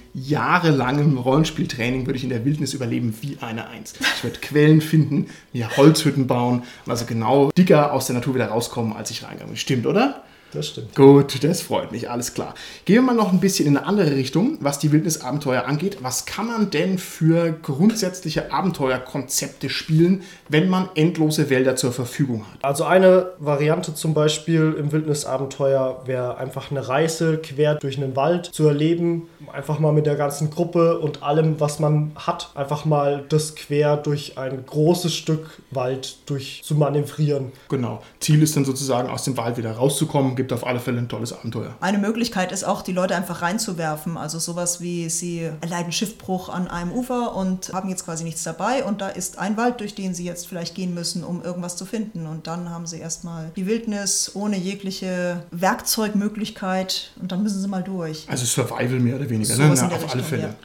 jahrelangen 0.63 1.17
Rollenspieltraining 1.17 2.05
würde 2.05 2.17
ich 2.17 2.23
in 2.23 2.29
der 2.29 2.43
Wildnis 2.43 2.73
überleben 2.73 3.15
wie 3.21 3.37
eine 3.41 3.67
Eins. 3.69 3.93
Ich 4.17 4.23
würde 4.23 4.39
Quellen 4.39 4.81
finden, 4.81 5.27
mir 5.53 5.77
Holzhütten 5.77 6.27
bauen 6.27 6.63
und 6.85 6.91
also 6.91 7.05
genau 7.05 7.49
dicker 7.57 7.93
aus 7.93 8.07
der 8.07 8.15
Natur 8.15 8.35
wieder 8.35 8.47
rauskommen, 8.47 8.93
als 8.93 9.11
ich 9.11 9.23
reingegangen 9.23 9.53
bin. 9.53 9.57
Stimmt, 9.57 9.85
oder? 9.85 10.23
Das 10.51 10.67
stimmt. 10.67 10.95
Gut, 10.95 11.43
das 11.43 11.62
freut 11.62 11.91
mich, 11.91 12.09
alles 12.09 12.33
klar. 12.33 12.55
Gehen 12.85 12.95
wir 12.95 13.01
mal 13.03 13.15
noch 13.15 13.31
ein 13.31 13.39
bisschen 13.39 13.67
in 13.67 13.77
eine 13.77 13.85
andere 13.85 14.15
Richtung, 14.15 14.57
was 14.62 14.79
die 14.79 14.91
Wildnisabenteuer 14.91 15.65
angeht. 15.65 15.97
Was 16.01 16.25
kann 16.25 16.47
man 16.47 16.71
denn 16.71 16.97
für 16.97 17.51
grundsätzliche 17.51 18.51
Abenteuerkonzepte 18.51 19.69
spielen, 19.69 20.23
wenn 20.47 20.69
man 20.69 20.89
endlose 20.95 21.49
Wälder 21.49 21.75
zur 21.75 21.91
Verfügung 21.91 22.45
hat? 22.45 22.63
Also 22.63 22.83
eine 22.85 23.31
Variante 23.38 23.93
zum 23.93 24.13
Beispiel 24.13 24.75
im 24.77 24.91
Wildnisabenteuer 24.91 26.03
wäre 26.05 26.38
einfach 26.38 26.71
eine 26.71 26.88
Reise 26.88 27.38
quer 27.38 27.75
durch 27.75 27.97
einen 27.97 28.15
Wald 28.15 28.47
zu 28.47 28.67
erleben. 28.67 29.27
Einfach 29.53 29.79
mal 29.79 29.93
mit 29.93 30.05
der 30.05 30.15
ganzen 30.15 30.49
Gruppe 30.49 30.99
und 30.99 31.21
allem, 31.21 31.59
was 31.59 31.79
man 31.79 32.12
hat, 32.15 32.51
einfach 32.55 32.85
mal 32.85 33.23
das 33.29 33.55
quer 33.55 33.97
durch 33.97 34.38
ein 34.38 34.65
großes 34.65 35.13
Stück 35.13 35.62
Wald 35.71 36.17
durch 36.25 36.62
zu 36.63 36.75
manövrieren. 36.75 37.51
Genau. 37.69 38.01
Ziel 38.19 38.41
ist 38.41 38.55
dann 38.55 38.65
sozusagen 38.65 39.09
aus 39.09 39.23
dem 39.23 39.38
Wald 39.38 39.57
wieder 39.57 39.73
rauszukommen. 39.73 40.35
Gibt 40.39 40.54
auf 40.54 40.65
alle 40.65 40.80
Fälle 40.80 40.99
ein 40.99 41.10
tolles 41.10 41.34
Abenteuer. 41.34 41.75
Eine 41.82 41.97
Möglichkeit 41.97 42.54
ist 42.54 42.63
auch, 42.63 42.82
die 42.82 42.93
Leute 42.93 43.13
einfach 43.13 43.41
reinzuwerfen. 43.41 44.15
Also 44.15 44.39
sowas 44.39 44.80
wie, 44.80 45.10
sie 45.10 45.49
erleiden 45.60 45.91
Schiffbruch 45.91 46.47
an 46.47 46.69
einem 46.69 46.93
Ufer 46.93 47.36
und 47.36 47.73
haben 47.73 47.89
jetzt 47.89 48.06
quasi 48.06 48.23
nichts 48.23 48.41
dabei 48.43 48.86
und 48.86 49.02
da 49.02 49.10
ist 49.10 49.38
ein 49.38 49.58
Wald, 49.58 49.82
durch 49.82 49.95
den 49.95 50.13
sie 50.13 50.23
jetzt 50.23 50.47
vielleicht 50.47 50.75
gehen 50.75 50.93
müssen, 50.93 51.25
um 51.25 51.43
irgendwas 51.43 51.75
zu 51.75 51.86
finden. 51.86 52.25
Und 52.25 52.47
dann 52.47 52.69
haben 52.69 52.88
sie 52.88 52.99
erstmal 52.99 53.52
die 53.58 53.67
Wildnis 53.67 54.32
ohne 54.34 54.56
jegliche 54.58 55.43
Werkzeugmöglichkeit 55.52 57.12
und 57.21 57.34
dann 57.34 57.43
müssen 57.43 57.60
sie 57.62 57.67
mal 57.67 57.84
durch. 57.84 58.25
Also 58.30 58.45
Survival 58.45 59.02
mehr 59.02 59.17
oder 59.17 59.30
weniger, 59.30 59.56
So 59.56 59.62
ne? 59.62 59.73
Na, 59.75 59.88
auf 59.88 59.91
alle 59.93 60.04
Richtung, 60.04 60.21
Fälle. 60.23 60.41
ja. 60.43 60.56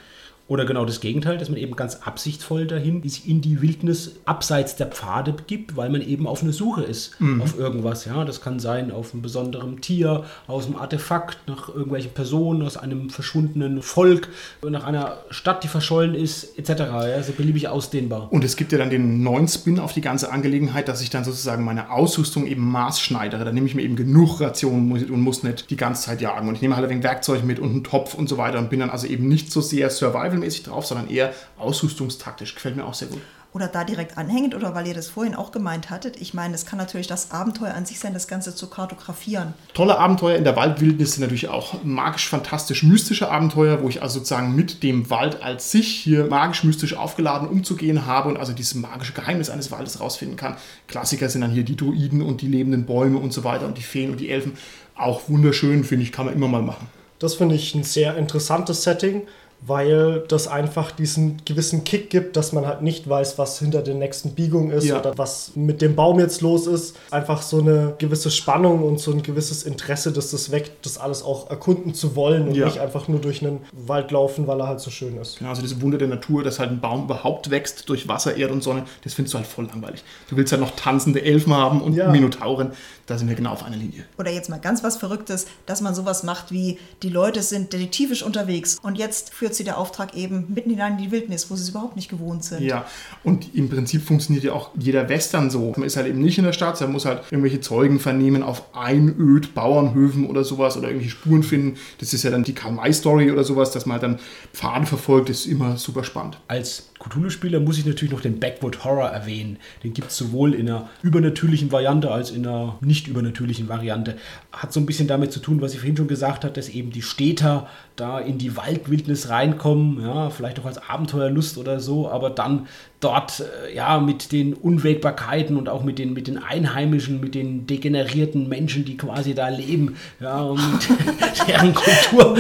Oder 0.47 0.67
genau 0.67 0.85
das 0.85 1.01
Gegenteil, 1.01 1.39
dass 1.39 1.49
man 1.49 1.59
eben 1.59 1.75
ganz 1.75 2.01
absichtsvoll 2.03 2.67
dahin 2.67 3.03
sich 3.03 3.27
in 3.27 3.41
die 3.41 3.63
Wildnis 3.63 4.17
abseits 4.27 4.77
der 4.77 4.89
Pfade 4.89 5.33
begibt, 5.33 5.75
weil 5.75 5.89
man 5.89 6.03
eben 6.03 6.27
auf 6.27 6.43
eine 6.43 6.53
Suche 6.53 6.83
ist 6.83 7.17
auf 7.41 7.59
irgendwas. 7.59 8.05
Ja, 8.05 8.27
das 8.27 8.43
kann 8.43 8.59
sein 8.59 8.91
auf 8.91 9.15
einem 9.15 9.23
besonderen 9.23 9.81
Tier, 9.81 10.25
aus 10.47 10.67
einem 10.67 10.77
Artefakt, 10.77 11.39
nach 11.49 11.69
irgendwelchen 11.69 12.13
Personen, 12.13 12.61
aus 12.61 12.77
einem 12.77 13.09
verschwundenen 13.09 13.81
Volk, 13.81 14.29
nach 14.69 14.85
einer 14.85 15.17
Stadt, 15.31 15.65
die 15.65 15.69
verschollen 15.69 16.15
ist, 16.15 16.59
etc. 16.59 16.81
Ja, 16.81 17.23
so 17.23 17.33
beliebig 17.33 17.69
ausdehnbar. 17.69 18.31
Und 18.31 18.45
es 18.45 18.57
gibt 18.57 18.71
ja 18.73 18.77
dann 18.77 18.91
den 18.91 19.23
neuen 19.23 19.49
Spin 19.49 19.79
auf 19.79 19.95
die 19.95 20.03
ganze 20.03 20.31
Angelegenheit, 20.31 20.89
dass 20.89 21.01
ich 21.01 21.09
dann 21.09 21.25
sozusagen 21.25 21.65
meine 21.65 21.91
Ausrüstung 21.91 22.47
eben 22.47 22.71
maßschneidere. 22.71 23.47
Dann 23.47 23.55
nehme 23.55 23.67
ich 23.67 23.75
mir 23.75 23.83
eben 23.83 23.97
genug 23.97 24.43
Rationen 24.43 24.93
und 24.93 25.21
muss 25.21 25.43
nicht 25.43 25.71
die 25.71 25.77
ganze 25.77 26.03
Zeit 26.03 26.21
jagen. 26.21 26.49
Und 26.49 26.57
ich 26.57 26.61
nehme 26.61 26.77
halt 26.77 26.85
ein 26.85 26.91
wenig 26.91 27.05
Werkzeug 27.05 27.45
mit 27.45 27.59
und 27.59 27.71
einen 27.71 27.85
Topf 27.85 28.13
und 28.13 28.29
so 28.29 28.37
weiter 28.37 28.59
und 28.59 28.69
bin 28.69 28.81
dann 28.81 28.91
also 28.91 29.07
eben 29.07 29.27
nicht 29.27 29.51
so 29.51 29.63
sehr 29.63 29.89
survivalmäßig 30.35 30.65
drauf, 30.65 30.87
sondern 30.87 31.09
eher 31.09 31.33
ausrüstungstaktisch. 31.59 32.55
Gefällt 32.55 32.77
mir 32.77 32.85
auch 32.85 32.95
sehr 32.95 33.09
gut. 33.09 33.21
Oder 33.53 33.69
da 33.69 33.85
direkt 33.85 34.19
anhängend 34.19 34.57
oder 34.57 34.75
weil 34.75 34.89
ihr 34.89 34.95
das 34.95 35.07
vorhin 35.07 35.37
auch 35.37 35.53
gemeint 35.53 35.89
hattet. 35.89 36.21
Ich 36.21 36.35
meine, 36.35 36.57
es 36.57 36.67
kann 36.67 36.77
natürlich 36.77 37.07
das 37.07 37.31
Abenteuer 37.31 37.73
an 37.73 37.87
sich 37.87 38.01
sein, 38.01 38.13
das 38.13 38.27
Ganze 38.27 38.53
zu 38.57 38.67
kartografieren. 38.67 39.55
Tolle 39.75 39.97
Abenteuer 39.97 40.37
in 40.37 40.43
der 40.43 40.57
Waldwildnis 40.57 41.13
sind 41.13 41.21
natürlich 41.21 41.47
auch 41.47 41.85
magisch, 41.85 42.29
fantastisch, 42.29 42.83
mystische 42.83 43.31
Abenteuer, 43.31 43.81
wo 43.81 43.89
ich 43.89 44.03
also 44.03 44.19
sozusagen 44.19 44.57
mit 44.57 44.83
dem 44.83 45.09
Wald 45.09 45.41
als 45.41 45.71
sich 45.71 45.87
hier 45.87 46.27
magisch, 46.27 46.65
mystisch 46.65 46.97
aufgeladen 46.97 47.47
umzugehen 47.47 48.07
habe 48.07 48.29
und 48.29 48.39
also 48.39 48.53
dieses 48.53 48.75
magische 48.75 49.13
Geheimnis 49.13 49.51
eines 49.51 49.71
Waldes 49.71 50.01
rausfinden 50.01 50.37
kann. 50.37 50.57
Klassiker 50.89 51.29
sind 51.29 51.43
dann 51.43 51.53
hier 51.53 51.63
die 51.63 51.77
Druiden 51.77 52.23
und 52.23 52.43
die 52.43 52.49
lebenden 52.49 52.87
Bäume 52.87 53.19
und 53.19 53.33
so 53.33 53.45
weiter 53.45 53.67
und 53.67 53.79
die 53.79 53.83
Feen 53.83 54.11
und 54.11 54.19
die 54.19 54.31
Elfen. 54.31 54.55
Auch 54.97 55.29
wunderschön, 55.29 55.85
finde 55.85 56.03
ich, 56.03 56.11
kann 56.11 56.27
man 56.27 56.35
immer 56.35 56.49
mal 56.49 56.63
machen. 56.63 56.89
Das 57.21 57.37
finde 57.37 57.55
ich 57.55 57.75
ein 57.75 57.85
sehr 57.85 58.17
interessantes 58.17 58.83
Setting, 58.83 59.23
weil 59.67 60.25
das 60.29 60.47
einfach 60.49 60.91
diesen 60.91 61.39
gewissen 61.45 61.85
Kick 61.85 62.11
gibt, 62.11 62.37
dass 62.37 62.53
man 62.53 62.67
halt 62.67 62.83
nicht 62.83 63.09
weiß, 63.09 63.39
was 63.39 63.59
hinter 63.59 63.83
der 63.83 63.95
nächsten 63.95 64.31
Biegung 64.35 64.71
ist 64.71 64.85
Ja. 64.85 64.99
oder 65.01 65.17
was 65.17 65.53
mit 65.55 65.81
dem 65.81 65.97
Baum 65.97 66.19
jetzt 66.21 66.41
los 66.43 66.67
ist. 66.67 66.97
Einfach 67.11 67.41
so 67.43 67.61
eine 67.61 67.95
gewisse 67.99 68.31
Spannung 68.31 68.83
und 68.83 69.01
so 69.01 69.11
ein 69.13 69.23
gewisses 69.23 69.63
Interesse, 69.63 70.13
dass 70.13 70.31
das 70.33 70.51
weckt, 70.51 70.85
das 70.85 70.99
alles 70.99 71.23
auch 71.23 71.49
erkunden 71.51 71.95
zu 71.95 72.15
wollen 72.17 72.49
und 72.49 72.55
Ja. 72.55 72.67
nicht 72.67 72.79
einfach 72.79 73.09
nur 73.09 73.21
durch 73.21 73.43
einen 73.43 73.61
Wald 73.73 74.11
laufen, 74.11 74.47
weil 74.47 74.61
er 74.61 74.69
halt 74.69 74.81
so 74.81 74.91
schön 74.91 75.17
ist. 75.17 75.39
Genau, 75.39 75.51
also 75.51 75.63
diese 75.63 75.81
Wunder 75.81 75.97
der 75.99 76.09
Natur, 76.09 76.43
dass 76.43 76.59
halt 76.59 76.71
ein 76.71 76.81
Baum 76.81 77.05
überhaupt 77.05 77.51
wächst 77.51 77.89
durch 77.89 78.07
Wasser, 78.07 78.37
Erde 78.37 78.53
und 78.53 78.63
Sonne, 78.63 78.85
das 79.03 79.15
findest 79.15 79.35
du 79.35 79.39
halt 79.39 79.47
voll 79.47 79.67
langweilig. 79.67 80.03
Du 80.29 80.37
willst 80.37 80.53
halt 80.53 80.61
noch 80.61 80.73
tanzende 80.73 81.23
Elfen 81.23 81.55
haben 81.55 81.81
und 81.81 81.95
Ja. 81.95 82.11
Minotauren, 82.11 82.73
da 83.07 83.19
sind 83.19 83.29
wir 83.29 83.37
genau 83.37 83.51
auf 83.51 83.65
einer 83.65 83.77
Linie. 83.77 84.05
Oder 84.19 84.31
jetzt 84.31 84.49
mal 84.49 84.59
ganz 84.59 84.83
was 84.83 84.97
Verrücktes, 84.97 85.47
dass 85.67 85.81
man 85.81 85.95
sowas 85.95 86.23
macht 86.23 86.51
wie, 86.51 86.79
die 87.03 87.09
Leute 87.09 87.43
sind 87.43 87.73
detektivisch 87.73 88.23
unterwegs 88.23 88.79
und 88.83 88.99
jetzt 88.99 89.35
führt 89.35 89.55
sie 89.55 89.65
der 89.65 89.79
Auftrag 89.79 90.15
eben 90.15 90.47
mitten 90.55 90.71
hinein 90.71 90.93
in 90.93 90.99
die 90.99 91.11
Wildnis, 91.11 91.51
wo 91.51 91.57
sie 91.57 91.63
es 91.63 91.69
überhaupt 91.71 91.97
nicht 91.97 92.09
gewohnt 92.09 92.45
sind. 92.45 92.63
Ja, 92.63 92.87
und 93.23 93.55
im 93.55 93.69
Prinzip 93.69 94.03
funktioniert 94.03 94.45
ja 94.45 94.53
auch 94.53 94.71
jeder 94.79 95.09
Western 95.09 95.51
so. 95.51 95.73
Man 95.77 95.87
ist 95.87 95.97
halt 95.97 96.07
eben 96.07 96.21
nicht 96.21 96.39
in 96.39 96.45
der 96.45 96.53
Stadt, 96.53 96.79
sondern 96.79 96.93
muss 96.93 97.05
halt 97.05 97.23
irgendwelche 97.31 97.61
Zeugen 97.61 98.01
vernehmen 98.01 98.43
auf 98.43 98.75
Einöd, 98.75 99.55
Bauernhöfen 99.55 100.27
oder 100.27 100.45
sowas 100.45 100.77
oder 100.77 100.89
irgendwelche 100.89 101.11
Spuren 101.11 101.43
finden. 101.43 101.79
Das 101.99 102.13
ist 102.13 102.23
ja 102.23 102.31
dann 102.31 102.45
die 102.45 102.55
Karl-May-Story 102.55 103.31
oder 103.31 103.45
sowas, 103.45 103.71
dass 103.71 103.87
man 103.87 103.95
halt 103.95 104.03
dann 104.03 104.19
Pfade 104.53 104.87
verfolgt, 104.87 105.29
das 105.29 105.41
ist 105.41 105.47
immer 105.47 105.77
super 105.77 106.05
spannend. 106.05 106.39
Als 106.49 106.91
Cthulhu-Spieler 107.09 107.61
muss 107.61 107.79
ich 107.79 107.87
natürlich 107.87 108.13
noch 108.13 108.21
den 108.21 108.41
Backwood 108.41 108.85
Horror 108.85 109.09
erwähnen. 109.09 109.59
Den 109.83 109.93
gibt 109.93 110.11
es 110.11 110.17
sowohl 110.17 110.55
in 110.55 110.69
einer 110.69 110.89
übernatürlichen 111.03 111.71
Variante 111.71 112.11
als 112.11 112.31
in 112.31 112.47
einer 112.47 112.79
nicht 112.81 113.09
übernatürlichen 113.09 113.69
Variante. 113.69 114.17
Hat 114.53 114.73
so 114.73 114.81
ein 114.81 114.87
bisschen 114.87 115.09
damit 115.09 115.33
zu 115.33 115.41
tun, 115.41 115.61
was 115.61 115.75
ich 115.75 115.81
vorhin 115.81 115.97
schon 115.97 116.09
gesagt 116.09 116.45
habe, 116.45 116.55
dass 116.55 116.69
eben 116.69 116.91
die 116.91 117.03
Städter 117.03 117.69
da 117.97 118.19
in 118.19 118.39
die 118.39 118.57
Waldwildnis 118.57 119.29
reinkommen, 119.29 120.03
ja, 120.03 120.31
vielleicht 120.31 120.59
auch 120.61 120.65
als 120.65 120.79
Abenteuerlust 120.79 121.59
oder 121.59 121.79
so, 121.81 122.09
aber 122.09 122.31
dann 122.31 122.67
dort 123.05 123.41
äh, 123.41 123.77
ja 123.77 124.01
mit 124.01 124.33
den 124.33 124.55
Unwägbarkeiten 124.55 125.57
und 125.57 125.69
auch 125.69 125.85
mit 125.85 125.99
den, 125.99 126.15
mit 126.15 126.27
den 126.27 126.43
Einheimischen, 126.43 127.21
mit 127.21 127.35
den 127.35 127.67
degenerierten 127.67 128.49
Menschen, 128.49 128.85
die 128.85 128.97
quasi 128.97 129.35
da 129.35 129.49
leben, 129.49 129.97
ja, 130.21 130.41
und 130.41 130.61
mit 130.73 130.89
deren 131.49 131.75
Kultur 131.75 132.37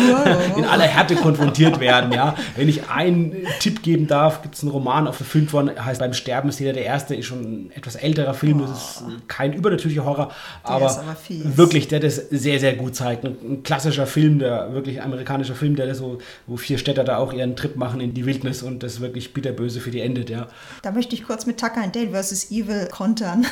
in 0.56 0.64
aller 0.64 0.84
Härte 0.84 1.16
konfrontiert 1.16 1.80
werden, 1.80 2.12
ja. 2.12 2.34
Wenn 2.56 2.68
ich 2.68 2.88
einen 2.88 3.46
Tipp 3.60 3.82
geben 3.82 4.06
darf, 4.06 4.42
gibt 4.42 4.54
es 4.54 4.62
einen 4.62 4.70
Roman, 4.70 5.06
auch 5.06 5.14
verfilmt 5.14 5.52
worden, 5.52 5.70
heißt 5.84 6.00
Beim 6.00 6.14
Sterben 6.14 6.48
ist 6.48 6.60
jeder 6.60 6.72
der 6.72 6.84
Erste, 6.84 7.14
ist 7.14 7.26
schon 7.26 7.40
ein 7.40 7.70
etwas 7.74 7.96
älterer 7.96 8.34
Film, 8.34 8.60
das 8.60 8.70
ist 8.70 9.04
kein 9.28 9.52
übernatürlicher 9.52 10.04
Horror, 10.04 10.30
aber, 10.62 10.90
aber 10.90 11.16
wirklich, 11.28 11.88
der 11.88 12.00
das 12.00 12.16
sehr, 12.16 12.58
sehr 12.58 12.74
gut 12.74 12.96
zeigt. 12.96 13.24
Ein, 13.24 13.36
ein 13.46 13.62
klassischer 13.62 14.06
Film, 14.06 14.38
der 14.38 14.72
wirklich 14.72 15.02
amerikanischer 15.02 15.54
Film, 15.54 15.76
der 15.76 15.86
das 15.86 15.98
so, 15.98 16.18
wo 16.46 16.56
vier 16.56 16.78
Städter 16.78 17.04
da 17.04 17.18
auch 17.18 17.32
ihren 17.32 17.56
Trip 17.56 17.76
machen 17.76 18.00
in 18.00 18.14
die 18.14 18.24
Wildnis 18.24 18.62
und 18.62 18.82
das 18.82 19.00
wirklich 19.00 19.34
bitterböse 19.34 19.80
für 19.80 19.90
die 19.90 20.00
endet, 20.00 20.30
ja. 20.30 20.48
Da 20.82 20.90
möchte 20.90 21.14
ich 21.14 21.24
kurz 21.24 21.46
mit 21.46 21.58
Tucker 21.58 21.82
and 21.82 21.94
Dale 21.94 22.10
vs. 22.10 22.50
Evil 22.50 22.88
kontern. 22.90 23.46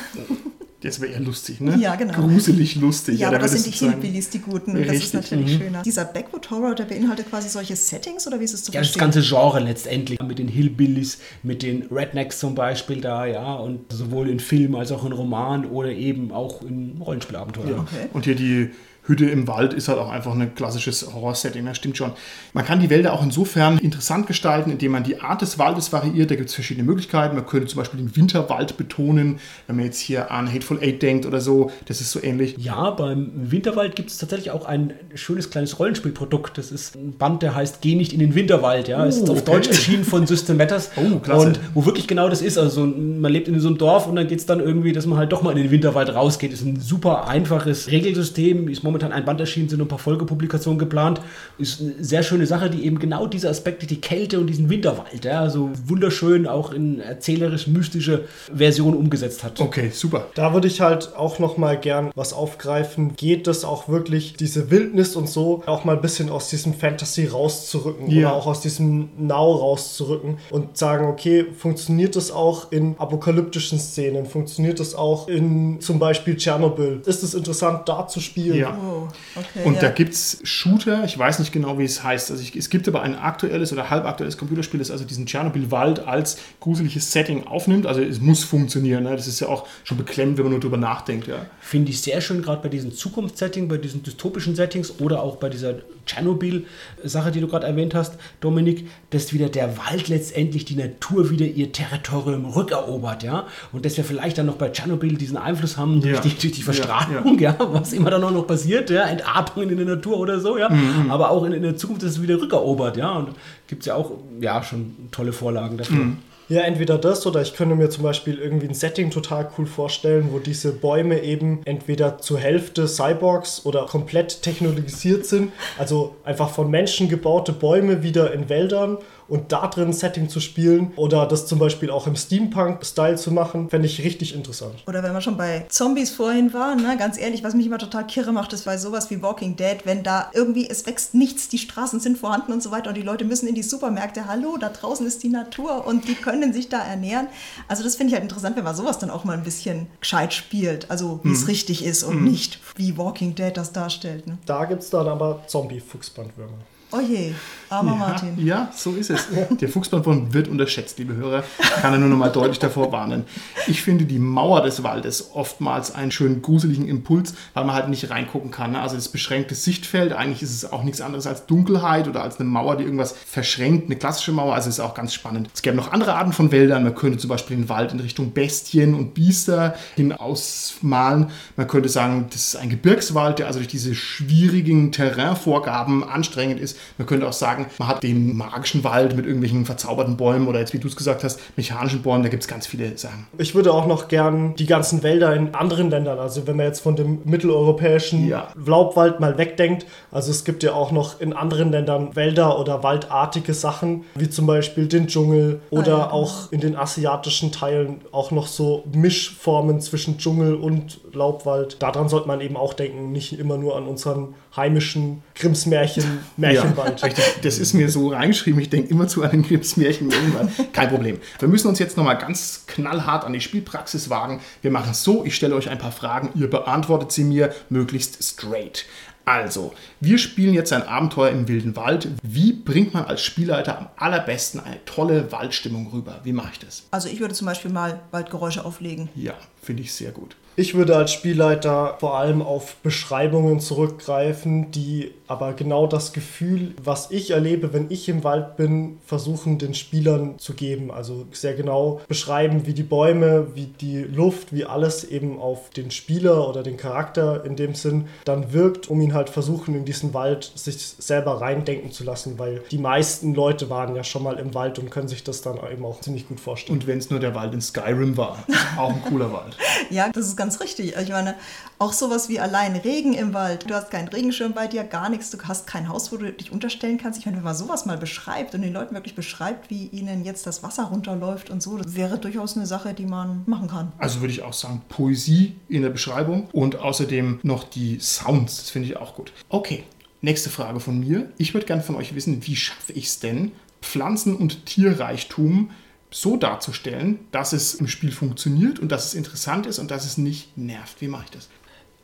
Das 0.83 0.99
wäre 0.99 1.13
eher 1.13 1.21
lustig, 1.21 1.61
ne? 1.61 1.77
Ja, 1.77 1.95
genau. 1.95 2.13
Gruselig 2.13 2.75
lustig. 2.75 3.17
Ja, 3.19 3.29
aber 3.29 3.37
da 3.37 3.43
das 3.43 3.53
sind 3.53 3.67
die 3.67 3.85
Hillbillies, 3.85 4.29
die 4.31 4.39
Guten. 4.39 4.71
Und 4.71 4.85
das 4.85 4.97
ist 4.97 5.15
Richtig, 5.15 5.31
mhm. 5.31 5.37
natürlich 5.37 5.57
schöner. 5.57 5.81
Dieser 5.81 6.03
Backwood 6.03 6.51
Horror, 6.51 6.75
der 6.75 6.83
beinhaltet 6.83 7.29
quasi 7.29 7.47
solche 7.47 7.77
Settings 7.77 8.27
oder 8.27 8.37
wie 8.39 8.43
ist 8.43 8.53
es 8.53 8.65
zu 8.65 8.73
Ja, 8.73 8.81
das 8.81 8.89
verstehen? 8.89 8.99
ganze 8.99 9.21
Genre 9.21 9.61
letztendlich. 9.61 10.21
Mit 10.21 10.39
den 10.39 10.49
Hillbillies, 10.49 11.19
mit 11.41 11.63
den 11.63 11.83
Rednecks 11.83 12.39
zum 12.39 12.53
Beispiel 12.53 12.99
da, 12.99 13.25
ja. 13.25 13.53
Und 13.55 13.93
sowohl 13.93 14.27
in 14.29 14.41
Film 14.41 14.75
als 14.75 14.91
auch 14.91 15.05
in 15.05 15.13
Roman 15.13 15.65
oder 15.65 15.89
eben 15.89 16.33
auch 16.33 16.61
in 16.61 16.97
Rollenspielabenteuer. 16.99 17.79
Okay. 17.79 18.09
Und 18.11 18.25
hier 18.25 18.35
die 18.35 18.71
Hütte 19.05 19.25
im 19.25 19.47
Wald 19.47 19.73
ist 19.73 19.89
halt 19.89 19.99
auch 19.99 20.09
einfach 20.09 20.33
ein 20.33 20.55
klassisches 20.55 21.13
Horror-Setting, 21.13 21.65
das 21.65 21.77
stimmt 21.77 21.97
schon. 21.97 22.13
Man 22.53 22.63
kann 22.63 22.79
die 22.79 22.89
Wälder 22.89 23.11
auch 23.13 23.21
insofern 23.21 23.77
interessant 23.77 24.27
gestalten, 24.27 24.71
indem 24.71 24.93
man 24.93 25.03
die 25.03 25.19
Art 25.19 25.41
des 25.41 25.59
Waldes 25.59 25.91
variiert. 25.91 26.31
Da 26.31 26.35
gibt 26.35 26.49
es 26.49 26.55
verschiedene 26.55 26.85
Möglichkeiten. 26.85 27.35
Man 27.35 27.45
könnte 27.45 27.67
zum 27.67 27.79
Beispiel 27.79 27.99
den 27.99 28.15
Winterwald 28.15 28.77
betonen, 28.77 29.39
wenn 29.67 29.75
man 29.75 29.85
jetzt 29.85 29.99
hier 29.99 30.31
an 30.31 30.51
Hateful 30.51 30.79
Eight 30.81 31.01
denkt 31.01 31.25
oder 31.25 31.41
so. 31.41 31.69
Das 31.85 31.99
ist 31.99 32.11
so 32.11 32.23
ähnlich. 32.23 32.55
Ja, 32.59 32.91
beim 32.91 33.31
Winterwald 33.35 33.97
gibt 33.97 34.09
es 34.09 34.17
tatsächlich 34.17 34.51
auch 34.51 34.65
ein 34.65 34.93
schönes 35.15 35.49
kleines 35.49 35.79
Rollenspielprodukt. 35.79 36.57
Das 36.57 36.71
ist 36.71 36.95
ein 36.95 37.17
Band, 37.17 37.41
der 37.41 37.55
heißt 37.55 37.81
Geh 37.81 37.95
nicht 37.95 38.13
in 38.13 38.19
den 38.19 38.35
Winterwald. 38.35 38.87
Ja, 38.87 39.03
oh, 39.03 39.07
ist 39.07 39.29
auf 39.29 39.41
okay. 39.41 39.51
Deutsch 39.51 39.67
erschienen 39.67 40.05
von 40.05 40.25
System 40.25 40.55
Matters. 40.55 40.91
Oh, 40.95 41.19
klasse. 41.19 41.47
Und 41.47 41.59
wo 41.73 41.85
wirklich 41.85 42.07
genau 42.07 42.29
das 42.29 42.41
ist. 42.41 42.57
Also 42.57 42.85
man 42.85 43.31
lebt 43.31 43.49
in 43.49 43.59
so 43.59 43.67
einem 43.67 43.77
Dorf 43.77 44.07
und 44.07 44.15
dann 44.15 44.27
geht 44.27 44.39
es 44.39 44.45
dann 44.45 44.61
irgendwie, 44.61 44.93
dass 44.93 45.05
man 45.05 45.17
halt 45.17 45.33
doch 45.33 45.41
mal 45.41 45.51
in 45.51 45.57
den 45.57 45.71
Winterwald 45.71 46.13
rausgeht. 46.15 46.53
Ist 46.53 46.63
ein 46.63 46.79
super 46.79 47.27
einfaches 47.27 47.91
Regelsystem. 47.91 48.69
Ist 48.69 48.83
momentan 48.83 48.92
ein 49.01 49.25
Band 49.25 49.39
erschienen, 49.39 49.69
sind 49.69 49.81
ein 49.81 49.87
paar 49.87 49.99
Folgepublikationen 49.99 50.77
geplant. 50.77 51.21
Ist 51.57 51.81
eine 51.81 51.93
sehr 51.99 52.23
schöne 52.23 52.45
Sache, 52.45 52.69
die 52.69 52.85
eben 52.85 52.99
genau 52.99 53.27
diese 53.27 53.49
Aspekte, 53.49 53.87
die 53.87 54.01
Kälte 54.01 54.39
und 54.39 54.47
diesen 54.47 54.69
Winterwald, 54.69 55.25
ja, 55.25 55.49
so 55.49 55.71
wunderschön 55.85 56.47
auch 56.47 56.71
in 56.71 56.99
erzählerisch 56.99 57.67
mystische 57.67 58.25
Version 58.53 58.95
umgesetzt 58.95 59.43
hat. 59.43 59.59
Okay, 59.59 59.89
super. 59.93 60.27
Da 60.35 60.53
würde 60.53 60.67
ich 60.67 60.81
halt 60.81 61.15
auch 61.15 61.39
noch 61.39 61.57
mal 61.57 61.77
gern 61.77 62.11
was 62.15 62.33
aufgreifen. 62.33 63.15
Geht 63.15 63.47
es 63.47 63.65
auch 63.65 63.87
wirklich, 63.87 64.35
diese 64.35 64.69
Wildnis 64.69 65.15
und 65.15 65.29
so, 65.29 65.63
auch 65.65 65.85
mal 65.85 65.95
ein 65.95 66.01
bisschen 66.01 66.29
aus 66.29 66.49
diesem 66.49 66.73
Fantasy 66.73 67.25
rauszurücken 67.25 68.09
ja. 68.09 68.27
oder 68.27 68.35
auch 68.35 68.47
aus 68.47 68.61
diesem 68.61 69.09
Now 69.17 69.53
rauszurücken 69.53 70.37
und 70.49 70.77
sagen, 70.77 71.07
okay, 71.07 71.45
funktioniert 71.57 72.15
das 72.15 72.31
auch 72.31 72.71
in 72.71 72.95
apokalyptischen 72.97 73.79
Szenen? 73.79 74.25
Funktioniert 74.25 74.79
das 74.79 74.95
auch 74.95 75.27
in 75.27 75.79
zum 75.79 75.99
Beispiel 75.99 76.35
Tschernobyl? 76.35 77.01
Ist 77.05 77.23
es 77.23 77.33
interessant, 77.33 77.87
da 77.87 78.07
zu 78.07 78.19
spielen? 78.19 78.57
Ja. 78.57 78.77
Oh, 78.83 79.07
okay, 79.35 79.63
und 79.63 79.75
ja. 79.75 79.81
da 79.81 79.89
gibt 79.89 80.13
es 80.13 80.41
Shooter, 80.43 81.05
ich 81.05 81.17
weiß 81.17 81.39
nicht 81.39 81.53
genau, 81.53 81.77
wie 81.77 81.85
es 81.85 82.03
heißt. 82.03 82.31
Also 82.31 82.43
ich, 82.43 82.53
es 82.53 82.69
gibt 82.69 82.87
aber 82.87 83.01
ein 83.01 83.15
aktuelles 83.15 83.71
oder 83.71 83.89
halbaktuelles 83.89 84.37
Computerspiel, 84.37 84.79
das 84.79 84.91
also 84.91 85.05
diesen 85.05 85.25
Tschernobyl-Wald 85.25 86.05
als 86.05 86.37
gruseliges 86.59 87.11
Setting 87.11 87.47
aufnimmt. 87.47 87.87
Also 87.87 88.01
es 88.01 88.19
muss 88.19 88.43
funktionieren. 88.43 89.03
Ne? 89.03 89.15
Das 89.15 89.27
ist 89.27 89.39
ja 89.39 89.47
auch 89.47 89.67
schon 89.85 89.97
beklemmend, 89.97 90.37
wenn 90.37 90.45
man 90.45 90.51
nur 90.51 90.59
drüber 90.59 90.77
nachdenkt. 90.77 91.27
Ja. 91.27 91.45
Finde 91.61 91.91
ich 91.91 92.01
sehr 92.01 92.19
schön, 92.19 92.41
gerade 92.41 92.61
bei 92.61 92.69
diesen 92.69 92.91
Zukunftssettings, 92.91 93.69
bei 93.69 93.77
diesen 93.77 94.03
dystopischen 94.03 94.55
Settings 94.55 94.99
oder 94.99 95.21
auch 95.21 95.37
bei 95.37 95.47
dieser 95.47 95.75
Tschernobyl-Sache, 96.05 97.31
die 97.31 97.41
du 97.41 97.47
gerade 97.47 97.65
erwähnt 97.65 97.95
hast, 97.95 98.17
Dominik, 98.41 98.87
dass 99.09 99.33
wieder 99.33 99.49
der 99.49 99.77
Wald 99.77 100.09
letztendlich 100.09 100.65
die 100.65 100.75
Natur 100.75 101.29
wieder 101.29 101.45
ihr 101.45 101.71
Territorium 101.71 102.45
rückerobert, 102.45 103.23
ja. 103.23 103.47
Und 103.71 103.85
dass 103.85 103.97
wir 103.97 104.03
vielleicht 104.03 104.37
dann 104.37 104.45
noch 104.45 104.55
bei 104.55 104.69
Tschernobyl 104.69 105.17
diesen 105.17 105.37
Einfluss 105.37 105.77
haben 105.77 106.01
durch, 106.01 106.15
ja. 106.15 106.21
die, 106.21 106.29
durch 106.29 106.53
die 106.53 106.63
Verstrahlung, 106.63 107.39
ja, 107.39 107.55
ja. 107.59 107.73
was 107.73 107.93
immer 107.93 108.09
dann 108.09 108.23
auch 108.23 108.31
noch 108.31 108.47
passiert, 108.47 108.89
ja, 108.89 109.03
Entatmungen 109.03 109.71
in 109.71 109.77
der 109.77 109.95
Natur 109.95 110.17
oder 110.17 110.39
so, 110.39 110.57
ja. 110.57 110.69
Mhm. 110.69 111.09
Aber 111.09 111.31
auch 111.31 111.43
in, 111.45 111.53
in, 111.53 111.63
der 111.63 111.77
Zukunft, 111.77 112.03
dass 112.03 112.11
es 112.11 112.21
wieder 112.21 112.39
rückerobert, 112.39 112.97
ja. 112.97 113.11
Und 113.11 113.29
gibt 113.67 113.81
es 113.81 113.87
ja 113.87 113.95
auch, 113.95 114.11
ja, 114.39 114.63
schon 114.63 114.95
tolle 115.11 115.33
Vorlagen 115.33 115.77
dafür. 115.77 115.97
Mhm. 115.97 116.17
Ja, 116.49 116.61
entweder 116.61 116.97
das 116.97 117.25
oder 117.25 117.41
ich 117.41 117.55
könnte 117.55 117.75
mir 117.75 117.89
zum 117.89 118.03
Beispiel 118.03 118.37
irgendwie 118.37 118.67
ein 118.67 118.73
Setting 118.73 119.11
total 119.11 119.49
cool 119.57 119.65
vorstellen, 119.65 120.29
wo 120.31 120.39
diese 120.39 120.73
Bäume 120.73 121.21
eben 121.21 121.61
entweder 121.63 122.17
zur 122.17 122.37
Hälfte 122.37 122.87
Cyborgs 122.87 123.65
oder 123.65 123.85
komplett 123.85 124.41
technologisiert 124.41 125.25
sind. 125.25 125.53
Also 125.77 126.15
einfach 126.25 126.49
von 126.49 126.69
Menschen 126.69 127.07
gebaute 127.07 127.53
Bäume 127.53 128.03
wieder 128.03 128.33
in 128.33 128.49
Wäldern 128.49 128.97
und 129.27 129.51
da 129.51 129.67
drin 129.67 129.89
ein 129.89 129.93
Setting 129.93 130.29
zu 130.29 130.39
spielen 130.39 130.91
oder 130.95 131.25
das 131.25 131.47
zum 131.47 131.59
Beispiel 131.59 131.89
auch 131.89 132.07
im 132.07 132.15
Steampunk-Style 132.15 133.15
zu 133.15 133.31
machen, 133.31 133.69
fände 133.69 133.87
ich 133.87 134.03
richtig 134.03 134.35
interessant. 134.35 134.83
Oder 134.87 135.03
wenn 135.03 135.13
wir 135.13 135.21
schon 135.21 135.37
bei 135.37 135.65
Zombies 135.69 136.11
vorhin 136.11 136.53
waren, 136.53 136.81
ne, 136.81 136.97
ganz 136.97 137.17
ehrlich, 137.17 137.43
was 137.43 137.53
mich 137.53 137.65
immer 137.65 137.77
total 137.77 138.05
kirre 138.05 138.31
macht, 138.31 138.53
ist 138.53 138.65
bei 138.65 138.77
sowas 138.77 139.09
wie 139.09 139.21
Walking 139.21 139.55
Dead, 139.55 139.77
wenn 139.85 140.03
da 140.03 140.29
irgendwie, 140.33 140.69
es 140.69 140.85
wächst 140.85 141.13
nichts, 141.13 141.49
die 141.49 141.57
Straßen 141.57 141.99
sind 141.99 142.17
vorhanden 142.17 142.53
und 142.53 142.61
so 142.61 142.71
weiter 142.71 142.89
und 142.89 142.97
die 142.97 143.01
Leute 143.01 143.25
müssen 143.25 143.47
in 143.47 143.55
die 143.55 143.63
Supermärkte, 143.63 144.27
hallo, 144.27 144.57
da 144.59 144.69
draußen 144.69 145.05
ist 145.05 145.23
die 145.23 145.29
Natur 145.29 145.85
und 145.85 146.07
die 146.07 146.15
können 146.15 146.53
sich 146.53 146.69
da 146.69 146.79
ernähren. 146.79 147.27
Also 147.67 147.83
das 147.83 147.95
finde 147.95 148.09
ich 148.09 148.13
halt 148.15 148.23
interessant, 148.23 148.55
wenn 148.55 148.63
man 148.63 148.75
sowas 148.75 148.99
dann 148.99 149.09
auch 149.09 149.23
mal 149.23 149.37
ein 149.37 149.43
bisschen 149.43 149.87
gescheit 149.99 150.33
spielt, 150.33 150.91
also 150.91 151.19
wie 151.23 151.31
es 151.31 151.41
mhm. 151.41 151.47
richtig 151.47 151.85
ist 151.85 152.03
und 152.03 152.21
mhm. 152.21 152.29
nicht 152.29 152.59
wie 152.75 152.97
Walking 152.97 153.35
Dead 153.35 153.55
das 153.55 153.71
darstellt. 153.71 154.27
Ne? 154.27 154.37
Da 154.45 154.65
gibt 154.65 154.83
es 154.83 154.89
dann 154.89 155.07
aber 155.07 155.43
Zombie-Fuchsbandwürmer. 155.47 156.57
Oh 156.95 156.99
je, 156.99 157.33
armer 157.69 157.93
ja, 157.93 157.97
Martin. 157.97 158.45
Ja, 158.45 158.71
so 158.75 158.91
ist 158.91 159.09
es. 159.09 159.27
Der 159.59 159.67
Fuchsbandwurm 159.67 160.31
wird 160.31 160.47
unterschätzt, 160.47 160.99
liebe 160.99 161.15
Hörer. 161.15 161.43
Kann 161.81 161.91
er 161.91 161.97
nur 161.97 162.07
noch 162.07 162.17
mal 162.17 162.29
deutlich 162.29 162.59
davor 162.59 162.91
warnen. 162.91 163.23
Ich 163.65 163.81
finde 163.81 164.05
die 164.05 164.19
Mauer 164.19 164.61
des 164.61 164.83
Waldes 164.83 165.31
oftmals 165.33 165.95
einen 165.95 166.11
schönen 166.11 166.43
gruseligen 166.43 166.87
Impuls, 166.87 167.33
weil 167.55 167.65
man 167.65 167.73
halt 167.73 167.89
nicht 167.89 168.11
reingucken 168.11 168.51
kann. 168.51 168.73
Ne? 168.73 168.79
Also 168.79 168.95
das 168.95 169.09
beschränkte 169.09 169.55
Sichtfeld, 169.55 170.13
eigentlich 170.13 170.43
ist 170.43 170.53
es 170.53 170.71
auch 170.71 170.83
nichts 170.83 171.01
anderes 171.01 171.25
als 171.25 171.47
Dunkelheit 171.47 172.07
oder 172.07 172.21
als 172.21 172.39
eine 172.39 172.47
Mauer, 172.47 172.77
die 172.77 172.83
irgendwas 172.83 173.15
verschränkt. 173.25 173.87
Eine 173.87 173.95
klassische 173.95 174.31
Mauer, 174.31 174.53
also 174.53 174.69
ist 174.69 174.79
auch 174.79 174.93
ganz 174.93 175.15
spannend. 175.15 175.49
Es 175.51 175.63
gäbe 175.63 175.75
noch 175.75 175.91
andere 175.91 176.13
Arten 176.13 176.31
von 176.31 176.51
Wäldern. 176.51 176.83
Man 176.83 176.93
könnte 176.93 177.17
zum 177.17 177.29
Beispiel 177.29 177.57
den 177.57 177.69
Wald 177.69 177.91
in 177.91 177.99
Richtung 178.01 178.33
Bestien 178.33 178.93
und 178.93 179.15
Biester 179.15 179.73
hin 179.95 180.11
ausmalen. 180.11 181.31
Man 181.55 181.67
könnte 181.67 181.89
sagen, 181.89 182.27
das 182.29 182.49
ist 182.49 182.55
ein 182.55 182.69
Gebirgswald, 182.69 183.39
der 183.39 183.47
also 183.47 183.57
durch 183.57 183.67
diese 183.67 183.95
schwierigen 183.95 184.91
Terrainvorgaben 184.91 186.07
anstrengend 186.07 186.59
ist. 186.59 186.77
Man 186.97 187.07
könnte 187.07 187.27
auch 187.27 187.33
sagen, 187.33 187.67
man 187.77 187.87
hat 187.87 188.03
den 188.03 188.35
magischen 188.35 188.83
Wald 188.83 189.15
mit 189.15 189.25
irgendwelchen 189.25 189.65
verzauberten 189.65 190.17
Bäumen 190.17 190.47
oder 190.47 190.59
jetzt, 190.59 190.73
wie 190.73 190.79
du 190.79 190.87
es 190.87 190.95
gesagt 190.95 191.23
hast, 191.23 191.39
mechanischen 191.55 192.01
Bäumen. 192.01 192.23
Da 192.23 192.29
gibt 192.29 192.43
es 192.43 192.47
ganz 192.47 192.67
viele 192.67 192.97
Sachen. 192.97 193.27
Ich 193.37 193.55
würde 193.55 193.73
auch 193.73 193.87
noch 193.87 194.07
gern 194.07 194.55
die 194.55 194.65
ganzen 194.65 195.03
Wälder 195.03 195.35
in 195.35 195.55
anderen 195.55 195.89
Ländern, 195.89 196.19
also 196.19 196.47
wenn 196.47 196.57
man 196.57 196.67
jetzt 196.67 196.81
von 196.81 196.95
dem 196.95 197.19
mitteleuropäischen 197.25 198.27
ja. 198.27 198.49
Laubwald 198.65 199.19
mal 199.19 199.37
wegdenkt, 199.37 199.85
also 200.11 200.31
es 200.31 200.43
gibt 200.43 200.63
ja 200.63 200.73
auch 200.73 200.91
noch 200.91 201.19
in 201.19 201.33
anderen 201.33 201.71
Ländern 201.71 202.15
Wälder 202.15 202.59
oder 202.59 202.83
waldartige 202.83 203.53
Sachen, 203.53 204.05
wie 204.15 204.29
zum 204.29 204.45
Beispiel 204.45 204.87
den 204.87 205.07
Dschungel 205.07 205.61
oder 205.69 205.95
ah, 205.95 205.99
ja. 205.99 206.11
auch 206.11 206.51
in 206.51 206.59
den 206.59 206.75
asiatischen 206.75 207.51
Teilen 207.51 208.01
auch 208.11 208.31
noch 208.31 208.47
so 208.47 208.83
Mischformen 208.93 209.81
zwischen 209.81 210.17
Dschungel 210.17 210.55
und 210.55 210.99
Laubwald. 211.13 211.81
Daran 211.81 212.09
sollte 212.09 212.27
man 212.27 212.41
eben 212.41 212.57
auch 212.57 212.73
denken, 212.73 213.11
nicht 213.11 213.37
immer 213.39 213.57
nur 213.57 213.75
an 213.75 213.87
unseren 213.87 214.35
heimischen 214.55 215.23
Grimms 215.35 215.65
Märchen, 215.65 216.19
Märchenwald. 216.37 217.01
Ja, 217.01 217.07
richtig. 217.07 217.25
Das 217.41 217.57
ist 217.57 217.73
mir 217.73 217.89
so 217.89 218.09
reingeschrieben. 218.09 218.59
Ich 218.59 218.69
denke 218.69 218.89
immer 218.89 219.07
zu 219.07 219.23
einem 219.23 219.41
Grimms 219.41 219.77
Märchen, 219.77 220.07
Märchenwald. 220.07 220.49
Kein 220.73 220.89
Problem. 220.89 221.19
Wir 221.39 221.47
müssen 221.47 221.67
uns 221.67 221.79
jetzt 221.79 221.97
nochmal 221.97 222.17
ganz 222.17 222.65
knallhart 222.67 223.25
an 223.25 223.33
die 223.33 223.41
Spielpraxis 223.41 224.09
wagen. 224.09 224.41
Wir 224.61 224.69
machen 224.69 224.91
es 224.91 225.03
so, 225.03 225.25
ich 225.25 225.35
stelle 225.35 225.55
euch 225.55 225.69
ein 225.69 225.79
paar 225.79 225.91
Fragen, 225.91 226.29
ihr 226.35 226.49
beantwortet 226.49 227.11
sie 227.11 227.23
mir 227.23 227.53
möglichst 227.69 228.23
straight. 228.23 228.85
Also, 229.25 229.73
wir 230.01 230.17
spielen 230.17 230.53
jetzt 230.53 230.73
ein 230.73 230.83
Abenteuer 230.83 231.29
im 231.29 231.47
wilden 231.47 231.75
Wald. 231.75 232.09
Wie 232.21 232.51
bringt 232.51 232.93
man 232.93 233.05
als 233.05 233.21
Spielleiter 233.21 233.77
am 233.77 233.87
allerbesten 233.95 234.59
eine 234.59 234.83
tolle 234.85 235.31
Waldstimmung 235.31 235.89
rüber? 235.93 236.19
Wie 236.23 236.33
mache 236.33 236.49
ich 236.53 236.59
das? 236.59 236.83
Also 236.91 237.07
ich 237.07 237.21
würde 237.21 237.33
zum 237.33 237.47
Beispiel 237.47 237.71
mal 237.71 238.01
Waldgeräusche 238.11 238.65
auflegen. 238.65 239.09
Ja, 239.15 239.35
finde 239.61 239.83
ich 239.83 239.93
sehr 239.93 240.11
gut. 240.11 240.35
Ich 240.55 240.75
würde 240.75 240.95
als 240.95 241.11
Spielleiter 241.11 241.97
vor 241.99 242.15
allem 242.15 242.43
auf 242.43 242.75
Beschreibungen 242.83 243.59
zurückgreifen, 243.59 244.69
die 244.69 245.11
aber 245.27 245.53
genau 245.53 245.87
das 245.87 246.13
Gefühl, 246.13 246.75
was 246.83 247.09
ich 247.09 247.31
erlebe, 247.31 247.73
wenn 247.73 247.89
ich 247.89 248.07
im 248.07 248.23
Wald 248.23 248.55
bin, 248.55 248.99
versuchen 249.03 249.57
den 249.57 249.73
Spielern 249.73 250.37
zu 250.37 250.53
geben. 250.53 250.91
Also 250.91 251.25
sehr 251.31 251.55
genau 251.55 252.01
beschreiben, 252.07 252.67
wie 252.67 252.75
die 252.75 252.83
Bäume, 252.83 253.47
wie 253.55 253.65
die 253.65 254.03
Luft, 254.03 254.53
wie 254.53 254.65
alles 254.65 255.03
eben 255.03 255.39
auf 255.39 255.71
den 255.71 255.89
Spieler 255.89 256.47
oder 256.47 256.61
den 256.61 256.77
Charakter 256.77 257.43
in 257.45 257.55
dem 257.55 257.73
Sinn 257.73 258.05
dann 258.23 258.53
wirkt, 258.53 258.91
um 258.91 259.01
ihn 259.01 259.12
halt 259.13 259.29
versuchen, 259.29 259.75
in 259.75 259.85
diesen 259.85 260.13
Wald 260.13 260.51
sich 260.55 260.95
selber 260.97 261.41
reindenken 261.41 261.91
zu 261.91 262.03
lassen, 262.03 262.37
weil 262.39 262.61
die 262.71 262.77
meisten 262.77 263.33
Leute 263.33 263.69
waren 263.69 263.95
ja 263.95 264.03
schon 264.03 264.23
mal 264.23 264.39
im 264.39 264.53
Wald 264.53 264.79
und 264.79 264.89
können 264.89 265.07
sich 265.07 265.23
das 265.23 265.41
dann 265.41 265.57
eben 265.71 265.85
auch 265.85 266.01
ziemlich 266.01 266.27
gut 266.27 266.39
vorstellen. 266.39 266.79
Und 266.79 266.87
wenn 266.87 266.97
es 266.97 267.09
nur 267.09 267.19
der 267.19 267.35
Wald 267.35 267.53
in 267.53 267.61
Skyrim 267.61 268.17
war, 268.17 268.43
auch 268.77 268.89
ein 268.89 269.01
cooler 269.03 269.31
Wald. 269.31 269.57
ja, 269.89 270.09
das 270.09 270.27
ist 270.27 270.35
ganz 270.35 270.59
richtig. 270.59 270.95
Ich 270.95 271.09
meine, 271.09 271.35
auch 271.83 271.91
sowas 271.91 272.29
wie 272.29 272.39
allein 272.39 272.77
Regen 272.77 273.13
im 273.13 273.33
Wald. 273.33 273.69
Du 273.69 273.73
hast 273.73 273.91
keinen 273.91 274.07
Regenschirm 274.07 274.53
bei 274.53 274.67
dir, 274.67 274.85
gar 274.85 275.09
nichts. 275.09 275.31
Du 275.31 275.37
hast 275.43 275.67
kein 275.67 275.89
Haus, 275.89 276.13
wo 276.13 276.17
du 276.17 276.31
dich 276.31 276.49
unterstellen 276.49 276.97
kannst. 276.97 277.19
Ich 277.19 277.25
meine, 277.25 277.37
wenn 277.37 277.43
man 277.43 277.55
sowas 277.55 277.85
mal 277.85 277.97
beschreibt 277.97 278.55
und 278.55 278.61
den 278.61 278.71
Leuten 278.71 278.95
wirklich 278.95 279.15
beschreibt, 279.15 279.69
wie 279.69 279.87
ihnen 279.87 280.23
jetzt 280.23 280.47
das 280.47 280.63
Wasser 280.63 280.85
runterläuft 280.85 281.49
und 281.49 281.61
so, 281.61 281.77
das 281.77 281.93
wäre 281.93 282.17
durchaus 282.17 282.55
eine 282.55 282.65
Sache, 282.65 282.93
die 282.93 283.05
man 283.05 283.43
machen 283.47 283.67
kann. 283.67 283.91
Also 283.97 284.21
würde 284.21 284.31
ich 284.31 284.43
auch 284.43 284.53
sagen, 284.53 284.81
Poesie 284.87 285.57
in 285.67 285.81
der 285.81 285.89
Beschreibung 285.89 286.47
und 286.53 286.77
außerdem 286.77 287.41
noch 287.43 287.65
die 287.65 287.99
Sounds. 287.99 288.57
Das 288.57 288.69
finde 288.69 288.87
ich 288.87 288.95
auch 288.95 289.15
gut. 289.15 289.33
Okay, 289.49 289.83
nächste 290.21 290.49
Frage 290.49 290.79
von 290.79 291.01
mir. 291.01 291.33
Ich 291.37 291.53
würde 291.53 291.65
gerne 291.65 291.83
von 291.83 291.95
euch 291.95 292.15
wissen, 292.15 292.47
wie 292.47 292.55
schaffe 292.55 292.93
ich 292.93 293.07
es 293.07 293.19
denn, 293.19 293.51
Pflanzen- 293.81 294.37
und 294.37 294.65
Tierreichtum 294.65 295.71
so 296.11 296.37
darzustellen, 296.37 297.19
dass 297.31 297.51
es 297.51 297.73
im 297.73 297.89
Spiel 297.89 298.13
funktioniert 298.13 298.79
und 298.79 298.89
dass 298.89 299.07
es 299.07 299.15
interessant 299.15 299.65
ist 299.65 299.79
und 299.79 299.91
dass 299.91 300.05
es 300.05 300.17
nicht 300.17 300.57
nervt. 300.57 301.01
Wie 301.01 301.09
mache 301.09 301.25
ich 301.25 301.31
das? 301.31 301.49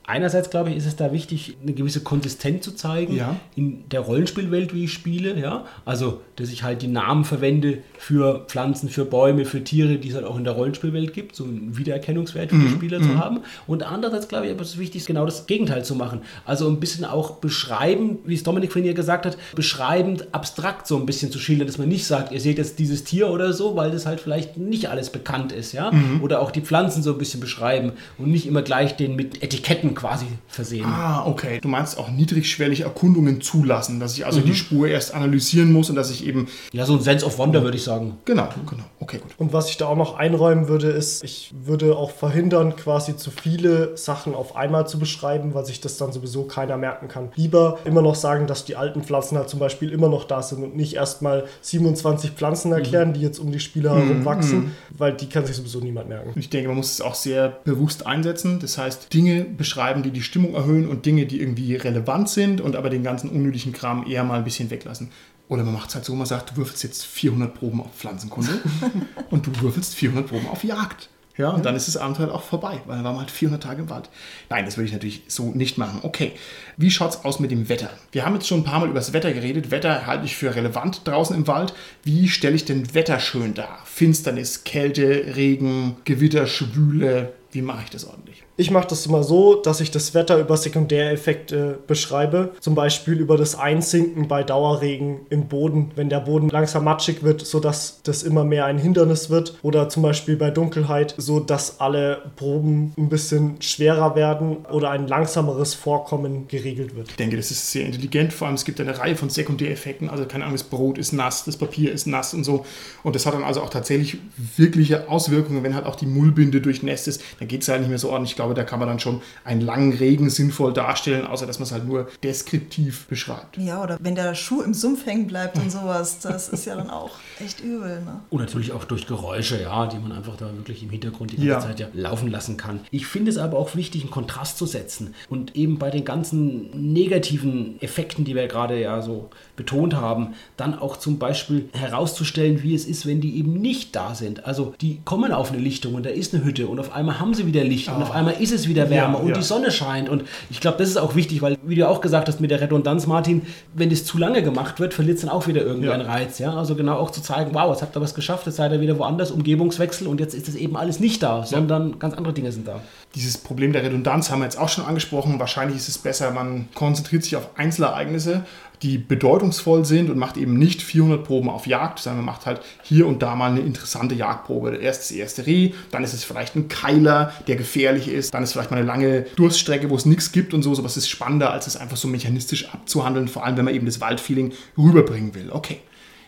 Einerseits, 0.09 0.49
glaube 0.49 0.71
ich, 0.71 0.77
ist 0.77 0.87
es 0.87 0.95
da 0.95 1.13
wichtig, 1.13 1.55
eine 1.61 1.73
gewisse 1.73 2.01
Konsistenz 2.01 2.65
zu 2.65 2.71
zeigen 2.71 3.15
Ja. 3.15 3.35
in 3.55 3.83
der 3.91 3.99
Rollenspielwelt, 3.99 4.73
wie 4.73 4.85
ich 4.85 4.93
spiele. 4.93 5.39
Ja? 5.39 5.65
Also, 5.85 6.21
dass 6.35 6.49
ich 6.49 6.63
halt 6.63 6.81
die 6.81 6.87
Namen 6.87 7.25
verwende 7.25 7.77
für 7.97 8.45
Pflanzen, 8.47 8.89
für 8.89 9.05
Bäume, 9.05 9.45
für 9.45 9.63
Tiere, 9.63 9.97
die 9.97 10.09
es 10.09 10.15
halt 10.15 10.25
auch 10.25 10.37
in 10.37 10.43
der 10.45 10.53
Rollenspielwelt 10.53 11.13
gibt, 11.13 11.35
so 11.35 11.43
einen 11.43 11.77
Wiedererkennungswert 11.77 12.49
für 12.49 12.57
die 12.57 12.69
Spieler 12.69 12.99
zu 13.01 13.17
haben. 13.19 13.41
Und 13.67 13.83
andererseits, 13.83 14.27
glaube 14.27 14.47
ich, 14.47 14.51
aber 14.51 14.61
es 14.63 14.69
ist 14.71 14.79
wichtig, 14.79 15.05
genau 15.05 15.25
das 15.25 15.45
Gegenteil 15.45 15.85
zu 15.85 15.93
machen. 15.95 16.21
Also 16.45 16.67
ein 16.67 16.79
bisschen 16.79 17.05
auch 17.05 17.35
beschreiben, 17.37 18.17
wie 18.25 18.33
es 18.33 18.41
Dominik 18.43 18.71
vorhin 18.71 18.87
ja 18.87 18.93
gesagt 18.93 19.27
hat, 19.27 19.37
beschreibend, 19.55 20.33
abstrakt 20.33 20.87
so 20.87 20.97
ein 20.97 21.05
bisschen 21.05 21.31
zu 21.31 21.37
schildern, 21.37 21.67
dass 21.67 21.77
man 21.77 21.87
nicht 21.87 22.05
sagt, 22.07 22.31
ihr 22.31 22.39
seht 22.41 22.57
jetzt 22.57 22.79
dieses 22.79 23.03
Tier 23.03 23.29
oder 23.29 23.53
so, 23.53 23.75
weil 23.75 23.91
das 23.91 24.05
halt 24.07 24.19
vielleicht 24.19 24.57
nicht 24.57 24.89
alles 24.89 25.11
bekannt 25.11 25.51
ist, 25.51 25.73
ja. 25.73 25.91
Oder 26.21 26.41
auch 26.41 26.49
die 26.49 26.61
Pflanzen 26.61 27.03
so 27.03 27.11
ein 27.11 27.17
bisschen 27.19 27.39
beschreiben 27.39 27.91
und 28.17 28.31
nicht 28.31 28.47
immer 28.47 28.63
gleich 28.63 28.95
den 28.95 29.15
mit 29.15 29.43
Etiketten 29.43 29.93
quasi 29.99 30.27
versehen. 30.47 30.85
Ah, 30.85 31.25
okay. 31.25 31.59
Du 31.61 31.67
meinst 31.67 31.97
auch 31.97 32.09
niedrigschwellig 32.09 32.81
Erkundungen 32.81 33.41
zulassen, 33.41 33.99
dass 33.99 34.17
ich 34.17 34.25
also 34.25 34.39
die 34.39 34.55
Spur 34.55 34.87
erst 34.87 35.13
analysieren 35.13 35.73
muss 35.73 35.89
und 35.89 35.97
dass 35.97 36.09
ich 36.09 36.25
eben. 36.25 36.47
Ja, 36.71 36.85
so 36.85 36.93
ein 36.93 37.01
Sense 37.01 37.25
of 37.25 37.37
Wonder 37.37 37.63
würde 37.63 37.75
ich 37.75 37.83
sagen. 37.83 38.17
Genau, 38.23 38.47
genau. 38.69 38.83
Okay, 39.01 39.17
gut. 39.17 39.31
Und 39.37 39.51
was 39.51 39.69
ich 39.69 39.77
da 39.77 39.87
auch 39.87 39.97
noch 39.97 40.17
einräumen 40.17 40.69
würde, 40.69 40.87
ist, 40.87 41.23
ich 41.23 41.53
würde 41.65 41.97
auch 41.97 42.11
verhindern, 42.11 42.75
quasi 42.77 43.17
zu 43.17 43.29
viele 43.29 43.97
Sachen 43.97 44.35
auf 44.35 44.55
einmal 44.55 44.87
zu 44.87 44.99
beschreiben, 44.99 45.53
weil 45.53 45.65
sich 45.65 45.81
das 45.81 45.97
dann 45.97 46.13
sowieso 46.13 46.43
keiner 46.43 46.77
merken 46.77 47.09
kann. 47.09 47.29
Lieber 47.35 47.79
immer 47.83 48.01
noch 48.01 48.15
sagen, 48.15 48.47
dass 48.47 48.63
die 48.63 48.77
alten 48.77 49.03
Pflanzen 49.03 49.37
halt 49.37 49.49
zum 49.49 49.59
Beispiel 49.59 49.91
immer 49.91 50.07
noch 50.07 50.23
da 50.23 50.41
sind 50.41 50.63
und 50.63 50.77
nicht 50.77 50.93
erstmal 50.93 51.45
27 51.61 52.31
Pflanzen 52.31 52.71
erklären, 52.71 53.13
die 53.13 53.21
jetzt 53.21 53.39
um 53.39 53.51
die 53.51 53.59
Spieler 53.59 53.95
herum 53.95 54.23
wachsen, 54.23 54.75
weil 54.97 55.13
die 55.13 55.27
kann 55.27 55.45
sich 55.45 55.57
sowieso 55.57 55.79
niemand 55.79 56.07
merken. 56.07 56.31
Ich 56.35 56.49
denke, 56.49 56.69
man 56.69 56.77
muss 56.77 56.93
es 56.93 57.01
auch 57.01 57.15
sehr 57.15 57.49
bewusst 57.65 58.05
einsetzen. 58.07 58.59
Das 58.59 58.77
heißt, 58.77 59.13
Dinge 59.13 59.43
beschreiben, 59.43 59.88
die 59.95 60.11
die 60.11 60.21
Stimmung 60.21 60.53
erhöhen 60.53 60.87
und 60.87 61.05
Dinge, 61.05 61.25
die 61.25 61.41
irgendwie 61.41 61.75
relevant 61.75 62.29
sind 62.29 62.61
und 62.61 62.75
aber 62.75 62.89
den 62.89 63.03
ganzen 63.03 63.29
unnötigen 63.29 63.73
Kram 63.73 64.05
eher 64.07 64.23
mal 64.23 64.37
ein 64.37 64.43
bisschen 64.43 64.69
weglassen. 64.69 65.09
Oder 65.47 65.63
man 65.63 65.73
macht 65.73 65.89
es 65.89 65.95
halt 65.95 66.05
so, 66.05 66.13
man 66.15 66.27
sagt, 66.27 66.51
du 66.51 66.57
würfelst 66.57 66.83
jetzt 66.83 67.05
400 67.05 67.53
Proben 67.53 67.81
auf 67.81 67.93
Pflanzenkunde 67.97 68.51
und 69.31 69.47
du 69.47 69.61
würfelst 69.61 69.95
400 69.95 70.27
Proben 70.27 70.47
auf 70.47 70.63
Jagd. 70.63 71.09
Ja, 71.39 71.51
und 71.51 71.65
dann 71.65 71.73
ist 71.73 71.87
das 71.87 71.95
Abenteuer 71.95 72.33
auch 72.33 72.43
vorbei, 72.43 72.81
weil 72.85 72.97
dann 72.97 73.05
waren 73.05 73.15
wir 73.15 73.19
halt 73.21 73.31
400 73.31 73.63
Tage 73.63 73.83
im 73.83 73.89
Wald. 73.89 74.09
Nein, 74.49 74.65
das 74.65 74.75
würde 74.75 74.87
ich 74.87 74.91
natürlich 74.91 75.23
so 75.29 75.51
nicht 75.51 75.77
machen. 75.77 76.01
Okay, 76.03 76.33
wie 76.75 76.91
schaut's 76.91 77.23
aus 77.23 77.39
mit 77.39 77.49
dem 77.49 77.69
Wetter? 77.69 77.89
Wir 78.11 78.25
haben 78.25 78.33
jetzt 78.33 78.47
schon 78.47 78.59
ein 78.59 78.63
paar 78.65 78.81
Mal 78.81 78.89
über 78.89 78.99
das 78.99 79.13
Wetter 79.13 79.31
geredet. 79.31 79.71
Wetter 79.71 80.05
halte 80.05 80.25
ich 80.25 80.35
für 80.35 80.53
relevant 80.53 81.07
draußen 81.07 81.33
im 81.33 81.47
Wald. 81.47 81.73
Wie 82.03 82.27
stelle 82.27 82.55
ich 82.55 82.65
denn 82.65 82.93
Wetter 82.93 83.21
schön 83.21 83.53
dar? 83.53 83.79
Finsternis, 83.85 84.65
Kälte, 84.65 85.37
Regen, 85.37 85.95
Gewitter, 86.03 86.45
Schwüle. 86.45 87.31
Wie 87.53 87.61
mache 87.61 87.83
ich 87.85 87.89
das 87.89 88.03
ordentlich? 88.03 88.43
Ich 88.59 88.71
mache 88.71 88.89
das 88.89 89.05
immer 89.05 89.23
so, 89.23 89.55
dass 89.55 89.79
ich 89.79 89.89
das 89.89 90.13
Wetter 90.13 90.37
über 90.37 90.57
Sekundäreffekte 90.57 91.79
beschreibe. 91.87 92.51
Zum 92.59 92.75
Beispiel 92.75 93.13
über 93.13 93.37
das 93.37 93.57
Einsinken 93.57 94.27
bei 94.27 94.43
Dauerregen 94.43 95.21
im 95.29 95.47
Boden, 95.47 95.91
wenn 95.95 96.09
der 96.09 96.19
Boden 96.19 96.49
langsam 96.49 96.83
matschig 96.83 97.23
wird, 97.23 97.39
sodass 97.39 98.01
das 98.03 98.21
immer 98.21 98.43
mehr 98.43 98.65
ein 98.65 98.77
Hindernis 98.77 99.29
wird. 99.29 99.57
Oder 99.61 99.87
zum 99.87 100.03
Beispiel 100.03 100.35
bei 100.35 100.49
Dunkelheit, 100.51 101.15
so 101.15 101.39
dass 101.39 101.79
alle 101.79 102.31
Proben 102.35 102.91
ein 102.97 103.07
bisschen 103.07 103.61
schwerer 103.61 104.17
werden 104.17 104.65
oder 104.69 104.89
ein 104.89 105.07
langsameres 105.07 105.73
Vorkommen 105.73 106.49
geregelt 106.49 106.97
wird. 106.97 107.07
Ich 107.11 107.15
denke, 107.15 107.37
das 107.37 107.51
ist 107.51 107.71
sehr 107.71 107.85
intelligent. 107.85 108.33
Vor 108.33 108.47
allem, 108.47 108.55
es 108.55 108.65
gibt 108.65 108.81
eine 108.81 108.99
Reihe 108.99 109.15
von 109.15 109.29
Sekundäreffekten. 109.29 110.09
Also, 110.09 110.25
keine 110.25 110.43
Ahnung, 110.43 110.57
das 110.57 110.65
Brot 110.65 110.97
ist 110.97 111.13
nass, 111.13 111.45
das 111.45 111.55
Papier 111.55 111.93
ist 111.93 112.07
nass 112.07 112.33
und 112.33 112.43
so. 112.43 112.65
Und 113.03 113.15
das 113.15 113.25
hat 113.25 113.35
dann 113.35 113.45
also 113.45 113.61
auch 113.61 113.69
tatsächlich 113.69 114.17
wirkliche 114.57 115.07
Auswirkungen, 115.07 115.63
wenn 115.63 115.75
halt 115.75 115.85
auch 115.85 115.95
die 115.95 116.07
Mullbinde 116.07 116.59
durchnässt 116.59 117.07
ist. 117.07 117.21
Dann 117.39 117.47
geht 117.47 117.61
es 117.61 117.69
halt 117.69 117.79
nicht 117.79 117.89
mehr 117.89 117.97
so 117.97 118.09
ordentlich. 118.09 118.31
Ich 118.31 118.35
glaube, 118.35 118.48
da 118.53 118.63
kann 118.63 118.79
man 118.79 118.87
dann 118.87 118.99
schon 118.99 119.21
einen 119.43 119.61
langen 119.61 119.93
Regen 119.93 120.29
sinnvoll 120.29 120.73
darstellen, 120.73 121.25
außer 121.25 121.45
dass 121.45 121.59
man 121.59 121.65
es 121.65 121.71
halt 121.71 121.85
nur 121.85 122.07
deskriptiv 122.23 123.05
beschreibt. 123.07 123.57
Ja, 123.57 123.83
oder 123.83 123.97
wenn 124.01 124.15
der 124.15 124.35
Schuh 124.35 124.61
im 124.61 124.73
Sumpf 124.73 125.05
hängen 125.05 125.27
bleibt 125.27 125.57
und 125.57 125.71
sowas, 125.71 126.19
das 126.19 126.49
ist 126.49 126.65
ja 126.65 126.75
dann 126.75 126.89
auch 126.89 127.11
echt 127.39 127.59
übel. 127.61 128.01
Ne? 128.01 128.19
Und 128.29 128.39
natürlich 128.39 128.71
auch 128.71 128.83
durch 128.85 129.07
Geräusche, 129.07 129.61
ja, 129.61 129.87
die 129.87 129.97
man 129.97 130.11
einfach 130.11 130.35
da 130.37 130.45
wirklich 130.55 130.83
im 130.83 130.89
Hintergrund 130.89 131.31
die 131.31 131.35
ganze 131.37 131.49
Ja. 131.49 131.59
Zeit 131.59 131.79
ja 131.79 131.87
laufen 131.93 132.29
lassen 132.29 132.57
kann. 132.57 132.79
Ich 132.91 133.07
finde 133.07 133.31
es 133.31 133.37
aber 133.37 133.57
auch 133.57 133.75
wichtig, 133.75 134.01
einen 134.03 134.11
Kontrast 134.11 134.57
zu 134.57 134.65
setzen. 134.65 135.13
Und 135.29 135.55
eben 135.55 135.77
bei 135.79 135.89
den 135.89 136.05
ganzen 136.05 136.93
negativen 136.93 137.81
Effekten, 137.81 138.25
die 138.25 138.35
wir 138.35 138.47
gerade 138.47 138.79
ja 138.79 139.01
so 139.01 139.29
betont 139.55 139.95
haben, 139.95 140.33
dann 140.57 140.77
auch 140.77 140.97
zum 140.97 141.19
Beispiel 141.19 141.69
herauszustellen, 141.73 142.63
wie 142.63 142.73
es 142.75 142.85
ist, 142.85 143.05
wenn 143.05 143.21
die 143.21 143.37
eben 143.37 143.53
nicht 143.53 143.95
da 143.95 144.15
sind. 144.15 144.45
Also 144.45 144.73
die 144.81 145.01
kommen 145.05 145.31
auf 145.31 145.51
eine 145.51 145.59
Lichtung 145.59 145.95
und 145.95 146.05
da 146.05 146.09
ist 146.09 146.33
eine 146.33 146.43
Hütte 146.43 146.67
und 146.67 146.79
auf 146.79 146.93
einmal 146.93 147.19
haben 147.19 147.33
sie 147.33 147.45
wieder 147.45 147.63
Licht 147.63 147.89
und 147.89 148.01
auf 148.01 148.11
einmal 148.11 148.38
ist 148.39 148.51
es 148.51 148.67
wieder 148.67 148.89
wärmer 148.89 149.17
Ja, 149.17 149.23
und 149.23 149.29
ja. 149.29 149.35
die 149.35 149.43
Sonne 149.43 149.71
scheint. 149.71 150.09
Und 150.09 150.23
ich 150.49 150.59
glaube, 150.59 150.77
das 150.77 150.89
ist 150.89 150.97
auch 150.97 151.15
wichtig, 151.15 151.41
weil, 151.41 151.57
wie 151.63 151.75
du 151.75 151.87
auch 151.87 152.01
gesagt 152.01 152.27
hast 152.27 152.39
mit 152.41 152.51
der 152.51 152.61
Redundanz, 152.61 153.07
Martin, 153.07 153.43
wenn 153.73 153.89
das 153.89 154.05
zu 154.05 154.17
lange 154.17 154.41
gemacht 154.43 154.79
wird, 154.79 154.93
verliert 154.93 155.17
es 155.17 155.21
dann 155.21 155.29
auch 155.31 155.47
wieder 155.47 155.61
irgendwie 155.61 155.87
Ja. 155.87 155.95
Reiz. 155.95 156.39
Ja? 156.39 156.55
Also 156.55 156.75
genau 156.75 156.95
auch 156.97 157.11
zu 157.11 157.21
zeigen, 157.21 157.51
wow, 157.53 157.71
jetzt 157.71 157.81
habt 157.81 157.95
ihr 157.95 158.01
was 158.01 158.13
geschafft, 158.13 158.45
jetzt 158.45 158.55
seid 158.55 158.71
ihr 158.71 158.81
wieder 158.81 158.97
woanders, 158.97 159.31
Umgebungswechsel 159.31 160.07
und 160.07 160.19
jetzt 160.19 160.33
ist 160.33 160.47
das 160.47 160.55
eben 160.55 160.75
alles 160.77 160.99
nicht 160.99 161.21
da, 161.21 161.45
sondern 161.45 161.99
ganz 161.99 162.13
andere 162.15 162.33
Dinge 162.33 162.51
sind 162.51 162.67
da. 162.67 162.81
Dieses 163.15 163.39
Problem 163.39 163.73
der 163.73 163.83
Redundanz 163.83 164.29
haben 164.29 164.39
wir 164.39 164.45
jetzt 164.45 164.59
auch 164.59 164.69
schon 164.69 164.85
angesprochen. 164.85 165.39
Wahrscheinlich 165.39 165.77
ist 165.77 165.89
es 165.89 165.97
besser, 165.97 166.29
man 166.31 166.69
konzentriert 166.75 167.23
sich 167.23 167.35
auf 167.35 167.57
Einzelereignisse, 167.57 168.45
die 168.83 168.97
bedeutungsvoll 168.97 169.83
sind 169.83 170.09
und 170.09 170.17
macht 170.17 170.37
eben 170.37 170.57
nicht 170.57 170.81
400 170.81 171.23
Proben 171.23 171.49
auf 171.49 171.65
Jagd, 171.65 171.99
sondern 171.99 172.23
man 172.23 172.33
macht 172.33 172.45
halt 172.45 172.61
hier 172.83 173.07
und 173.07 173.21
da 173.21 173.35
mal 173.35 173.51
eine 173.51 173.61
interessante 173.61 174.13
Jagdprobe. 174.13 174.75
Erst 174.77 175.01
das 175.01 175.11
erste 175.11 175.47
Reh, 175.47 175.71
dann 175.91 176.03
ist 176.03 176.13
es 176.13 176.23
vielleicht 176.23 176.55
ein 176.55 176.67
Keiler, 176.67 177.33
der 177.47 177.55
gefährlich 177.55 178.07
ist, 178.07 178.33
dann 178.33 178.43
ist 178.43 178.53
vielleicht 178.53 178.71
mal 178.71 178.77
eine 178.77 178.85
lange 178.85 179.23
Durststrecke, 179.35 179.89
wo 179.89 179.95
es 179.95 180.05
nichts 180.05 180.31
gibt 180.31 180.53
und 180.53 180.61
so. 180.61 180.75
Sowas 180.75 180.95
ist 180.95 181.09
spannender, 181.09 181.51
als 181.51 181.67
es 181.67 181.77
einfach 181.77 181.97
so 181.97 182.07
mechanistisch 182.07 182.69
abzuhandeln, 182.69 183.27
vor 183.27 183.43
allem 183.43 183.57
wenn 183.57 183.65
man 183.65 183.73
eben 183.73 183.87
das 183.87 183.99
Waldfeeling 184.01 184.53
rüberbringen 184.77 185.33
will. 185.33 185.49
Okay, 185.51 185.79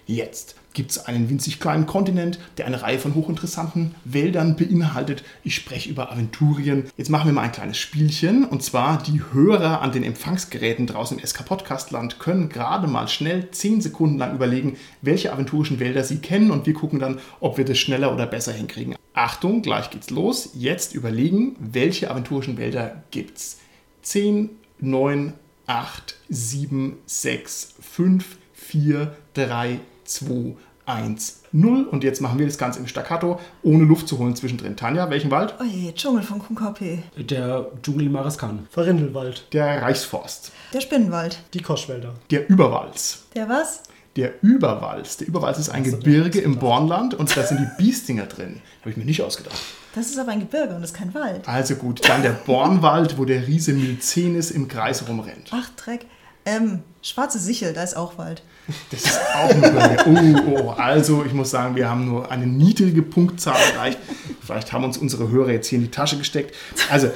Jetzt 0.06 0.56
gibt 0.74 0.92
es 0.92 1.06
einen 1.06 1.30
winzig 1.30 1.60
kleinen 1.60 1.86
Kontinent, 1.86 2.40
der 2.58 2.66
eine 2.66 2.82
Reihe 2.82 3.00
von 3.00 3.16
hochinteressanten 3.16 3.96
Wäldern 4.06 4.56
beinhaltet. 4.56 5.24
Ich 5.44 5.56
spreche 5.56 5.90
über 5.90 6.12
Aventurien. 6.12 6.86
Jetzt 6.98 7.10
machen 7.10 7.28
wir 7.28 7.34
mal 7.34 7.42
ein 7.42 7.52
kleines 7.52 7.78
Spielchen. 7.78 8.46
Und 8.46 8.64
zwar 8.64 9.02
die 9.02 9.22
Hörer 9.34 9.82
an 9.82 9.92
den 9.92 10.04
Empfangsgeräten 10.04 10.88
draußen 10.88 11.18
im 11.18 11.26
SK 11.26 11.46
Podcastland 11.46 12.20
können 12.20 12.50
gerade 12.50 12.88
mal 12.88 13.08
schnell 13.08 13.52
10 13.52 13.82
Sekunden 13.82 14.18
lang 14.18 14.34
überlegen, 14.34 14.78
welche 15.02 15.34
aventurischen 15.34 15.80
Wälder 15.80 16.04
sie 16.04 16.20
kennen. 16.20 16.52
Und 16.52 16.66
wir 16.66 16.74
gucken 16.74 17.00
dann, 17.00 17.20
ob 17.40 17.58
wir 17.58 17.66
das 17.66 17.78
schneller 17.78 18.14
oder 18.14 18.26
besser 18.26 18.54
hinkriegen. 18.54 18.96
Achtung, 19.14 19.62
gleich 19.62 19.90
geht's 19.90 20.10
los. 20.10 20.52
Jetzt 20.54 20.96
überlegen, 20.96 21.56
welche 21.60 22.10
aventurischen 22.10 22.58
Wälder 22.58 23.04
gibt's. 23.12 23.60
10, 24.04 24.50
9, 24.80 25.34
8, 25.68 26.16
7, 26.30 26.98
6, 27.06 27.76
5, 27.80 28.38
4, 28.72 29.12
3, 29.34 29.80
2, 30.06 30.56
1, 30.86 31.42
0. 31.52 31.84
Und 31.92 32.06
jetzt 32.06 32.22
machen 32.22 32.40
wir 32.40 32.46
das 32.46 32.58
Ganze 32.58 32.80
im 32.80 32.88
Staccato, 32.88 33.38
ohne 33.64 33.84
Luft 33.84 34.08
zu 34.08 34.18
holen 34.18 34.34
zwischendrin. 34.34 34.78
Tanja, 34.78 35.10
welchen 35.10 35.30
Wald? 35.30 35.56
Oh 35.60 35.64
je, 35.66 35.92
Dschungel 35.92 36.24
von 36.24 36.42
KKP. 36.42 37.04
Der 37.18 37.66
Dschungel 37.84 38.08
Maraskan. 38.10 38.68
Verrindelwald, 38.72 39.46
Der 39.52 39.82
Reichsforst. 39.82 40.54
Der 40.74 40.80
Spinnenwald. 40.80 41.40
die 41.54 41.62
Koschwälder. 41.62 42.14
Der 42.32 42.50
Überwalz. 42.50 43.24
Der 43.36 43.50
was? 43.50 43.84
Der 44.16 44.42
Überwalz. 44.42 45.18
Der 45.18 45.28
Überwalz 45.28 45.60
ist 45.60 45.70
ein 45.70 45.84
Gebirge 45.84 46.40
im 46.40 46.58
Bornland 46.58 47.14
und 47.14 47.36
da 47.36 47.44
sind 47.44 47.60
die 47.60 47.68
Biestinger 47.84 48.26
drin. 48.26 48.62
Habe 48.82 48.92
ich 48.92 48.98
mir 48.98 49.06
nicht 49.06 49.22
ausgedacht. 49.22 49.60
Das 49.96 50.08
ist 50.08 50.18
aber 50.18 50.32
ein 50.32 50.40
Gebirge 50.40 50.76
und 50.76 50.82
das 50.82 50.92
ist 50.92 50.98
kein 50.98 51.14
Wald. 51.14 51.46
Also 51.46 51.76
gut, 51.76 52.08
dann 52.08 52.22
der 52.22 52.32
Bornwald, 52.32 53.18
wo 53.18 53.26
der 53.26 53.46
Riese 53.48 53.74
Milcenis 53.74 54.50
im 54.52 54.70
Kreis 54.70 55.06
rumrennt. 55.10 55.50
Ach, 55.52 55.70
Dreck. 55.76 56.06
Ähm, 56.46 56.80
Schwarze 57.04 57.40
Sichel, 57.40 57.74
da 57.74 57.84
ist 57.84 57.98
auch 57.98 58.18
Wald. 58.18 58.44
Das 58.92 59.04
ist 59.04 59.20
auch 59.36 59.50
ein 59.50 59.62
Gebirge. 59.62 60.42
Oh, 60.48 60.68
oh, 60.68 60.70
also 60.72 61.24
ich 61.26 61.34
muss 61.34 61.50
sagen, 61.50 61.76
wir 61.76 61.90
haben 61.90 62.06
nur 62.06 62.32
eine 62.32 62.46
niedrige 62.46 63.02
Punktzahl 63.02 63.58
erreicht. 63.74 63.98
Vielleicht 64.42 64.72
haben 64.72 64.84
uns 64.84 64.98
unsere 64.98 65.30
Hörer 65.30 65.52
jetzt 65.52 65.68
hier 65.68 65.80
in 65.80 65.86
die 65.86 65.92
Tasche 65.92 66.18
gesteckt. 66.18 66.56
Also 66.90 67.10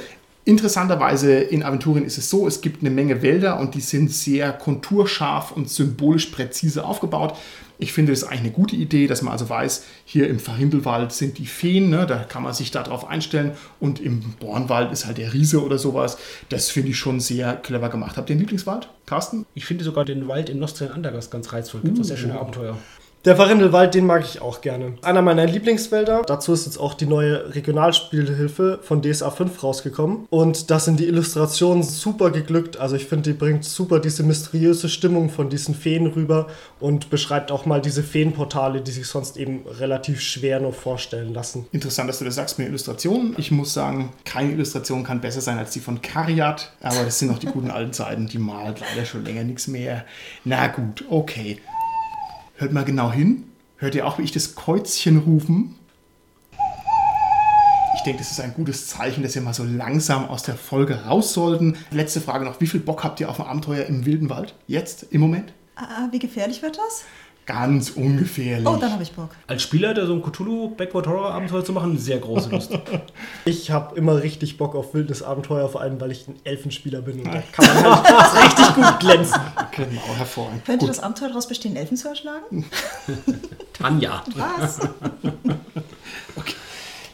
interessanterweise 0.44 1.34
in 1.34 1.62
Aventurien 1.62 2.04
ist 2.04 2.18
es 2.18 2.30
so, 2.30 2.46
es 2.46 2.60
gibt 2.60 2.82
eine 2.82 2.90
Menge 2.90 3.22
Wälder 3.22 3.60
und 3.60 3.74
die 3.74 3.80
sind 3.80 4.10
sehr 4.10 4.52
konturscharf 4.52 5.52
und 5.52 5.70
symbolisch 5.70 6.26
präzise 6.26 6.84
aufgebaut. 6.84 7.36
Ich 7.78 7.92
finde 7.92 8.12
das 8.12 8.22
ist 8.22 8.28
eigentlich 8.28 8.40
eine 8.40 8.50
gute 8.52 8.76
Idee, 8.76 9.06
dass 9.06 9.22
man 9.22 9.32
also 9.32 9.48
weiß, 9.48 9.84
hier 10.04 10.28
im 10.28 10.38
Verhindelwald 10.38 11.12
sind 11.12 11.38
die 11.38 11.46
Feen, 11.46 11.90
ne, 11.90 12.06
da 12.06 12.24
kann 12.24 12.42
man 12.42 12.54
sich 12.54 12.70
darauf 12.70 13.06
einstellen 13.06 13.52
und 13.80 14.00
im 14.00 14.20
Bornwald 14.40 14.92
ist 14.92 15.06
halt 15.06 15.18
der 15.18 15.32
Riese 15.32 15.62
oder 15.62 15.78
sowas. 15.78 16.18
Das 16.48 16.70
finde 16.70 16.90
ich 16.90 16.98
schon 16.98 17.20
sehr 17.20 17.56
clever 17.56 17.88
gemacht. 17.88 18.16
Habt 18.16 18.30
ihr 18.30 18.34
einen 18.34 18.40
Lieblingswald, 18.40 18.88
Carsten? 19.04 19.46
Ich 19.54 19.64
finde 19.64 19.84
sogar 19.84 20.04
den 20.04 20.28
Wald 20.28 20.48
in 20.48 20.58
Nostrian 20.58 20.92
Andergast 20.92 21.30
ganz 21.30 21.52
reizvoll. 21.52 21.82
Gibt 21.82 21.98
es 21.98 22.08
sehr 22.08 22.16
schöne 22.16 22.38
Abenteuer. 22.38 22.78
Der 23.26 23.38
Warindelwald, 23.38 23.92
den 23.92 24.06
mag 24.06 24.24
ich 24.24 24.40
auch 24.40 24.60
gerne. 24.60 24.92
Einer 25.02 25.20
meiner 25.20 25.46
Lieblingswälder. 25.46 26.22
Dazu 26.24 26.52
ist 26.52 26.66
jetzt 26.66 26.78
auch 26.78 26.94
die 26.94 27.06
neue 27.06 27.56
Regionalspielhilfe 27.56 28.78
von 28.80 29.02
DSA 29.02 29.32
5 29.32 29.64
rausgekommen. 29.64 30.28
Und 30.30 30.70
da 30.70 30.78
sind 30.78 31.00
die 31.00 31.08
Illustrationen 31.08 31.82
super 31.82 32.30
geglückt. 32.30 32.76
Also 32.76 32.94
ich 32.94 33.06
finde, 33.06 33.32
die 33.32 33.36
bringt 33.36 33.64
super 33.64 33.98
diese 33.98 34.22
mysteriöse 34.22 34.88
Stimmung 34.88 35.28
von 35.28 35.50
diesen 35.50 35.74
Feen 35.74 36.06
rüber 36.06 36.46
und 36.78 37.10
beschreibt 37.10 37.50
auch 37.50 37.66
mal 37.66 37.80
diese 37.80 38.04
Feenportale, 38.04 38.80
die 38.80 38.92
sich 38.92 39.08
sonst 39.08 39.36
eben 39.36 39.64
relativ 39.66 40.20
schwer 40.20 40.60
nur 40.60 40.72
vorstellen 40.72 41.34
lassen. 41.34 41.66
Interessant, 41.72 42.08
dass 42.08 42.20
du 42.20 42.24
das 42.24 42.36
sagst 42.36 42.60
mit 42.60 42.68
Illustrationen. 42.68 43.34
Ich 43.38 43.50
muss 43.50 43.74
sagen, 43.74 44.12
keine 44.24 44.52
Illustration 44.52 45.02
kann 45.02 45.20
besser 45.20 45.40
sein 45.40 45.58
als 45.58 45.72
die 45.72 45.80
von 45.80 46.00
Kariat. 46.00 46.70
Aber 46.80 47.02
das 47.02 47.18
sind 47.18 47.32
noch 47.32 47.40
die 47.40 47.46
guten 47.46 47.72
alten 47.72 47.92
Zeiten. 47.92 48.28
Die 48.28 48.38
malt 48.38 48.78
leider 48.78 49.04
schon 49.04 49.24
länger 49.24 49.42
nichts 49.42 49.66
mehr. 49.66 50.04
Na 50.44 50.68
gut, 50.68 51.04
okay. 51.10 51.58
Hört 52.58 52.72
mal 52.72 52.84
genau 52.84 53.12
hin. 53.12 53.44
Hört 53.76 53.94
ihr 53.94 54.06
auch, 54.06 54.18
wie 54.18 54.22
ich 54.22 54.32
das 54.32 54.54
Kreuzchen 54.54 55.18
rufen? 55.18 55.74
Ich 57.94 58.02
denke, 58.02 58.20
das 58.20 58.30
ist 58.30 58.40
ein 58.40 58.54
gutes 58.54 58.86
Zeichen, 58.88 59.22
dass 59.22 59.34
wir 59.34 59.42
mal 59.42 59.52
so 59.52 59.64
langsam 59.64 60.26
aus 60.26 60.42
der 60.42 60.54
Folge 60.54 61.04
raus 61.04 61.34
sollten. 61.34 61.76
Letzte 61.90 62.22
Frage 62.22 62.46
noch. 62.46 62.58
Wie 62.60 62.66
viel 62.66 62.80
Bock 62.80 63.04
habt 63.04 63.20
ihr 63.20 63.28
auf 63.28 63.40
ein 63.40 63.46
Abenteuer 63.46 63.84
im 63.84 64.06
wilden 64.06 64.30
Wald? 64.30 64.54
Jetzt, 64.66 65.06
im 65.10 65.20
Moment? 65.20 65.52
Ah, 65.74 66.08
wie 66.10 66.18
gefährlich 66.18 66.62
wird 66.62 66.78
das? 66.78 67.04
Ganz 67.46 67.90
ungefährlich. 67.90 68.66
Oh, 68.66 68.76
dann 68.76 68.92
habe 68.92 69.04
ich 69.04 69.12
Bock. 69.12 69.30
Als 69.46 69.62
Spielleiter 69.62 70.04
so 70.06 70.14
ein 70.14 70.22
Cthulhu 70.22 70.70
Backward 70.70 71.06
Horror 71.06 71.30
Abenteuer 71.32 71.64
zu 71.64 71.72
machen, 71.72 71.96
sehr 71.96 72.18
große 72.18 72.50
Lust. 72.50 72.72
Ich 73.44 73.70
habe 73.70 73.96
immer 73.96 74.20
richtig 74.20 74.58
Bock 74.58 74.74
auf 74.74 74.92
wildes 74.94 75.22
Abenteuer, 75.22 75.68
vor 75.68 75.80
allem 75.80 76.00
weil 76.00 76.10
ich 76.10 76.26
ein 76.26 76.34
Elfenspieler 76.42 77.02
bin 77.02 77.20
und 77.20 77.32
da 77.32 77.42
kann 77.52 77.66
man 77.66 78.02
halt 78.02 78.44
richtig 78.44 78.74
gut 78.74 78.98
glänzen. 79.00 79.40
Genau, 79.70 80.14
hervorragend. 80.16 80.64
Könnte 80.64 80.86
Gut. 80.86 80.88
das 80.88 81.00
Abenteuer 81.00 81.28
daraus 81.28 81.46
bestehen, 81.46 81.76
Elfen 81.76 81.96
zu 81.96 82.08
erschlagen? 82.08 82.64
Tanja. 83.72 84.24
Was? 84.34 84.80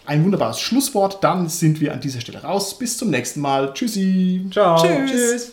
Ein 0.07 0.25
wunderbares 0.25 0.59
Schlusswort. 0.61 1.23
Dann 1.23 1.49
sind 1.49 1.81
wir 1.81 1.93
an 1.93 2.01
dieser 2.01 2.21
Stelle 2.21 2.43
raus. 2.43 2.79
Bis 2.79 2.97
zum 2.97 3.11
nächsten 3.11 3.41
Mal. 3.41 3.73
Tschüssi. 3.75 4.47
Ciao. 4.51 4.83
Tschüss. 5.07 5.53